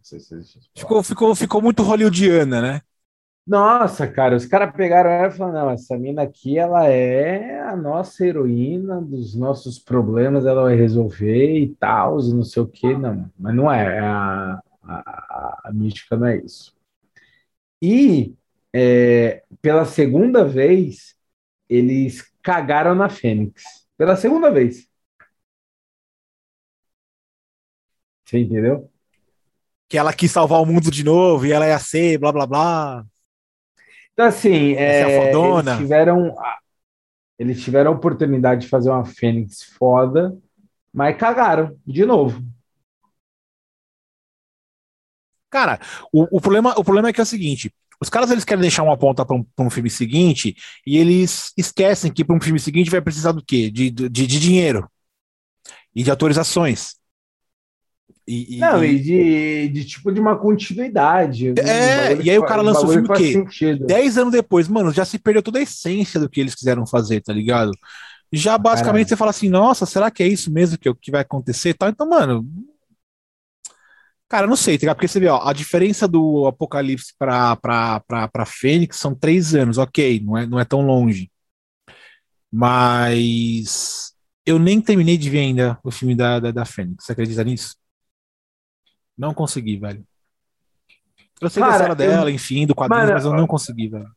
[0.01, 2.81] sei se ficou, ficou, ficou muito hollywoodiana, né?
[3.47, 7.75] Nossa, cara, os caras pegaram ela e falaram: não, essa mina aqui, ela é a
[7.75, 13.29] nossa heroína dos nossos problemas, ela vai resolver e tal, não sei o que, não,
[13.37, 16.73] mas não é, a, a, a mística não é isso.
[17.81, 18.33] E
[18.73, 21.14] é, pela segunda vez,
[21.69, 23.63] eles cagaram na Fênix.
[23.97, 24.87] Pela segunda vez.
[28.25, 28.91] Você entendeu?
[29.87, 33.05] Que ela quis salvar o mundo de novo e ela ia ser, blá blá blá.
[34.13, 36.35] Então, assim, é, eles tiveram.
[37.37, 40.37] Eles tiveram a oportunidade de fazer uma Fênix foda,
[40.93, 42.41] mas cagaram de novo.
[45.49, 45.79] Cara,
[46.11, 48.83] o, o, problema, o problema é que é o seguinte: os caras eles querem deixar
[48.83, 50.55] uma ponta para um, um, filme seguinte
[50.85, 53.69] e eles esquecem que para um filme seguinte vai precisar do quê?
[53.69, 54.89] De, de, de dinheiro
[55.95, 56.95] e de autorizações.
[58.27, 61.53] E, e, não, e de, de tipo de uma continuidade.
[61.59, 63.33] É, e aí o cara lança o filme o quê?
[63.33, 63.85] Sentido.
[63.85, 67.21] Dez anos depois, mano, já se perdeu toda a essência do que eles quiseram fazer,
[67.21, 67.71] tá ligado?
[68.33, 69.09] Já basicamente Caramba.
[69.09, 71.75] você fala assim, nossa, será que é isso mesmo que, que vai acontecer?
[71.79, 72.45] Então, mano.
[74.35, 78.27] Cara, não sei, tá Porque você vê, ó, a diferença do Apocalipse pra, pra, pra,
[78.27, 81.31] pra Fênix são três anos, ok, não é, não é tão longe.
[82.51, 84.13] Mas
[84.45, 87.05] eu nem terminei de ver ainda o filme da, da, da Fênix.
[87.05, 87.77] Você acredita nisso?
[89.17, 90.05] Não consegui, velho.
[91.39, 92.35] Eu sei cara, da história dela, eu...
[92.35, 94.11] enfim, do quadrinho, mas eu não consegui, velho.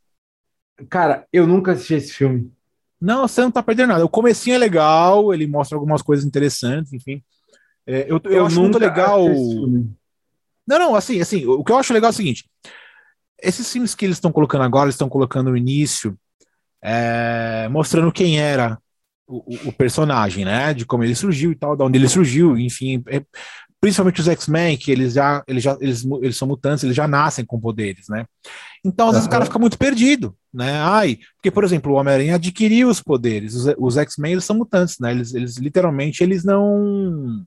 [0.91, 2.53] Cara, eu nunca assisti esse filme.
[3.01, 4.05] Não, você não tá perdendo nada.
[4.05, 7.23] O comecinho é legal, ele mostra algumas coisas interessantes, enfim.
[7.87, 9.25] É, eu, eu, eu acho muito legal.
[10.69, 12.45] Não, não, assim, assim, o que eu acho legal é o seguinte:
[13.43, 16.19] esses filmes que eles estão colocando agora, eles estão colocando no início,
[16.83, 18.79] é, mostrando quem era
[19.27, 20.75] o, o, personagem, né?
[20.75, 23.23] De como ele surgiu e tal, de onde ele surgiu, enfim, é,
[23.81, 27.45] principalmente os X-Men, que eles já, eles já eles, eles são mutantes, eles já nascem
[27.45, 28.27] com poderes, né?
[28.85, 30.73] Então, às vezes, o cara fica muito perdido, né?
[30.81, 34.99] Ai, porque, por exemplo, o Homem-Aranha adquiriu os poderes, os, os X-Men, eles são mutantes,
[35.01, 35.13] né?
[35.13, 37.45] Eles, eles literalmente, eles não...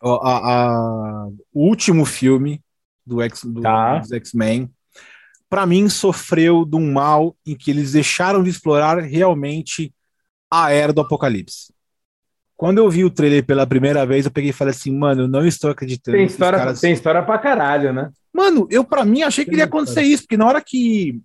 [0.00, 2.62] A, a, o último filme
[3.04, 3.98] do X, do, tá.
[3.98, 4.70] dos X-Men,
[5.48, 9.92] para mim, sofreu de um mal em que eles deixaram de explorar realmente
[10.50, 11.72] a era do apocalipse.
[12.56, 15.28] Quando eu vi o trailer pela primeira vez, eu peguei e falei assim, mano, eu
[15.28, 16.16] não estou acreditando.
[16.16, 16.80] Tem história, caras...
[16.80, 18.10] tem história pra caralho, né?
[18.32, 21.20] Mano, eu para mim achei que iria acontecer isso, porque na hora que,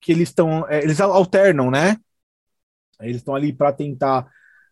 [0.00, 0.68] que eles estão.
[0.68, 1.96] É, eles alternam, né?
[3.00, 4.26] Eles estão ali para tentar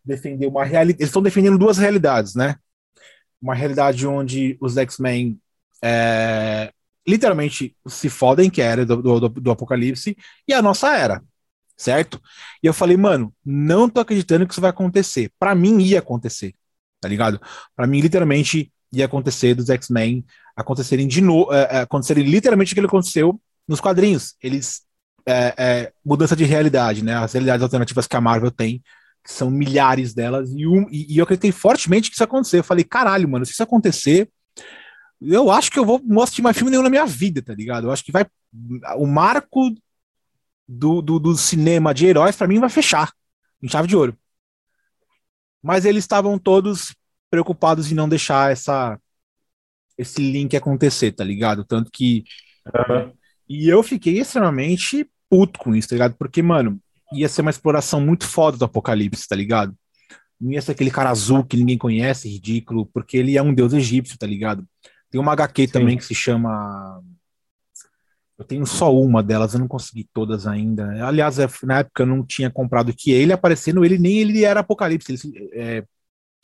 [0.05, 1.03] defender uma realidade.
[1.03, 2.57] Eles estão defendendo duas realidades, né?
[3.41, 5.41] Uma realidade onde os X-Men
[5.83, 6.73] é,
[7.07, 11.23] literalmente se fodem, que é a era do, do, do Apocalipse, e a nossa era
[11.81, 12.21] certo?
[12.63, 15.33] E eu falei, mano, não tô acreditando que isso vai acontecer.
[15.39, 16.55] Para mim ia acontecer,
[17.01, 17.41] tá ligado?
[17.75, 22.77] Para mim literalmente ia acontecer dos X-Men acontecerem de novo, é, é, acontecerem literalmente o
[22.77, 24.35] que aconteceu nos quadrinhos.
[24.43, 24.83] Eles
[25.27, 27.15] é, é, mudança de realidade, né?
[27.15, 28.83] As realidades alternativas que a Marvel tem,
[29.23, 32.59] que são milhares delas, e, um, e, e eu acreditei fortemente que isso ia acontecer.
[32.59, 34.31] Eu falei, caralho, mano, se isso acontecer,
[35.21, 37.87] eu acho que eu vou não assistir mais filme nenhum na minha vida, tá ligado?
[37.87, 38.27] Eu acho que vai.
[38.97, 39.75] O marco
[40.67, 43.13] do, do, do cinema de heróis, para mim, vai fechar
[43.63, 44.17] em chave de ouro.
[45.63, 46.95] Mas eles estavam todos
[47.31, 48.99] preocupados em não deixar essa
[50.01, 51.65] esse link acontecer, tá ligado?
[51.65, 52.25] Tanto que.
[52.67, 53.13] Uhum.
[53.49, 56.15] E eu fiquei extremamente puto com isso, tá ligado?
[56.17, 56.81] Porque, mano,
[57.13, 59.75] ia ser uma exploração muito foda do Apocalipse, tá ligado?
[60.41, 63.73] Não ia ser aquele cara azul que ninguém conhece, ridículo, porque ele é um deus
[63.73, 64.67] egípcio, tá ligado?
[65.11, 65.73] Tem uma HQ Sim.
[65.73, 67.03] também que se chama
[68.41, 71.07] eu tenho só uma delas, eu não consegui todas ainda.
[71.07, 74.61] Aliás, é, na época eu não tinha comprado que ele aparecendo, ele nem ele era
[74.61, 75.85] Apocalipse, ele, é,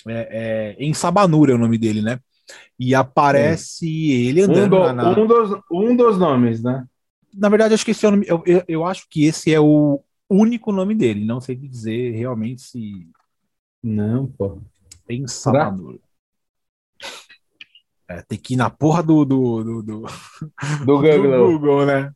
[0.07, 2.21] é, é, em Sabanura é o nome dele, né?
[2.79, 4.11] E aparece Sim.
[4.11, 5.09] ele andando um, do, na...
[5.09, 6.85] um, dos, um dos nomes, né?
[7.33, 8.27] Na verdade, acho que esse é o nome.
[8.29, 11.25] Eu, eu, eu acho que esse é o único nome dele.
[11.25, 13.09] Não sei dizer realmente se.
[13.83, 14.61] Não, pô.
[15.09, 15.99] Em Sabanura.
[18.09, 19.25] É, tem que ir na porra do.
[19.25, 20.07] Do, do, do, do
[20.85, 21.59] Google.
[21.59, 22.13] Google, né?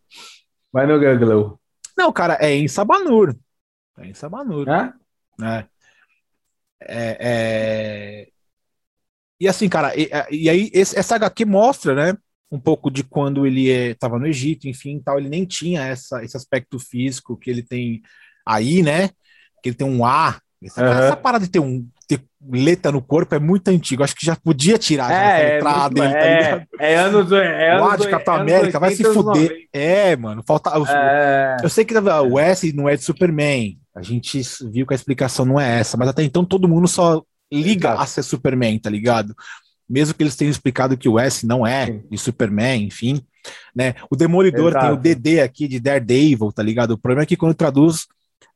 [0.73, 1.61] Vai no Google.
[1.97, 3.37] Não, cara, é em Sabanur.
[3.99, 4.69] É em Sabanur.
[4.69, 4.93] É?
[5.43, 5.67] É.
[6.81, 8.29] é, é...
[9.39, 12.19] E assim, cara, e, e aí esse, essa HQ mostra, né?
[12.51, 16.37] Um pouco de quando ele estava no Egito, enfim, tal, ele nem tinha essa, esse
[16.37, 18.03] aspecto físico que ele tem
[18.45, 19.09] aí, né?
[19.63, 20.41] Que ele tem um ar.
[20.63, 20.93] Essa, uhum.
[20.93, 24.03] essa parada de ter um ter letra no corpo é muito antigo.
[24.03, 27.89] Acho que já podia tirar é, é, dele, tá é, é, anos, é anos, o
[27.89, 29.69] ar de Capitão América vai se fuder.
[29.73, 30.73] É, mano, falta.
[30.89, 31.57] É.
[31.63, 33.79] Eu sei que o S não é de Superman.
[33.95, 34.41] A gente
[34.73, 37.23] viu que a explicação não é essa, mas até então todo mundo só
[37.53, 39.35] liga a ser Superman, tá ligado?
[39.91, 43.21] Mesmo que eles tenham explicado que o S não é de Superman, enfim.
[43.75, 43.95] Né?
[44.09, 44.87] O Demolidor Exato.
[44.87, 46.93] tem o DD aqui de Daredevil, tá ligado?
[46.93, 48.07] O problema é que quando traduz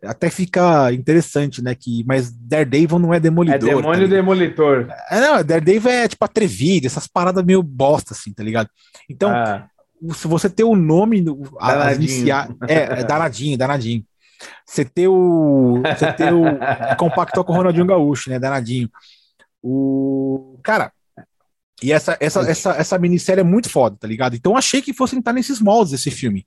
[0.05, 1.75] até fica interessante, né?
[1.75, 3.57] Que, mas Daredevil não é demolidor.
[3.57, 4.89] É demônio tá demolitor.
[5.11, 8.69] É, não, Daredevil é tipo atrevido, essas paradas meio bosta, assim, tá ligado?
[9.09, 9.67] Então, ah.
[10.13, 11.25] se você ter o nome,
[11.59, 14.05] a, iniciar, é, é danadinho, danadinho.
[14.67, 15.83] Você ter o.
[15.83, 16.45] Você ter o.
[16.99, 18.39] compactou com o Ronaldinho Gaúcho, né?
[18.39, 18.91] Danadinho.
[19.63, 20.59] O.
[20.63, 20.93] Cara.
[21.83, 24.37] E essa, essa, essa, essa minissérie é muito foda, tá ligado?
[24.37, 26.47] Então achei que fossem estar nesses moldes esse filme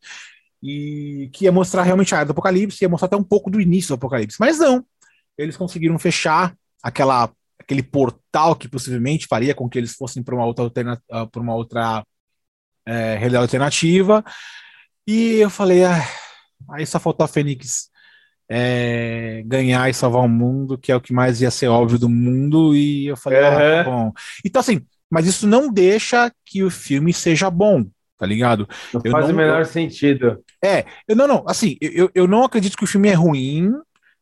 [0.62, 3.62] e que ia mostrar realmente a era do Apocalipse, ia mostrar até um pouco do
[3.62, 4.38] início do Apocalipse.
[4.40, 4.84] Mas não,
[5.38, 7.30] eles conseguiram fechar aquela,
[7.60, 11.56] aquele portal que possivelmente faria com que eles fossem para uma outra, alterna, ah, uma
[11.56, 12.04] outra
[12.86, 14.24] é, realidade alternativa.
[15.06, 16.04] E eu falei, ah,
[16.72, 17.90] aí só faltou a Fênix
[18.50, 22.10] é, ganhar e salvar o mundo, que é o que mais ia ser óbvio do
[22.10, 22.76] mundo.
[22.76, 23.46] E eu falei, uhum.
[23.46, 24.14] ah, tá bom.
[24.44, 27.86] Então, assim, mas isso não deixa que o filme seja bom
[28.18, 28.68] tá ligado?
[28.94, 30.44] Não eu faz não, o menor eu, sentido.
[30.64, 33.72] É, eu não, não, assim, eu, eu não acredito que o filme é ruim,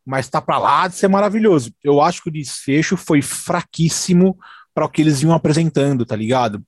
[0.05, 1.73] mas tá pra lá de ser maravilhoso.
[1.83, 4.37] Eu acho que o desfecho foi fraquíssimo
[4.73, 6.61] para o que eles iam apresentando, tá ligado?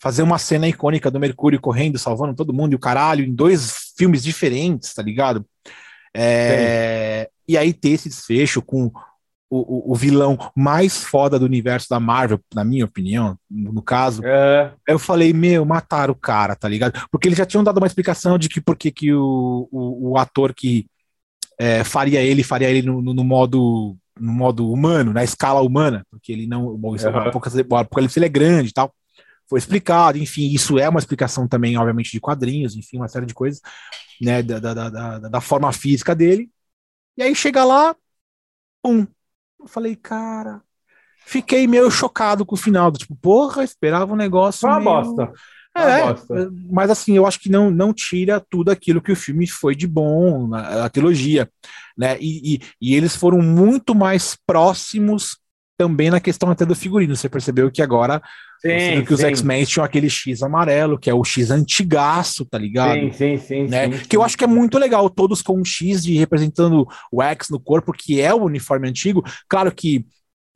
[0.00, 3.92] Fazer uma cena icônica do Mercúrio correndo, salvando todo mundo e o caralho, em dois
[3.96, 5.44] filmes diferentes, tá ligado?
[6.16, 8.90] É, e aí ter esse desfecho com
[9.50, 14.72] o, o, vilão mais foda do universo da Marvel, na minha opinião, no caso, é.
[14.86, 17.04] eu falei, meu, mataram o cara, tá ligado?
[17.10, 20.54] Porque eles já tinham dado uma explicação de que porque que o, o, o ator
[20.54, 20.86] que
[21.58, 26.06] é, faria ele, faria ele no, no, no, modo no modo humano, na escala humana,
[26.10, 27.14] porque ele não, bom, isso, uhum.
[27.70, 28.94] o Apocalipse ele é grande e tal,
[29.48, 33.34] foi explicado, enfim, isso é uma explicação também, obviamente, de quadrinhos, enfim, uma série de
[33.34, 33.60] coisas,
[34.20, 36.48] né, da, da, da, da forma física dele,
[37.16, 37.96] e aí chega lá,
[38.80, 39.06] pum,
[39.60, 40.62] eu falei, cara.
[41.26, 42.90] Fiquei meio chocado com o final.
[42.92, 44.60] Tipo, porra, esperava um negócio.
[44.62, 44.90] Foi uma meio...
[44.90, 45.32] bosta.
[45.76, 46.52] É, bosta.
[46.68, 49.86] mas assim, eu acho que não, não tira tudo aquilo que o filme foi de
[49.86, 51.48] bom, na, a trilogia,
[51.96, 52.18] né?
[52.20, 55.38] E, e, e, eles foram muito mais próximos
[55.80, 57.16] também na questão até do figurino.
[57.16, 58.20] Você percebeu que agora
[58.60, 63.00] sim, que os X-Men tinham aquele X amarelo, que é o X antigaço, tá ligado?
[63.00, 63.90] Sim, sim, sim, né?
[63.90, 67.22] sim, Que eu acho que é muito legal, todos com um X de representando o
[67.22, 69.24] X no corpo, que é o uniforme antigo.
[69.48, 70.04] Claro que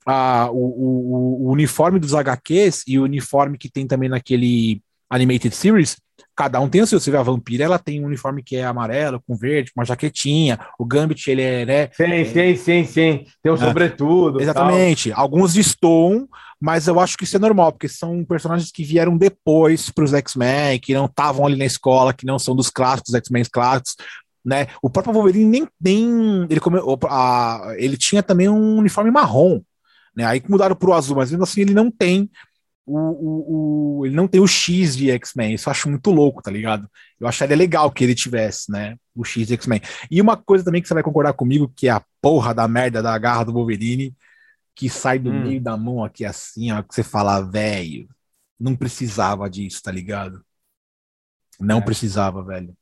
[0.06, 5.54] a, o, o, o uniforme dos HQs e o uniforme que tem também naquele Animated
[5.54, 5.96] Series,
[6.36, 6.98] cada um tem o seu.
[6.98, 9.86] Você vê a Vampira, ela tem um uniforme que é amarelo, com verde, com uma
[9.86, 10.58] jaquetinha.
[10.78, 11.64] O Gambit, ele é.
[11.64, 13.26] Né, sim, é, sim, sim, sim.
[13.42, 14.40] Tem um é, sobretudo.
[14.40, 15.10] Exatamente.
[15.10, 15.20] Tal.
[15.20, 16.28] Alguns destoam,
[16.60, 20.12] mas eu acho que isso é normal, porque são personagens que vieram depois para os
[20.12, 23.96] X-Men, que não estavam ali na escola, que não são dos clássicos, X-Men clássicos.
[24.44, 24.66] Né?
[24.82, 26.46] O próprio Wolverine nem tem.
[26.50, 26.78] Ele, come,
[27.08, 29.60] a, ele tinha também um uniforme marrom.
[30.14, 30.24] Né?
[30.24, 32.30] Aí mudaram para o azul, mas mesmo assim ele não tem
[32.86, 35.54] o, o, o, ele não tem o X de X-Men.
[35.54, 36.88] Isso eu acho muito louco, tá ligado?
[37.18, 38.96] Eu acharia legal que ele tivesse, né?
[39.14, 39.80] O X de X-Men.
[40.10, 43.02] E uma coisa também que você vai concordar comigo, que é a porra da merda
[43.02, 44.14] da garra do Wolverine,
[44.74, 45.44] que sai do hum.
[45.44, 48.08] meio da mão aqui assim, ó, que você fala, velho,
[48.58, 50.44] não precisava disso, tá ligado?
[51.58, 51.80] Não é.
[51.80, 52.76] precisava, velho.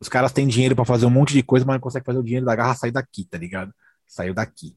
[0.00, 2.24] Os caras têm dinheiro para fazer um monte de coisa, mas não conseguem fazer o
[2.24, 3.74] dinheiro da garra sair daqui, tá ligado?
[4.06, 4.74] Saiu daqui.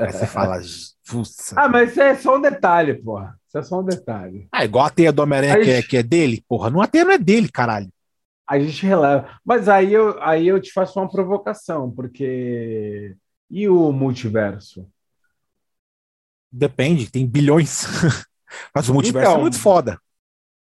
[0.00, 0.60] Aí você fala,
[1.56, 3.37] Ah, mas isso é só um detalhe, porra.
[3.48, 4.46] Isso é só um detalhe.
[4.52, 6.68] Ah, igual a teia do Homem-Aranha que, é, que é dele, porra.
[6.68, 7.88] Não, a teia não é dele, caralho.
[8.46, 9.26] A gente releva.
[9.44, 13.16] Mas aí eu, aí eu te faço uma provocação, porque.
[13.50, 14.86] E o multiverso?
[16.52, 17.86] Depende, tem bilhões.
[18.74, 19.98] Mas o multiverso é então, é muito foda.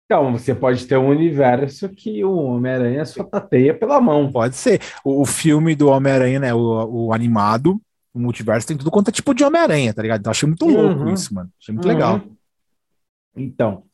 [0.04, 4.30] Então, você pode ter um universo que o Homem-Aranha só tateia pela mão.
[4.30, 4.80] Pode ser.
[5.04, 6.54] O, o filme do Homem-Aranha, né?
[6.54, 7.80] O, o, animado,
[8.14, 10.20] o multiverso tem tudo quanto é tipo de Homem-Aranha, tá ligado?
[10.20, 10.94] Então achei muito uhum.
[10.94, 11.50] louco isso, mano.
[11.60, 11.92] Achei muito uhum.
[11.92, 12.22] legal.
[13.36, 13.84] Então.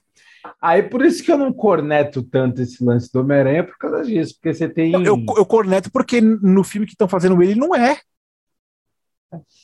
[0.60, 4.34] Aí por isso que eu não corneto tanto esse lance do Homem-Aranha por causa disso,
[4.34, 4.92] porque você tem.
[4.92, 7.98] Eu, eu corneto porque no filme que estão fazendo ele não é.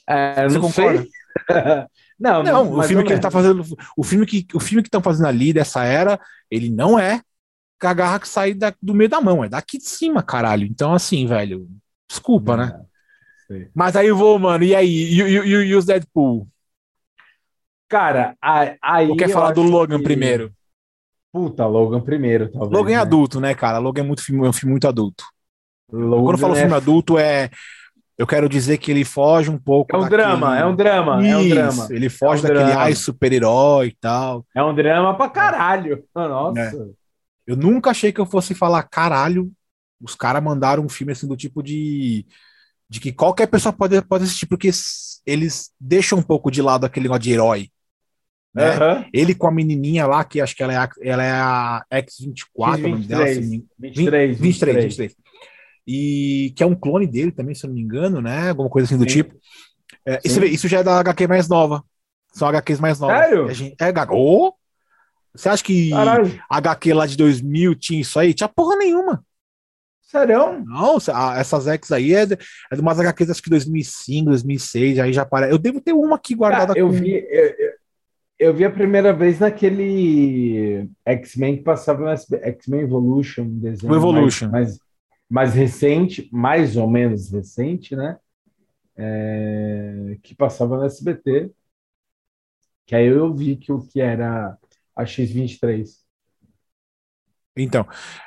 [0.06, 1.06] É, você concorda?
[2.18, 3.62] Não, não o filme que ele tá fazendo,
[3.96, 6.18] o filme que o filme que estão fazendo ali dessa era,
[6.50, 7.22] ele não é
[7.80, 10.66] com a garra que sai da, do meio da mão, é daqui de cima, caralho.
[10.66, 11.68] Então, assim, velho,
[12.09, 12.80] desculpa, né?
[13.46, 13.68] Sei.
[13.72, 14.88] Mas aí eu vou, mano, e aí?
[14.88, 16.48] E, e, e, e os Deadpool?
[17.89, 18.36] Cara,
[18.82, 19.09] aí.
[19.09, 20.05] Ou quer falar do Logan que...
[20.05, 20.52] primeiro?
[21.32, 22.73] Puta, Logan primeiro, talvez.
[22.73, 23.01] Logan é né?
[23.01, 23.78] adulto, né, cara?
[23.78, 25.24] Logan é, muito filme, é um filme muito adulto.
[25.90, 27.51] Logan Quando eu falo é, filme adulto, é.
[28.16, 29.94] Eu quero dizer que ele foge um pouco.
[29.94, 31.89] é um daquele- drama, é um drama, é um Isso, drama.
[31.90, 34.44] Ele foge É um daquele ai super-herói e tal.
[34.55, 36.05] É um drama pra caralho.
[36.15, 36.60] Nossa.
[36.60, 36.73] É.
[37.47, 39.51] Eu nunca achei que eu fosse falar, caralho,
[40.01, 42.27] os caras mandaram um filme assim do tipo de.
[42.90, 44.70] de que qualquer pessoa pode, pode assistir, porque
[45.24, 47.70] eles deixam um pouco de lado aquele negócio de herói.
[48.54, 48.70] Né?
[48.70, 49.06] Aham.
[49.12, 52.84] Ele com a menininha lá, que acho que ela é a, ela é a X24,
[52.84, 55.16] o nome dela, não me- 23, 23, 23.
[55.86, 58.50] E que é um clone dele também, se eu não me engano, né?
[58.50, 59.18] Alguma coisa assim do Sim.
[59.18, 59.36] tipo.
[60.04, 61.82] É, vê, isso já é da HQ mais nova.
[62.32, 63.18] São HQs mais novas.
[63.18, 63.54] Sério?
[63.54, 64.14] Gente- é, gago.
[64.14, 64.54] Ô!
[65.34, 68.34] Você acha que Caralho, HQ lá de 2000 tinha isso aí?
[68.34, 69.24] Tinha porra nenhuma.
[70.02, 70.64] sério?
[70.64, 70.96] Não,
[71.36, 72.34] essas X aí é de,
[72.70, 75.52] é de umas HQs, acho que 2005, 2006, aí já aparece.
[75.52, 77.54] Eu devo ter uma aqui guardada Ah, eu vi, eu,
[78.39, 84.51] eu- vi a primeira vez naquele X-Men que passava no X-Men Evolution, um desenho Evolution.
[84.51, 84.81] Mais, mais,
[85.28, 88.19] mais recente, mais ou menos recente, né?
[88.97, 91.51] É, que passava no SBT.
[92.86, 94.56] Que aí eu vi que o que era
[94.97, 95.98] a X-23.
[97.60, 97.86] Então,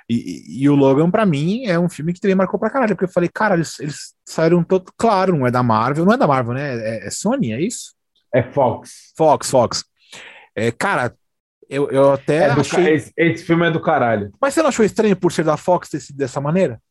[0.09, 3.05] e, e- o Logan, pra mim, é um filme que também marcou pra caralho, porque
[3.05, 4.91] eu falei, cara, eles, eles saíram todo.
[4.97, 6.75] Claro, não é da Marvel, não é da Marvel, né?
[6.97, 7.95] É, é Sony, é isso?
[8.33, 9.13] É Fox.
[9.15, 9.85] Fox, Fox.
[10.55, 11.15] É, cara,
[11.69, 12.93] eu, eu até É ca- achei.
[12.95, 14.31] esse, esse filme é do caralho.
[14.41, 16.81] Mas você não achou estranho por ser da Fox ter sido dessa maneira?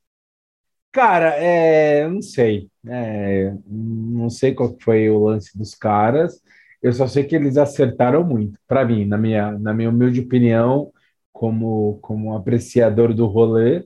[0.93, 2.69] Cara, é, não sei.
[2.89, 6.41] É, não sei qual foi o lance dos caras.
[6.83, 8.59] Eu só sei que eles acertaram muito.
[8.67, 10.91] Para mim, na minha, na minha humilde opinião,
[11.33, 13.85] como, como apreciador do rolê,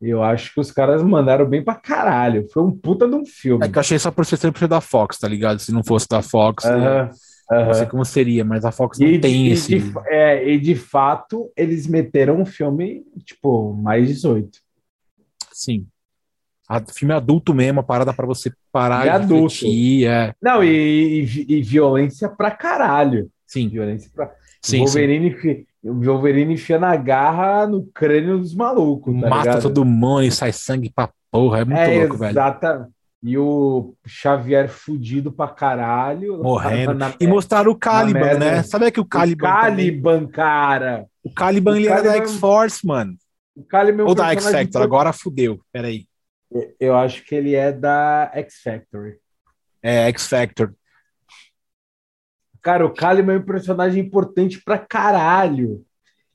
[0.00, 2.46] eu acho que os caras mandaram bem pra caralho.
[2.52, 3.64] Foi um puta de um filme.
[3.64, 5.58] É que eu achei só por ser sempre da Fox, tá ligado?
[5.60, 6.70] Se não fosse da Fox, eu
[7.50, 9.78] Aham, não sei como seria, mas a Fox não E, tem e esse.
[9.78, 14.58] de, é, e de fato, eles meteram um filme, tipo, mais 18.
[15.52, 15.86] Sim.
[16.68, 19.54] A, filme adulto mesmo, a parada pra você parar E adulto.
[19.54, 20.34] refletir, é.
[20.42, 23.30] Não, e, e, e violência pra caralho.
[23.46, 24.30] Sim, Violência pra.
[24.62, 24.84] sim, o sim.
[24.84, 29.62] Wolverine, Wolverine enfia na garra no crânio dos malucos, tá Mata ligado?
[29.62, 31.60] todo mundo e sai sangue pra porra.
[31.60, 32.34] É muito é, louco, velho.
[33.22, 36.40] E o Xavier fudido pra caralho.
[36.42, 36.94] Morrendo.
[36.94, 38.62] Na- E mostraram o Caliban, né?
[38.62, 39.48] Sabe que o o Caliban.
[39.48, 41.06] também- Caliban, cara.
[41.24, 43.16] O Caliban O ele era da Caliban- X-Force, mano.
[43.56, 44.82] O Caliban é Ou da X-Factor.
[44.82, 45.60] Agora fudeu.
[45.72, 46.06] Peraí.
[46.78, 49.16] Eu acho que ele é da X-Factory.
[49.82, 50.72] É, X-Factor.
[52.62, 55.84] Cara, o Caliban é um personagem importante pra caralho.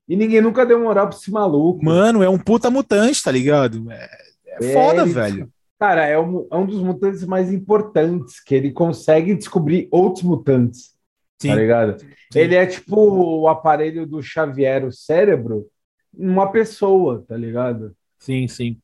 [0.08, 1.84] E ninguém nunca deu moral pra esse maluco.
[1.84, 3.90] Mano, é um puta mutante, tá ligado?
[3.90, 4.10] É,
[4.48, 5.53] é É, foda, ele- velho.
[5.84, 10.92] Cara, é um, é um dos mutantes mais importantes, que ele consegue descobrir outros mutantes,
[11.38, 11.50] Sim.
[11.50, 12.00] tá ligado?
[12.00, 12.08] Sim.
[12.40, 15.68] Ele é tipo o aparelho do Xavier, o cérebro,
[16.14, 17.94] uma pessoa, tá ligado?
[18.18, 18.78] Sim, sim.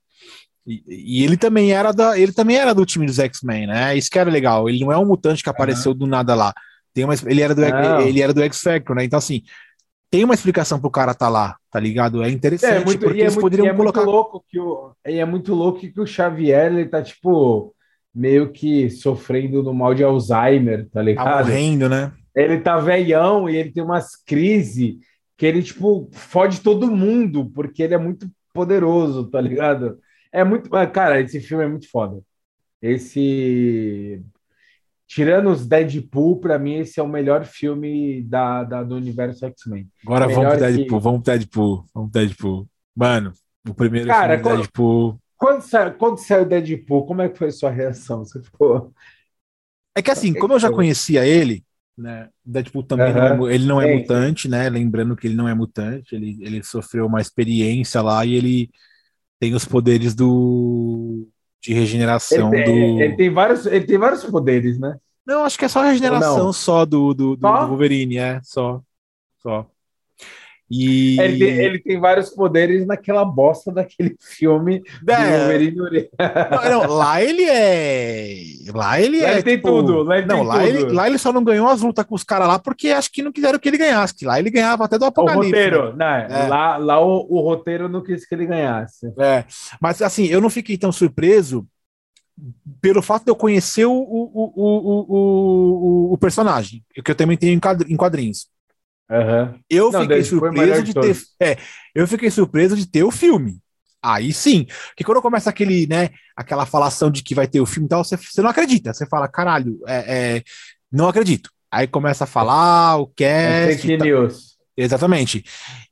[0.67, 3.97] E, e ele também era da, ele também era do time dos X-Men, né?
[3.97, 4.67] Isso que era legal.
[4.67, 6.53] Ele não é um mutante que apareceu do nada lá.
[6.93, 8.01] Tem uma, ele era do Não.
[8.01, 9.05] ele era do X-Factor, né?
[9.05, 9.41] Então assim,
[10.09, 12.23] tem uma explicação pro cara tá lá, tá ligado?
[12.23, 14.91] É interessante porque e é eles muito, poderiam e é muito colocar louco que o,
[15.03, 17.73] é muito louco que o Xavier, ele tá tipo
[18.13, 21.45] meio que sofrendo do mal de Alzheimer, tá tá ligado?
[21.45, 22.11] morrendo, né?
[22.35, 24.97] Ele tá velhão e ele tem umas crises
[25.39, 29.97] que ele, tipo, fode todo mundo, porque ele é muito poderoso, tá ligado?
[30.33, 30.69] É muito.
[30.91, 32.21] Cara, esse filme é muito foda.
[32.81, 34.21] Esse.
[35.11, 39.89] Tirando os Deadpool, pra mim, esse é o melhor filme da, da- do universo X-Men.
[40.05, 42.69] Agora Melhor vamos pro que- Deadpool, vamos pro Deadpool, vamos pro Deadpool.
[42.95, 43.33] Mano,
[43.67, 45.19] o primeiro Cara, filme do quando- Deadpool.
[45.35, 45.89] Quando, sa...
[45.89, 48.23] Quando saiu o Deadpool, como é que foi a sua reação?
[48.23, 48.93] Você ficou.
[49.97, 51.63] É que assim, como eu já conhecia ele,
[51.97, 52.29] né?
[52.45, 54.69] o Deadpool também não é ele não é Sim, mutante, né?
[54.69, 58.69] Lembrando que ele não é mutante, ele, ele sofreu uma experiência lá e ele
[59.39, 61.27] tem os poderes do
[61.61, 63.01] de Ele, regeneração tem- do.
[63.01, 64.97] ele tem vários, ele tem vários poderes, né?
[65.25, 67.61] Não, acho que é só a regeneração só do, do, do, Só?
[67.63, 68.81] do Wolverine, é, só.
[69.37, 69.69] Só.
[70.69, 71.19] E.
[71.19, 75.47] Ele, tem, ele tem vários poderes naquela bosta daquele filme É,
[76.69, 78.43] Não, não, lá ele é.
[78.73, 79.33] Lá ele Lá é.
[79.33, 80.67] ele tem tudo, lá ele não, tem lá, tudo.
[80.67, 83.23] Ele, lá ele só não ganhou as lutas com os caras lá porque acho que
[83.23, 84.15] não quiseram que ele ganhasse.
[84.15, 85.51] Que lá ele ganhava até do O Apocalipse.
[85.51, 85.63] né?
[85.63, 86.27] roteiro, né?
[86.29, 86.47] É.
[86.47, 89.11] Lá, lá o, o roteiro não quis que ele ganhasse.
[89.17, 89.45] É,
[89.81, 91.67] mas assim, eu não fiquei tão surpreso
[92.81, 97.37] pelo fato de eu conhecer o, o, o, o, o, o personagem, que eu também
[97.37, 98.47] tenho em quadrinhos.
[99.09, 99.59] Aham.
[99.69, 101.17] Eu Não, fiquei surpreso de de ter.
[101.41, 101.57] É,
[101.95, 103.59] eu fiquei surpreso de ter o filme.
[104.01, 104.65] Aí sim.
[104.89, 108.03] Porque quando começa aquele, né, aquela falação de que vai ter o filme e tal,
[108.03, 108.93] você, você não acredita.
[108.93, 110.43] Você fala, caralho, é, é,
[110.91, 111.49] não acredito.
[111.71, 113.81] Aí começa a falar o É cast.
[113.81, 114.57] fake news.
[114.77, 115.43] Exatamente.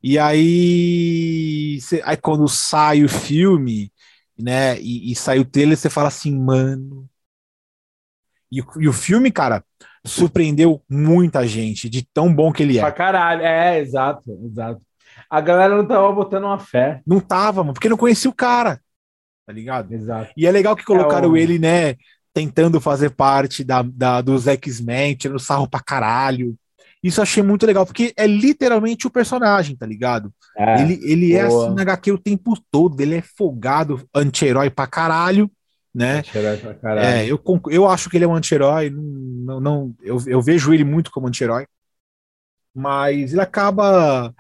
[0.01, 3.91] E aí, cê- aí quando sai o filme,
[4.39, 7.09] né, e, e sai o trailer, você fala assim, mano.
[8.51, 9.63] E, e o filme, cara,
[10.07, 12.91] surpreendeu muita gente de tão bom que ele Pra é.
[12.91, 13.41] caralho.
[13.43, 14.81] É, exato, exato.
[15.29, 17.01] A galera não tava botando uma fé.
[17.05, 18.79] Não tava, mano, porque não conhecia o cara,
[19.45, 19.91] tá ligado?
[19.93, 20.31] Exato.
[20.37, 21.95] E é legal que colocaram É o- ele, né,
[22.33, 26.55] tentando fazer parte da, da- dos X-Men, tirando sarro pra caralho.
[27.03, 30.31] Isso eu achei muito legal, porque é literalmente o personagem, tá ligado?
[30.57, 30.81] É.
[30.81, 35.49] ele ele é assim na HQ o tempo todo, ele é folgado, anti-herói pra caralho,
[35.97, 36.23] né?
[36.97, 40.83] É, eu, eu acho que ele é um anti-herói, não, não, eu, eu vejo ele
[40.85, 41.67] muito como anti-herói,
[42.73, 44.33] mas ele acaba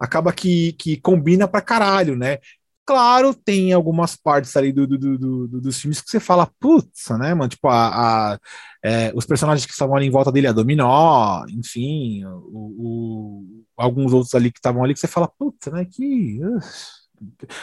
[0.00, 2.38] acaba que, que combina pra caralho, né?
[2.84, 6.50] Claro, tem algumas partes ali do, do- do- do- do- dos filmes que você fala,
[6.60, 7.48] putz, né, mano?
[7.48, 8.38] Tipo, a, a-
[8.84, 14.12] é, os personagens que estavam ali em volta dele, a Dominó, enfim, o, o- alguns
[14.12, 15.84] outros ali que estavam ali que você fala, putz, né?
[15.86, 16.40] Que.
[16.44, 17.00] uh, acho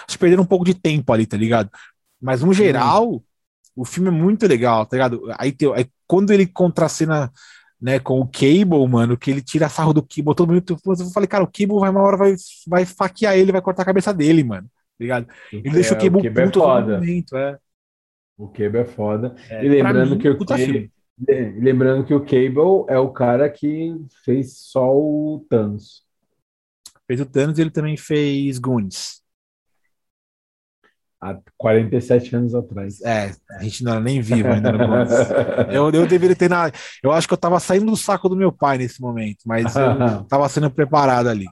[0.10, 1.70] que perderam um pouco de tempo ali, tá ligado?
[2.22, 3.24] Mas no geral,
[3.82, 5.22] o filme é muito legal, tá ligado?
[5.38, 7.32] Aí, tem- aí quando ele contracena
[7.82, 11.28] né, com o Cable, mano, que ele tira sarro do Cable, todo mundo, eu falei,
[11.28, 12.36] cara, o Cable vai uma hora vai,
[12.68, 15.28] vai faquear ele, vai cortar a cabeça dele, mano, tá ligado?
[15.64, 17.00] Ele deixa o É, Cable Cable é puto todo foda.
[17.00, 17.58] momento, é.
[18.38, 19.36] O Cable é foda.
[19.50, 20.92] É, E lembrando mim, que o Cable,
[21.60, 23.94] lembrando que o Cable é o cara que
[24.24, 26.06] fez só o Thanos.
[27.08, 29.19] Fez o Thanos e ele também fez Goonies.
[31.22, 33.02] Há 47 anos atrás.
[33.02, 35.34] É, a gente não era nem vivo ainda Goonies.
[35.72, 36.72] Eu, eu deveria ter na.
[37.04, 40.02] Eu acho que eu tava saindo do saco do meu pai nesse momento, mas eu
[40.28, 41.46] tava sendo preparado ali.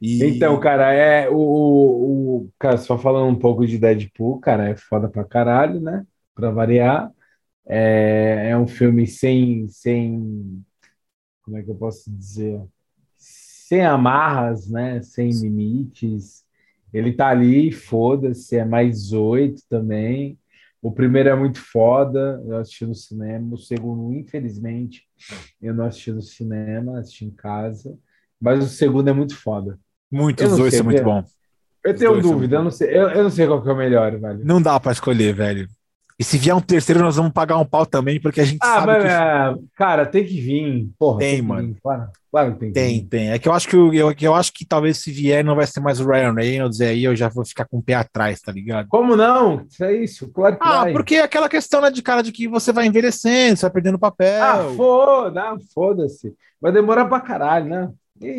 [0.00, 4.68] E- Então, cara, é o, o, o- cara, só falando um pouco de Deadpool, cara,
[4.68, 6.04] é foda pra caralho, né?
[6.34, 7.10] Pra variar.
[7.66, 10.64] É, é um filme sem, sem,
[11.42, 12.60] como é que eu posso dizer?
[13.16, 15.02] Sem amarras, né?
[15.02, 16.41] Sem limites.
[16.92, 20.38] Ele tá ali, foda-se, é mais oito também.
[20.80, 23.54] O primeiro é muito foda, eu assisti no cinema.
[23.54, 25.04] O segundo, infelizmente,
[25.60, 27.96] eu não assisti no cinema, assisti em casa.
[28.40, 29.78] Mas o segundo é muito foda.
[30.10, 31.30] Muitos eu não dois são muito bons.
[31.84, 33.76] Eu Os tenho dúvida, eu não sei, eu, eu não sei qual que é o
[33.76, 34.44] melhor, velho.
[34.44, 35.68] Não dá pra escolher, velho.
[36.22, 38.74] E se vier um terceiro, nós vamos pagar um pau também, porque a gente Ah,
[38.76, 40.88] sabe mas, que é, cara, tem que vir.
[40.96, 41.66] Porra, Tem, que mano.
[41.66, 41.80] vir.
[41.82, 43.30] Claro, claro que tem que tem, tem.
[43.32, 45.66] É que eu acho que eu, que eu acho que talvez se vier não vai
[45.66, 48.40] ser mais o Ryan Reynolds, e aí eu já vou ficar com o pé atrás,
[48.40, 48.86] tá ligado?
[48.86, 49.66] Como não?
[49.68, 50.92] Isso é isso, claro que Ah, vai.
[50.92, 53.98] porque é aquela questão né, de cara de que você vai envelhecendo, você vai perdendo
[53.98, 54.44] papel.
[54.44, 55.42] Ah, foda,
[55.74, 56.32] foda-se.
[56.60, 57.90] Vai demorar pra caralho, né?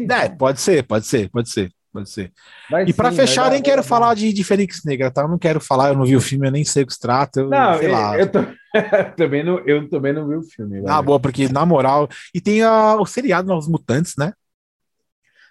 [0.09, 2.33] É, pode ser, pode ser, pode ser, pode ser.
[2.69, 5.21] vai E pra sim, fechar, nem quero vai falar de, de Fênix Negra, tá?
[5.21, 6.99] Eu não quero falar, eu não vi o filme, eu nem sei o que se
[6.99, 8.19] trata, eu, Não, sei eu, lá.
[8.19, 8.39] eu tô-
[9.15, 10.81] também não, eu também não vi o filme.
[10.87, 12.09] Ah, boa, porque na moral.
[12.33, 14.33] E tem a- o seriado Novos Mutantes, né?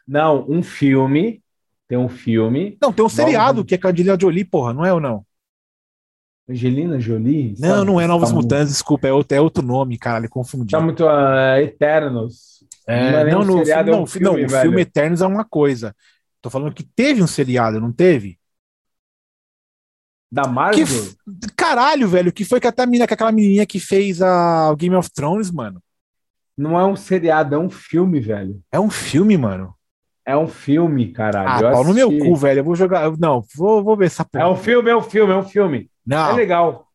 [0.07, 1.41] Não, um filme.
[1.89, 2.77] Tem um filme.
[2.83, 5.01] Não, tem um Novos seriado que é com a Angelina Jolie, porra, não é ou
[5.01, 5.25] não?
[6.49, 7.55] Angelina Jolie?
[7.59, 7.87] Não, Sabe?
[7.87, 10.73] não é Novos Tá muito- Mutantes, desculpa, é outro, é outro nome, caralho, confundi.
[10.73, 12.65] Tá muito ah, Eternos.
[12.87, 15.23] É, não é não, um no, seriado, é um não, filme, não, o filme Eternos
[15.23, 15.95] é uma coisa.
[16.43, 18.39] Tô falando que teve um seriado, não teve?
[20.33, 20.85] Da Marvel?
[20.87, 21.17] f-
[21.57, 24.77] caralho, velho, que foi que até a menina, que aquela menininha que fez a o
[24.77, 25.83] Game of Thrones, mano.
[26.57, 28.63] Não é um seriado, é um filme, velho.
[28.71, 29.75] É um filme, mano.
[30.25, 31.55] É um filme, caralho.
[31.55, 32.61] Ah, pau no meu cu, velho.
[32.61, 33.17] Eu vou jogar.
[33.19, 34.45] Não, vou, vou ver essa porra.
[34.45, 35.91] É um filme, é um filme, é um filme.
[36.25, 36.92] É Não, legal.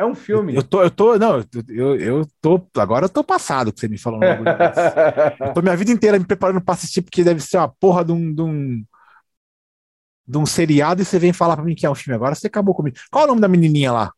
[0.00, 0.56] É um filme.
[0.56, 3.98] eu tô, eu tô, não, eu, eu, tô, agora eu tô passado que você me
[3.98, 4.22] falou um.
[5.46, 8.12] Eu tô minha vida inteira me preparando pra assistir, porque deve ser uma porra de
[8.12, 8.84] um, de um,
[10.26, 12.46] de um seriado e você vem falar pra mim que é um filme agora, você
[12.46, 12.96] acabou comigo.
[13.10, 14.10] Qual é o nome da menininha lá?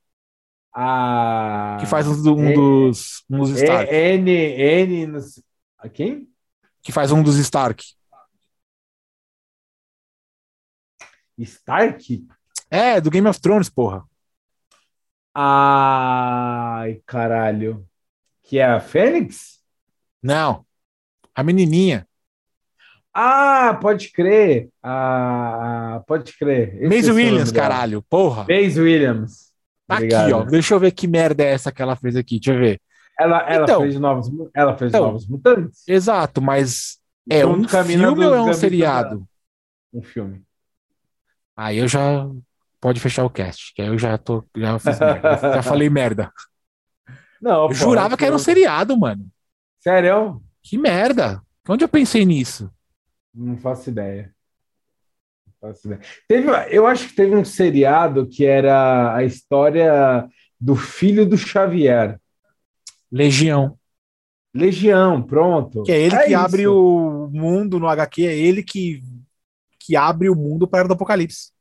[0.72, 3.92] Ah, Que faz um, um dos, um dos Stark.
[3.92, 5.18] N, N,
[5.78, 6.28] a quem?
[6.80, 7.84] Que faz um dos Stark.
[11.40, 12.24] Stark?
[12.70, 14.04] É, do Game of Thrones, porra.
[15.34, 17.86] Ai, caralho.
[18.42, 19.60] Que é a Fênix?
[20.22, 20.64] Não.
[21.34, 22.06] A menininha.
[23.14, 24.68] Ah, pode crer.
[24.82, 26.82] Ah, pode crer.
[26.92, 28.02] Esse é Williams, caralho.
[28.02, 28.46] Porra.
[28.48, 29.52] Maisie Williams.
[29.86, 30.44] Tá aqui, ó.
[30.44, 32.38] Deixa eu ver que merda é essa que ela fez aqui.
[32.38, 32.80] Deixa eu ver.
[33.18, 33.80] Ela, ela Então.
[33.82, 35.06] fez novos, ela fez Então.
[35.06, 35.82] novos mutantes.
[35.86, 36.98] Exato, mas
[37.28, 39.26] é Junto um filme ou é um seriado?
[39.92, 40.42] Um filme.
[41.54, 42.26] Aí eu já
[42.82, 45.36] pode fechar o cast, que aí eu já tô já fiz merda.
[45.40, 46.32] já falei merda.
[47.40, 49.24] Não, Eu pô, jurava que era um seriado, mano.
[49.80, 50.42] Sério?
[50.60, 51.40] Que merda.
[51.68, 52.68] Onde eu pensei nisso?
[53.32, 54.34] Não faço ideia.
[55.46, 56.00] Não faço ideia.
[56.26, 60.28] Teve, eu acho que teve um seriado que era a história
[60.60, 62.20] do filho do Xavier.
[63.10, 63.78] Legião.
[64.52, 65.84] Legião, pronto.
[65.84, 69.02] Que é ele que abre o mundo no HQ, é ele que,
[69.78, 71.52] que abre o mundo para do Apocalipse.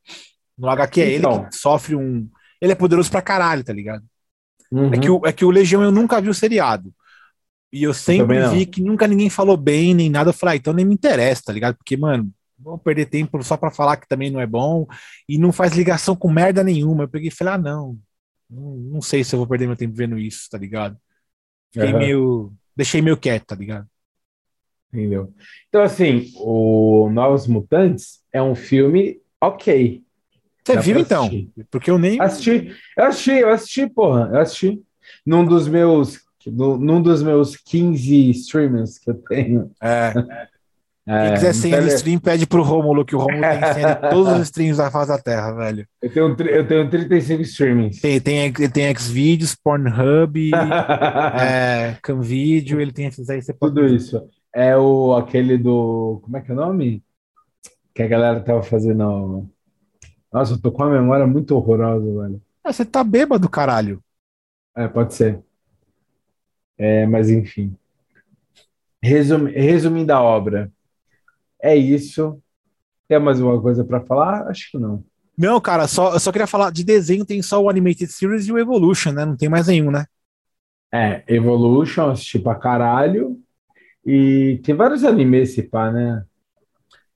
[0.62, 1.34] No HQ é Então.
[1.34, 2.30] ele que sofre um.
[2.62, 4.06] Ele é poderoso pra caralho, tá ligado?
[4.72, 4.94] Uhum.
[4.94, 6.94] É, que o, é que o Legião eu nunca vi o seriado.
[7.74, 8.54] E eu sempre não.
[8.54, 10.30] vi que nunca ninguém falou bem, nem nada.
[10.30, 11.76] Eu falei, ah, então nem me interessa, tá ligado?
[11.78, 14.86] Porque, mano, vamos perder tempo só pra falar que também não é bom
[15.28, 17.06] e não faz ligação com merda nenhuma.
[17.06, 17.98] Eu peguei e falei, ah, não.
[18.48, 20.96] Não, não sei se eu vou perder meu tempo vendo isso, tá ligado?
[21.72, 21.98] Fiquei Aham.
[22.00, 22.54] meio.
[22.76, 23.88] Deixei meio quieto, tá ligado?
[24.94, 25.34] Entendeu?
[25.70, 30.04] Então, assim, o Novos Mutantes é um filme ok.
[30.64, 31.30] Você Dá viu então?
[31.70, 32.22] Porque eu nem.
[32.22, 34.80] Assisti, eu assisti, eu assisti, porra, eu assisti.
[35.26, 39.72] Num dos meus, no- num dos meus 15 streamers que eu tenho.
[39.82, 40.14] É,
[41.08, 43.96] É, quem quiser senha de então, stream, pede pro Rômulo, que o Rômulo tem senha
[43.96, 45.88] de todos os streams da face da Terra, velho.
[46.02, 48.00] eu, tenho, eu tenho 35 streamings.
[48.00, 50.52] Tem, tem, ele tem Xvideos, Pornhub,
[51.42, 53.74] é, Camvideo, ele tem esses aí, você pode.
[53.74, 54.22] Tudo isso.
[54.54, 56.20] É o aquele do.
[56.24, 57.04] Como é que é o nome?
[57.96, 59.50] Que a galera tava fazendo.
[60.32, 62.42] Nossa, eu tô com uma memória muito horrorosa, velho.
[62.64, 64.04] Ah, você tá bêbado, caralho.
[64.76, 65.44] É, pode ser.
[66.78, 67.76] É, mas enfim.
[69.04, 70.72] Resumi- resumindo a obra,
[71.62, 72.42] é isso.
[73.08, 74.48] Tem mais uma coisa para falar?
[74.50, 75.04] Acho que não.
[75.38, 78.52] Não, cara, só, eu só queria falar de desenho, tem só o Animated Series e
[78.54, 79.26] o Evolution, né?
[79.26, 80.06] Não tem mais nenhum, né?
[80.94, 83.40] É, Evolution, assisti pra caralho.
[84.06, 86.26] E tem vários animes, se pá, né?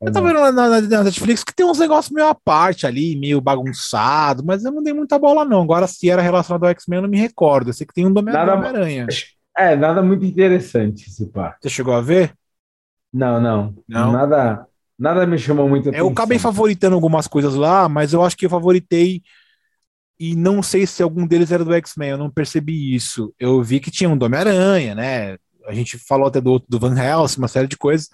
[0.05, 0.51] Eu tô vendo na,
[0.81, 4.83] na- Netflix que tem uns negócios meio à parte ali, meio bagunçado, mas eu não
[4.83, 5.61] dei muita bola, não.
[5.63, 7.69] Agora, se era relacionado ao X-Men, eu não me recordo.
[7.69, 9.07] Eu sei que tem um do Homem-Aranha.
[9.57, 11.55] É, nada muito interessante, se pá.
[11.61, 12.33] Você chegou a ver?
[13.13, 13.73] Não, não.
[13.87, 14.11] Não?
[14.11, 14.65] Nada,
[14.99, 16.11] nada me chamou muito É, Eu atenção.
[16.11, 19.21] acabei favoritando algumas coisas lá, mas eu acho que eu favoritei
[20.19, 23.33] e não sei se algum deles era do X-Men, eu não percebi isso.
[23.39, 25.37] Eu vi que tinha um do Homem-Aranha, né?
[25.67, 28.07] A gente falou até do outro do Van Helsing, uma série de coisas,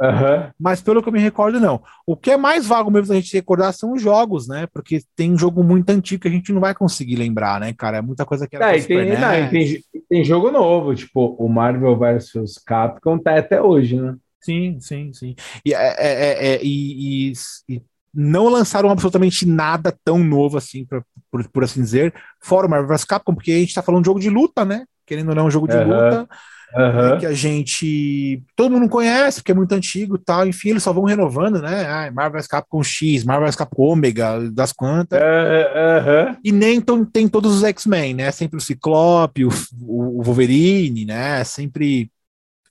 [0.00, 0.52] Aham.
[0.58, 1.82] mas pelo que eu me recordo, não.
[2.06, 4.66] O que é mais vago mesmo da gente recordar são os jogos, né?
[4.72, 7.98] Porque tem um jogo muito antigo que a gente não vai conseguir lembrar, né, cara?
[7.98, 9.50] É muita coisa que era e tem, não, NES.
[9.50, 14.16] tem, tem jogo novo, tipo, o Marvel vs Capcom tá até hoje, né?
[14.40, 15.34] Sim, sim, sim.
[15.64, 17.32] E, é, é, é, é, e, e-
[17.68, 17.82] e
[18.14, 22.88] não lançaram absolutamente nada tão novo assim, pra- por, por assim dizer, fora o Marvel
[22.88, 24.84] vs Capcom, porque a gente tá falando de jogo de luta, né?
[25.06, 25.84] Querendo ou não, é um jogo de Aham.
[25.84, 26.28] luta
[26.76, 27.18] Aham.
[27.18, 28.42] que a gente.
[28.54, 30.46] Todo mundo conhece, porque é muito antigo e tal.
[30.46, 31.86] Enfim, eles só vão renovando, né?
[31.86, 35.20] Ah, Marvel Capcom X, Marvel Capcom Ômega, das quantas.
[35.20, 36.36] Aham.
[36.44, 38.30] E nem tão- tem todos os X-Men, né?
[38.30, 39.48] Sempre o Ciclope, o,
[39.82, 41.42] o, Wolverine, né?
[41.44, 42.10] Sempre.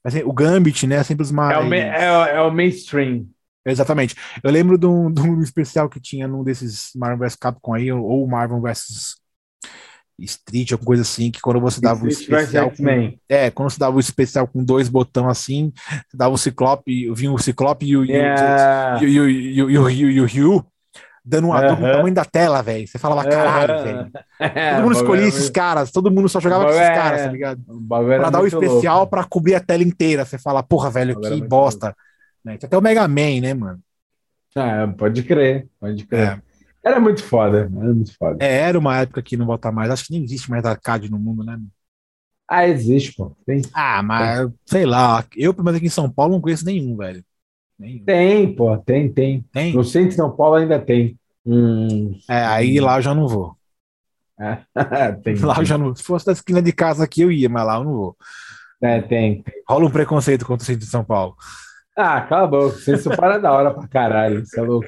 [0.04, 1.04] assim, O Gambit, né?
[1.04, 1.58] Sempre os mais.
[1.58, 3.26] É, o, é, o- é o mainstream.
[3.66, 4.16] Exatamente.
[4.44, 7.92] Eu lembro de um, de um especial que tinha num desses Marvel vs Capcom aí,
[7.92, 9.18] ou Marvel vs
[10.20, 12.72] Street, alguma coisa assim, que quando você dava o Street vs especial.
[12.72, 15.72] Com, é, quando você dava o especial com dois botões assim,
[16.10, 20.22] você dava o Ciclope, vinha o Ciclope e o, o- o, o, o, o, o,
[20.22, 20.66] o Ryu
[21.24, 21.96] dando um ator no Aham.
[21.98, 22.88] tamanho da tela, velho.
[22.88, 23.84] Você falava, caralho, Aham.
[23.84, 24.12] velho.
[24.40, 26.94] É, Todo mundo o escolhia bagulho esses caras, todo mundo só jogava com esses É.
[26.96, 27.62] caras, tá ligado?
[27.68, 29.10] O Pra dar o especial louco.
[29.10, 30.24] pra cobrir a tela inteira.
[30.24, 31.94] Você fala, porra, velho, é que bosta.
[32.46, 32.58] Né?
[32.58, 33.80] Tem até o Mega Man, né, mano?
[34.56, 36.20] Ah, pode crer, pode crer.
[36.28, 36.42] É.
[36.88, 38.38] Era muito foda, era muito foda.
[38.44, 39.90] É, era uma época que não volta mais.
[39.92, 41.60] Acho que nem existe mais arcade no mundo, né?
[42.48, 43.36] Ah, existe, pô.
[43.46, 45.26] Tem, Ah, mas sei lá.
[45.36, 47.22] Eu, pelo menos aqui em São Paulo, não conheço nenhum, velho.
[47.78, 48.06] Nenhum.
[48.06, 49.46] tem, pô, tem, tem.
[49.52, 49.74] Tem?
[49.74, 51.20] No centro de São Paulo ainda tem.
[51.46, 53.58] Hum, É, aí lá eu já não vou.
[55.24, 55.36] tem.
[55.40, 55.94] Lá eu já não.
[55.94, 58.18] Se fosse da esquina de casa aqui, eu ia, mas lá eu não vou.
[58.82, 59.44] É, tem.
[59.68, 61.36] Rola um preconceito contra o centro de São Paulo.
[61.98, 62.78] Ah, cala a boca.
[62.92, 64.46] Isso para da hora pra caralho.
[64.46, 64.88] Você é louco.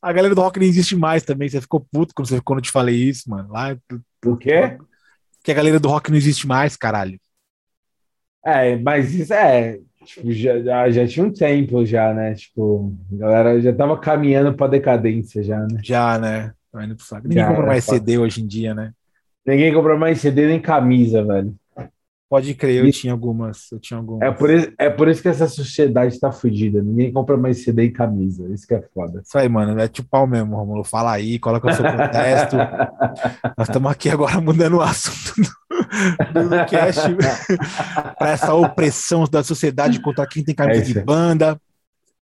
[0.00, 1.48] A galera do rock não existe mais também.
[1.48, 3.50] Você ficou puto quando, você, quando eu te falei isso, mano.
[3.52, 3.76] Lá,
[4.24, 4.78] O quê?
[5.42, 7.18] que a galera do rock não existe mais, caralho.
[8.44, 9.78] É, mas isso é.
[10.04, 12.34] Tipo, já, já, tinha um tempo já, né?
[12.34, 15.80] Tipo, a galera já tava caminhando pra decadência já, né?
[15.82, 16.52] Já, né?
[16.72, 17.28] Tá indo pro saco.
[17.28, 17.98] Ninguém Já, compra é mais foda.
[17.98, 18.92] CD hoje em dia, né?
[19.44, 21.54] Ninguém compra mais CD nem camisa, velho.
[22.28, 23.72] Pode crer, eu tinha algumas.
[23.72, 24.28] Eu tinha algumas.
[24.28, 26.82] É por, isso, é por isso que essa sociedade tá fodida.
[26.82, 28.46] Ninguém compra mais CD e camisa.
[28.52, 29.22] Isso que é foda.
[29.24, 29.80] Isso aí, mano.
[29.80, 30.84] É tipo pau mesmo, Romulo.
[30.84, 32.56] Fala aí, coloca o seu protesto.
[33.56, 35.40] Nós estamos aqui agora mudando o assunto
[36.34, 37.00] do, do cast
[38.18, 41.58] para essa opressão da sociedade contra quem tem camisa É de banda.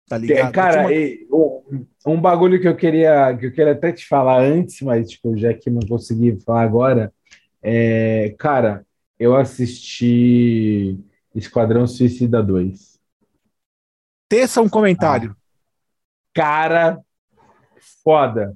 [0.09, 0.51] Tá ligado?
[0.51, 4.41] Cara, Tinha e, um, um bagulho que eu queria que eu queria até te falar
[4.41, 7.13] antes, mas tipo, já que não consegui falar agora,
[7.63, 8.85] é, cara,
[9.19, 10.99] eu assisti
[11.35, 12.99] Esquadrão Suicida 2.
[14.29, 15.35] Teça um comentário.
[16.33, 16.99] Cara,
[18.03, 18.55] foda.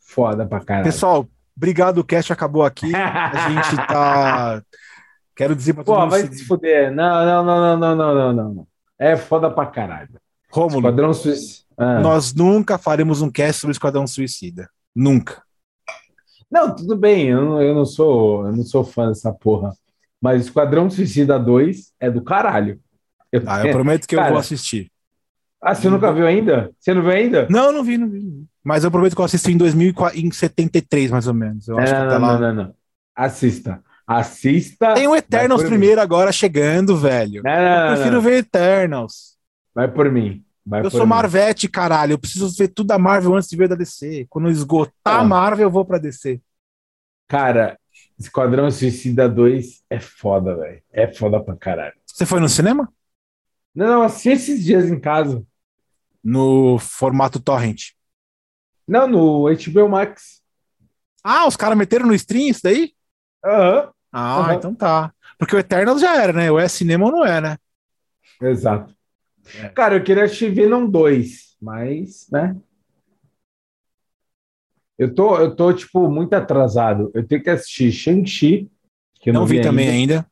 [0.00, 0.84] Foda pra caralho.
[0.84, 1.98] Pessoal, obrigado.
[1.98, 2.94] O cast acabou aqui.
[2.94, 4.62] A gente tá.
[5.34, 6.92] Quero dizer pra todo Pô, vai se fuder.
[6.92, 8.66] Não, não, não, não, não, não, não, não.
[8.98, 10.20] É foda pra caralho.
[10.50, 11.62] Rômulo, Esquadrão Suicida.
[11.78, 12.00] Ah.
[12.00, 14.68] nós nunca faremos um cast sobre Esquadrão Suicida.
[14.94, 15.42] Nunca.
[16.50, 19.74] Não, tudo bem, eu não, eu não sou, eu não sou fã dessa porra.
[20.22, 22.80] Mas Esquadrão Suicida 2 é do caralho.
[23.32, 24.90] Eu, Ah, eu prometo que eu Cara, vou assistir.
[25.60, 26.70] Ah, você nunca viu ainda?
[26.78, 27.46] Você não viu ainda?
[27.50, 28.20] Não, não vi, não vi.
[28.20, 28.44] não.
[28.64, 31.66] Mas eu prometo que eu assisti em 2073, mais ou menos.
[31.66, 32.38] Eu Não, acho que não, não, lá.
[32.38, 32.74] não, não.
[33.14, 33.82] Assista.
[34.06, 34.94] Assista.
[34.94, 37.42] Tem o Eternals primeiro agora chegando, velho.
[37.42, 38.22] Não, Eu não, não, prefiro não.
[38.22, 39.36] ver Eternals.
[39.74, 40.44] Vai por mim.
[40.64, 41.06] Vai Eu por sou mim.
[41.10, 42.12] Marvete, caralho.
[42.12, 44.26] Eu preciso ver tudo da Marvel antes de ver da DC.
[44.28, 46.40] Quando eu esgotar a Marvel, eu vou pra DC.
[47.28, 47.78] Cara,
[48.18, 50.82] Esquadrão Suicida 2 é foda, velho.
[50.92, 51.94] É foda pra caralho.
[52.06, 52.92] Você foi no cinema?
[53.74, 55.44] Não, não, assisti esses dias em casa.
[56.22, 57.92] No formato torrent.
[58.86, 60.42] Não, no HBO Max.
[61.24, 62.92] Ah, os caras meteram no stream isso daí?
[63.44, 63.90] Aham.
[64.12, 64.54] Ah, Aham.
[64.54, 65.12] então tá.
[65.38, 66.50] Porque o Eternals já era, né?
[66.50, 67.56] Ou é cinema ou não é, né?
[68.40, 68.94] Exato.
[69.56, 69.68] É.
[69.68, 72.56] Cara, eu queria assistir Venom 2, mas, né?
[75.02, 77.10] Eu tô, eu tô, tipo, muito atrasado.
[77.12, 78.70] Eu tenho que assistir Shang-Chi,
[79.20, 80.24] que eu não, não, vi, também ainda.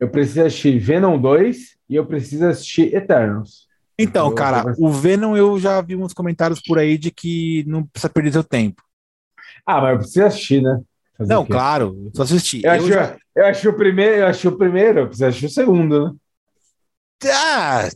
[0.00, 3.68] Eu preciso assistir Venom 2 e eu preciso assistir Eternals.
[3.96, 7.84] Então, Eu- cara, o Venom eu já vi uns comentários por aí de que não
[7.86, 8.82] precisa perder seu tempo.
[9.64, 10.80] Ah, mas eu preciso assistir, né?
[11.16, 12.64] Fazer Não, claro, só assistir.
[12.64, 15.46] Eu, Eu acho, já- eu acho o primeiro, eu acho o primeiro, eu preciso assistir
[15.46, 16.12] o segundo, né?
[17.26, 17.88] Ah!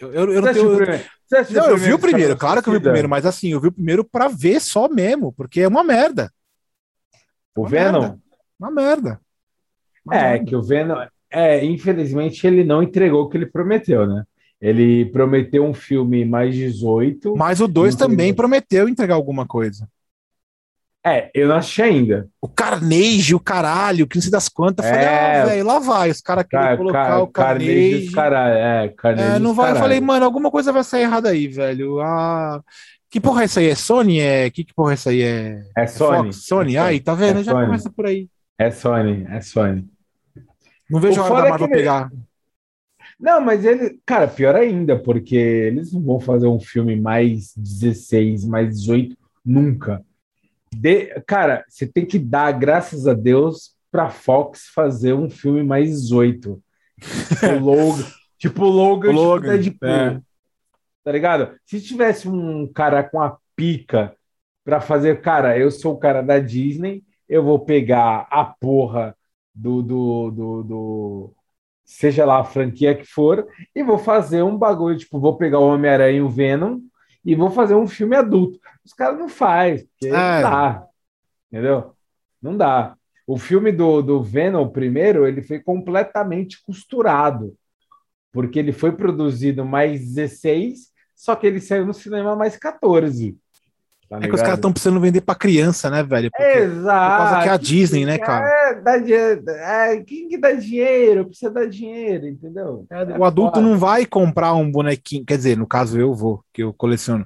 [0.00, 0.78] Eu, eu, não tenho.
[1.50, 3.68] Não, eu vi o primeiro, claro que eu vi o primeiro, mas assim, eu vi
[3.68, 6.32] o primeiro pra ver só mesmo, porque é uma merda.
[7.54, 8.00] O Uma Venom?
[8.00, 8.18] merda.
[8.58, 9.20] Uma merda.
[10.04, 10.44] Uma É, merda.
[10.46, 10.96] que o Venom,
[11.30, 14.24] é, infelizmente ele não entregou o que ele prometeu, né?
[14.60, 17.36] Ele prometeu um filme mais 18.
[17.36, 19.88] Mas o 2 Não tem também prometeu entregar alguma coisa.
[21.04, 22.28] É, eu não assisti ainda.
[22.42, 24.84] O Carnage, o caralho, que não sei das quantas.
[24.84, 25.40] Eu falei, É.
[25.40, 26.10] ah, velho, lá vai.
[26.10, 28.00] Os caras querem Ca- colocar ca- o Carnage.
[28.06, 28.54] dos caralho.
[28.54, 29.70] É, Carnage É, não vai.
[29.70, 29.80] Eu caralho.
[29.82, 32.00] falei, mano, alguma coisa vai sair errada aí, velho.
[32.00, 32.60] Ah,
[33.10, 33.68] que porra é essa aí?
[33.70, 34.20] É Sony?
[34.20, 34.50] É...
[34.50, 35.22] Que, que porra é essa aí?
[35.22, 36.16] É, É é Sony.
[36.34, 36.46] Fox?
[36.46, 36.76] Sony?
[36.76, 37.40] É Aí, tá vendo?
[37.40, 37.64] É Já Sony.
[37.66, 38.28] começa por aí.
[38.58, 39.88] É Sony, é Sony.
[40.90, 42.10] Não vejo O a hora da é Marvel ele- pegar.
[43.18, 48.44] Não, mas ele, cara, pior ainda, porque eles não vão fazer um filme mais 16,
[48.44, 50.02] mais 18, nunca.
[50.74, 55.90] De, cara, você tem que dar graças a Deus pra Fox fazer um filme mais
[56.02, 56.62] 18.
[57.00, 58.06] Tipo Logan,
[58.38, 60.18] tipo Logan, O Logan, tipo Deadpool.
[60.18, 60.20] é.
[61.02, 61.54] Tá ligado?
[61.66, 64.14] Se tivesse um cara com a pica
[64.64, 69.16] pra fazer, cara, eu sou o cara da Disney, eu vou pegar a porra
[69.54, 71.34] do, do, do, do-
[71.84, 75.66] seja lá a franquia que for, e vou fazer um bagulho, tipo, vou pegar o
[75.68, 76.78] Homem-Aranha e o Venom
[77.24, 78.58] e vou fazer um filme adulto.
[78.84, 80.12] Os caras não fazem, porque É.
[80.12, 80.86] não dá.
[81.50, 81.92] Entendeu?
[82.40, 82.96] Não dá.
[83.26, 87.54] O filme do, do Venom, primeiro, ele foi completamente costurado,
[88.32, 93.36] porque ele foi produzido mais 16, só que ele saiu no cinema mais 14.
[94.10, 96.30] Tá É que os caras estão precisando vender pra criança, né, velho?
[96.32, 97.10] Porque- Exato.
[97.12, 98.44] por causa que é a Disney, né, cara?
[98.44, 99.52] É, dá.
[99.52, 101.26] É, quem que dá dinheiro?
[101.26, 102.84] Precisa dar dinheiro, entendeu?
[102.90, 103.66] É, o adulto foda.
[103.68, 105.24] não vai comprar um bonequinho.
[105.24, 107.24] Quer dizer, no caso eu vou, que eu coleciono.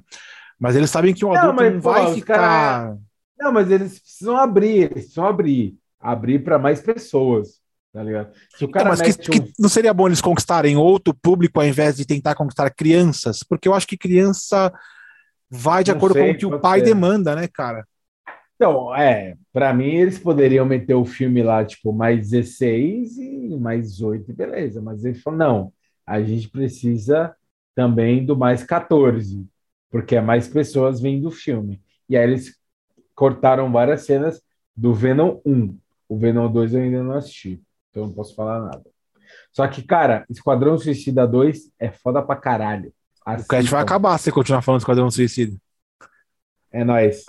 [0.59, 2.35] Mas eles sabem que o Não, adulto mas, não pô, vai ficar.
[2.35, 2.97] cara-
[3.39, 5.75] Não, mas eles precisam abrir, eles precisam abrir.
[5.99, 8.31] Abrir para mais pessoas, tá ligado?
[8.55, 11.15] Se o Então, cara mas que, mete que um- não seria bom eles conquistarem outro
[11.15, 13.39] público ao invés de tentar conquistar crianças?
[13.41, 14.71] Porque eu acho que criança
[15.49, 16.85] vai de Não acordo sei, com o que o pai ser.
[16.85, 17.85] demanda, né, cara?
[18.55, 24.01] Então, é, para mim eles poderiam meter o filme lá, tipo, mais 16 e mais
[24.01, 24.81] 8, beleza.
[24.81, 25.73] Mas ele falou, não,
[26.05, 27.35] a gente precisa
[27.75, 29.45] também do mais 14,
[29.89, 31.81] porque é mais pessoas vendo o filme.
[32.07, 32.55] E aí eles
[33.13, 34.41] cortaram várias cenas
[34.75, 35.77] do Venom 1.
[36.07, 38.83] O Venom 2 eu ainda não assisti, então não posso falar nada.
[39.51, 42.93] Só que, cara, Esquadrão Suicida 2 é foda pra caralho.
[43.25, 43.71] O cast Assistam.
[43.71, 45.57] vai acabar se você continuar falando do Esquadrão Suicida.
[46.71, 47.23] É nóis.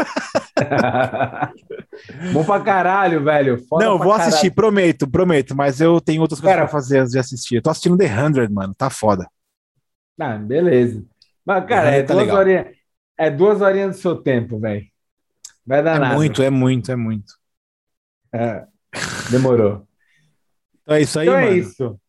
[2.33, 3.59] Bom pra caralho, velho.
[3.67, 4.29] Foda não, vou caralho.
[4.29, 5.55] assistir, prometo, prometo.
[5.57, 7.57] Mas eu tenho outras coisas Cara- pra fazer antes de assistir.
[7.57, 8.75] Eu tô assistindo The 100, mano.
[8.75, 9.27] Tá foda.
[10.21, 11.05] Ah, beleza.
[11.45, 12.39] Mas, cara, é Tá duas, legal.
[12.41, 12.67] horinhas,
[13.19, 14.85] é duas horinhas do seu tempo, velho.
[15.65, 16.15] Vai dar É nada.
[16.17, 17.35] muito, é muito, é muito.
[18.35, 18.67] É,
[19.31, 19.87] demorou.
[20.83, 21.53] Então é isso aí, então mano.
[21.53, 22.01] é isso.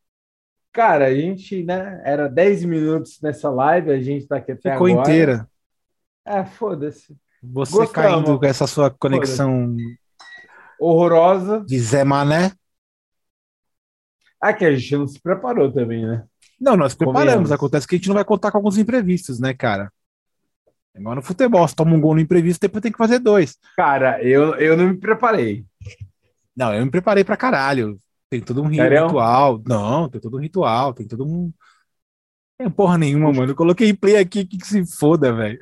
[0.77, 4.85] Cara, a gente, né, era 10 minutos nessa live, a gente tá aqui até Ficou
[4.85, 5.01] agora.
[5.01, 5.49] inteira.
[6.23, 7.17] É, foda-se.
[7.41, 7.91] Você Gostamos.
[7.91, 9.75] caindo com essa sua conexão
[10.79, 11.65] Horrorosa.
[11.65, 12.51] de Zé Mané.
[14.39, 16.23] Ah, que a gente não se preparou também, né?
[16.61, 17.51] Não, nós preparamos.
[17.51, 19.91] Acontece que a gente não vai contar com alguns imprevistos, né, cara?
[20.93, 23.57] É igual no futebol, se toma um gol no imprevisto, depois tem que fazer dois.
[23.75, 25.65] Cara, eu, eu não me preparei.
[26.55, 27.99] Não, eu me preparei pra caralho.
[28.29, 29.61] Tem todo um ritual.
[29.65, 31.51] Não, tem todo um ritual, tem todo um.
[32.57, 33.51] Tem porra nenhuma, mano.
[33.51, 35.59] Eu coloquei play aqui que, que se foda, velho.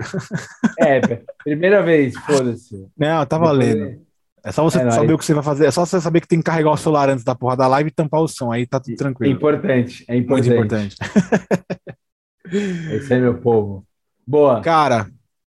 [0.77, 0.99] É,
[1.43, 2.87] primeira vez, foda-se.
[2.97, 4.05] Não, tá valendo.
[4.43, 5.65] É só você É saber o que você vai fazer.
[5.65, 7.89] É só você saber que tem que carregar o celular antes da porra da live
[7.89, 8.51] e tampar o som.
[8.51, 9.33] Aí tá tudo É tranquilo.
[9.33, 10.95] importante, é Muito importante.
[10.95, 10.95] importante.
[12.95, 13.85] Esse é meu povo.
[14.25, 14.61] Boa.
[14.61, 15.09] Cara,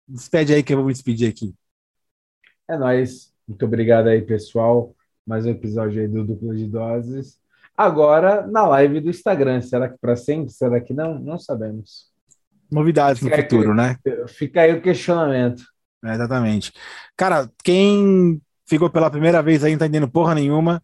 [0.09, 1.55] despede aí que eu vou me despedir aqui.
[2.69, 3.33] É nóis.
[3.47, 4.95] Muito obrigado aí, pessoal.
[5.29, 7.39] Mais um episódio aí do Dupla de Doses.
[7.77, 9.61] Agora na live do Instagram.
[9.61, 10.51] Será que para sempre?
[10.51, 11.19] Será que não?
[11.19, 12.07] Não sabemos.
[12.71, 13.77] Novidades no Fica futuro, aqui.
[13.77, 13.99] né?
[14.27, 15.63] Fica aí o questionamento.
[16.03, 16.73] É, exatamente.
[17.15, 20.81] Cara, quem ficou pela primeira vez aí não tá entendendo porra nenhuma,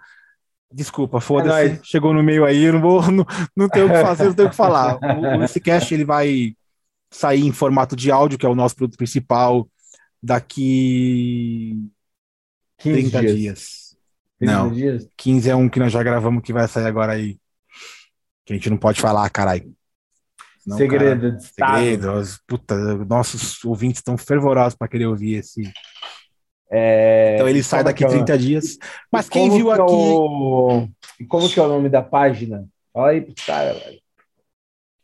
[0.70, 1.48] desculpa, É foda-se.
[1.68, 1.80] nóis.
[1.82, 3.24] Chegou no meio aí, eu não vou, não,
[3.56, 4.98] não tenho o que fazer, não tenho o que falar.
[5.40, 6.54] O, esse cast ele vai
[7.10, 9.66] sair em formato de áudio, que é o nosso produto principal,
[10.22, 11.78] daqui
[12.78, 13.36] 15 30 dias.
[13.36, 13.83] dias.
[14.40, 14.70] 15 Não.
[14.72, 15.08] dias?
[15.16, 17.38] 15 é um que nós já gravamos que vai sair agora aí.
[18.44, 19.72] Que a gente não pode falar, caralho.
[20.60, 21.78] Senão, Segredo de Estado.
[21.78, 22.12] Segredo.
[22.12, 22.74] Os- Puta,
[23.04, 25.70] nossos ouvintes estão fervorosos para querer ouvir esse.
[26.70, 28.78] É, Então ele sai como daqui é o- 30 dias.
[29.12, 29.82] Mas quem viu que é aqui.
[29.92, 30.88] o-
[31.28, 32.66] Como que é o nome da página?
[32.92, 34.00] Fala aí pro cara, velho.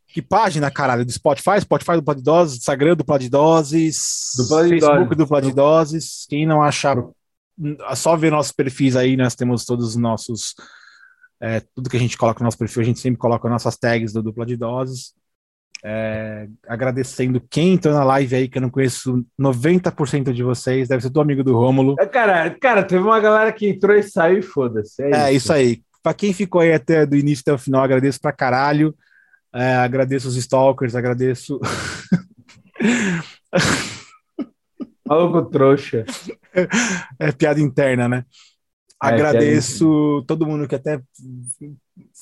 [0.08, 1.04] Que página, caralho?
[1.06, 1.60] Do Spotify?
[1.60, 5.16] Spotify do Plano de Doses, Instagram do Plano de Doses, Do de Facebook Doses.
[5.16, 6.26] do Plano de Doses.
[6.28, 6.96] Quem não achar,
[7.94, 10.54] só ver nossos perfis aí, nós temos todos os nossos.
[11.40, 14.12] é, tudo que a gente coloca no nosso perfil, a gente sempre coloca nossas tags
[14.12, 15.12] do Dupla de Doses.
[15.82, 21.02] É, agradecendo quem entrou na live aí, que eu não conheço 90% de vocês, deve
[21.02, 21.96] ser do amigo do Rômulo.
[21.98, 25.02] É, Cara, cara, teve uma galera que entrou e saiu e foda-se.
[25.02, 25.82] É, É isso aí.
[26.02, 28.94] Pra quem ficou aí até do início até o final, agradeço pra caralho.
[29.54, 31.58] É, agradeço os stalkers, agradeço.
[35.10, 36.04] Maluco trouxa.
[37.18, 38.24] É piada interna, né?
[39.02, 41.00] É, Agradeço todo mundo que até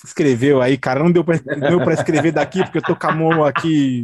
[0.03, 1.03] escreveu aí, cara.
[1.03, 4.03] Não deu pra escrever daqui, porque eu tô com a mão aqui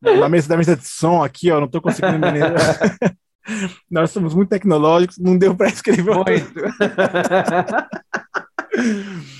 [0.00, 1.60] na mesa da mesa de som aqui, ó.
[1.60, 2.26] Não tô conseguindo me
[3.90, 6.14] Nós somos muito tecnológicos, não deu pra escrever.
[6.14, 6.54] Muito.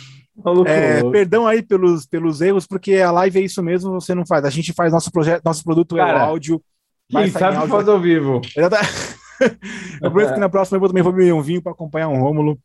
[0.66, 4.44] É, perdão aí pelos, pelos erros, porque a live é isso mesmo, você não faz.
[4.44, 6.62] A gente faz nosso projeto, nosso produto é o Cara, áudio.
[7.10, 8.40] Vai Quem em sabe áudio faz ao vivo.
[8.56, 8.80] Exata-
[10.02, 12.58] Eu prometo que na próxima eu também vou beber um vinho para acompanhar um Rômulo.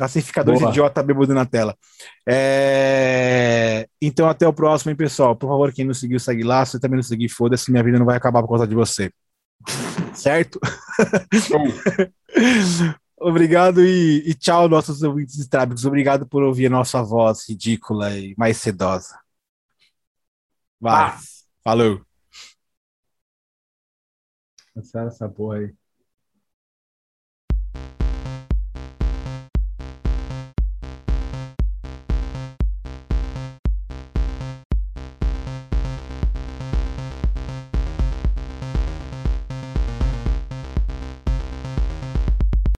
[0.00, 0.70] Assim fica dois Boa.
[0.70, 1.76] idiota bêbado na tela.
[2.26, 5.36] É, Então, até o próximo, hein, pessoal.
[5.36, 6.64] Por favor, quem não seguiu, segue lá.
[6.64, 9.12] Se você também não seguir, foda-se, minha vida não vai acabar por causa de você.
[10.14, 10.58] Certo?
[13.20, 15.84] Obrigado e, e tchau, nossos ouvintes estrábicos.
[15.84, 19.18] Obrigado por ouvir a nossa voz ridícula e mais sedosa.
[20.80, 21.10] Vai.
[21.10, 21.44] Paz.
[21.62, 22.00] Falou.
[24.80, 25.74] Cancela essa porra aí.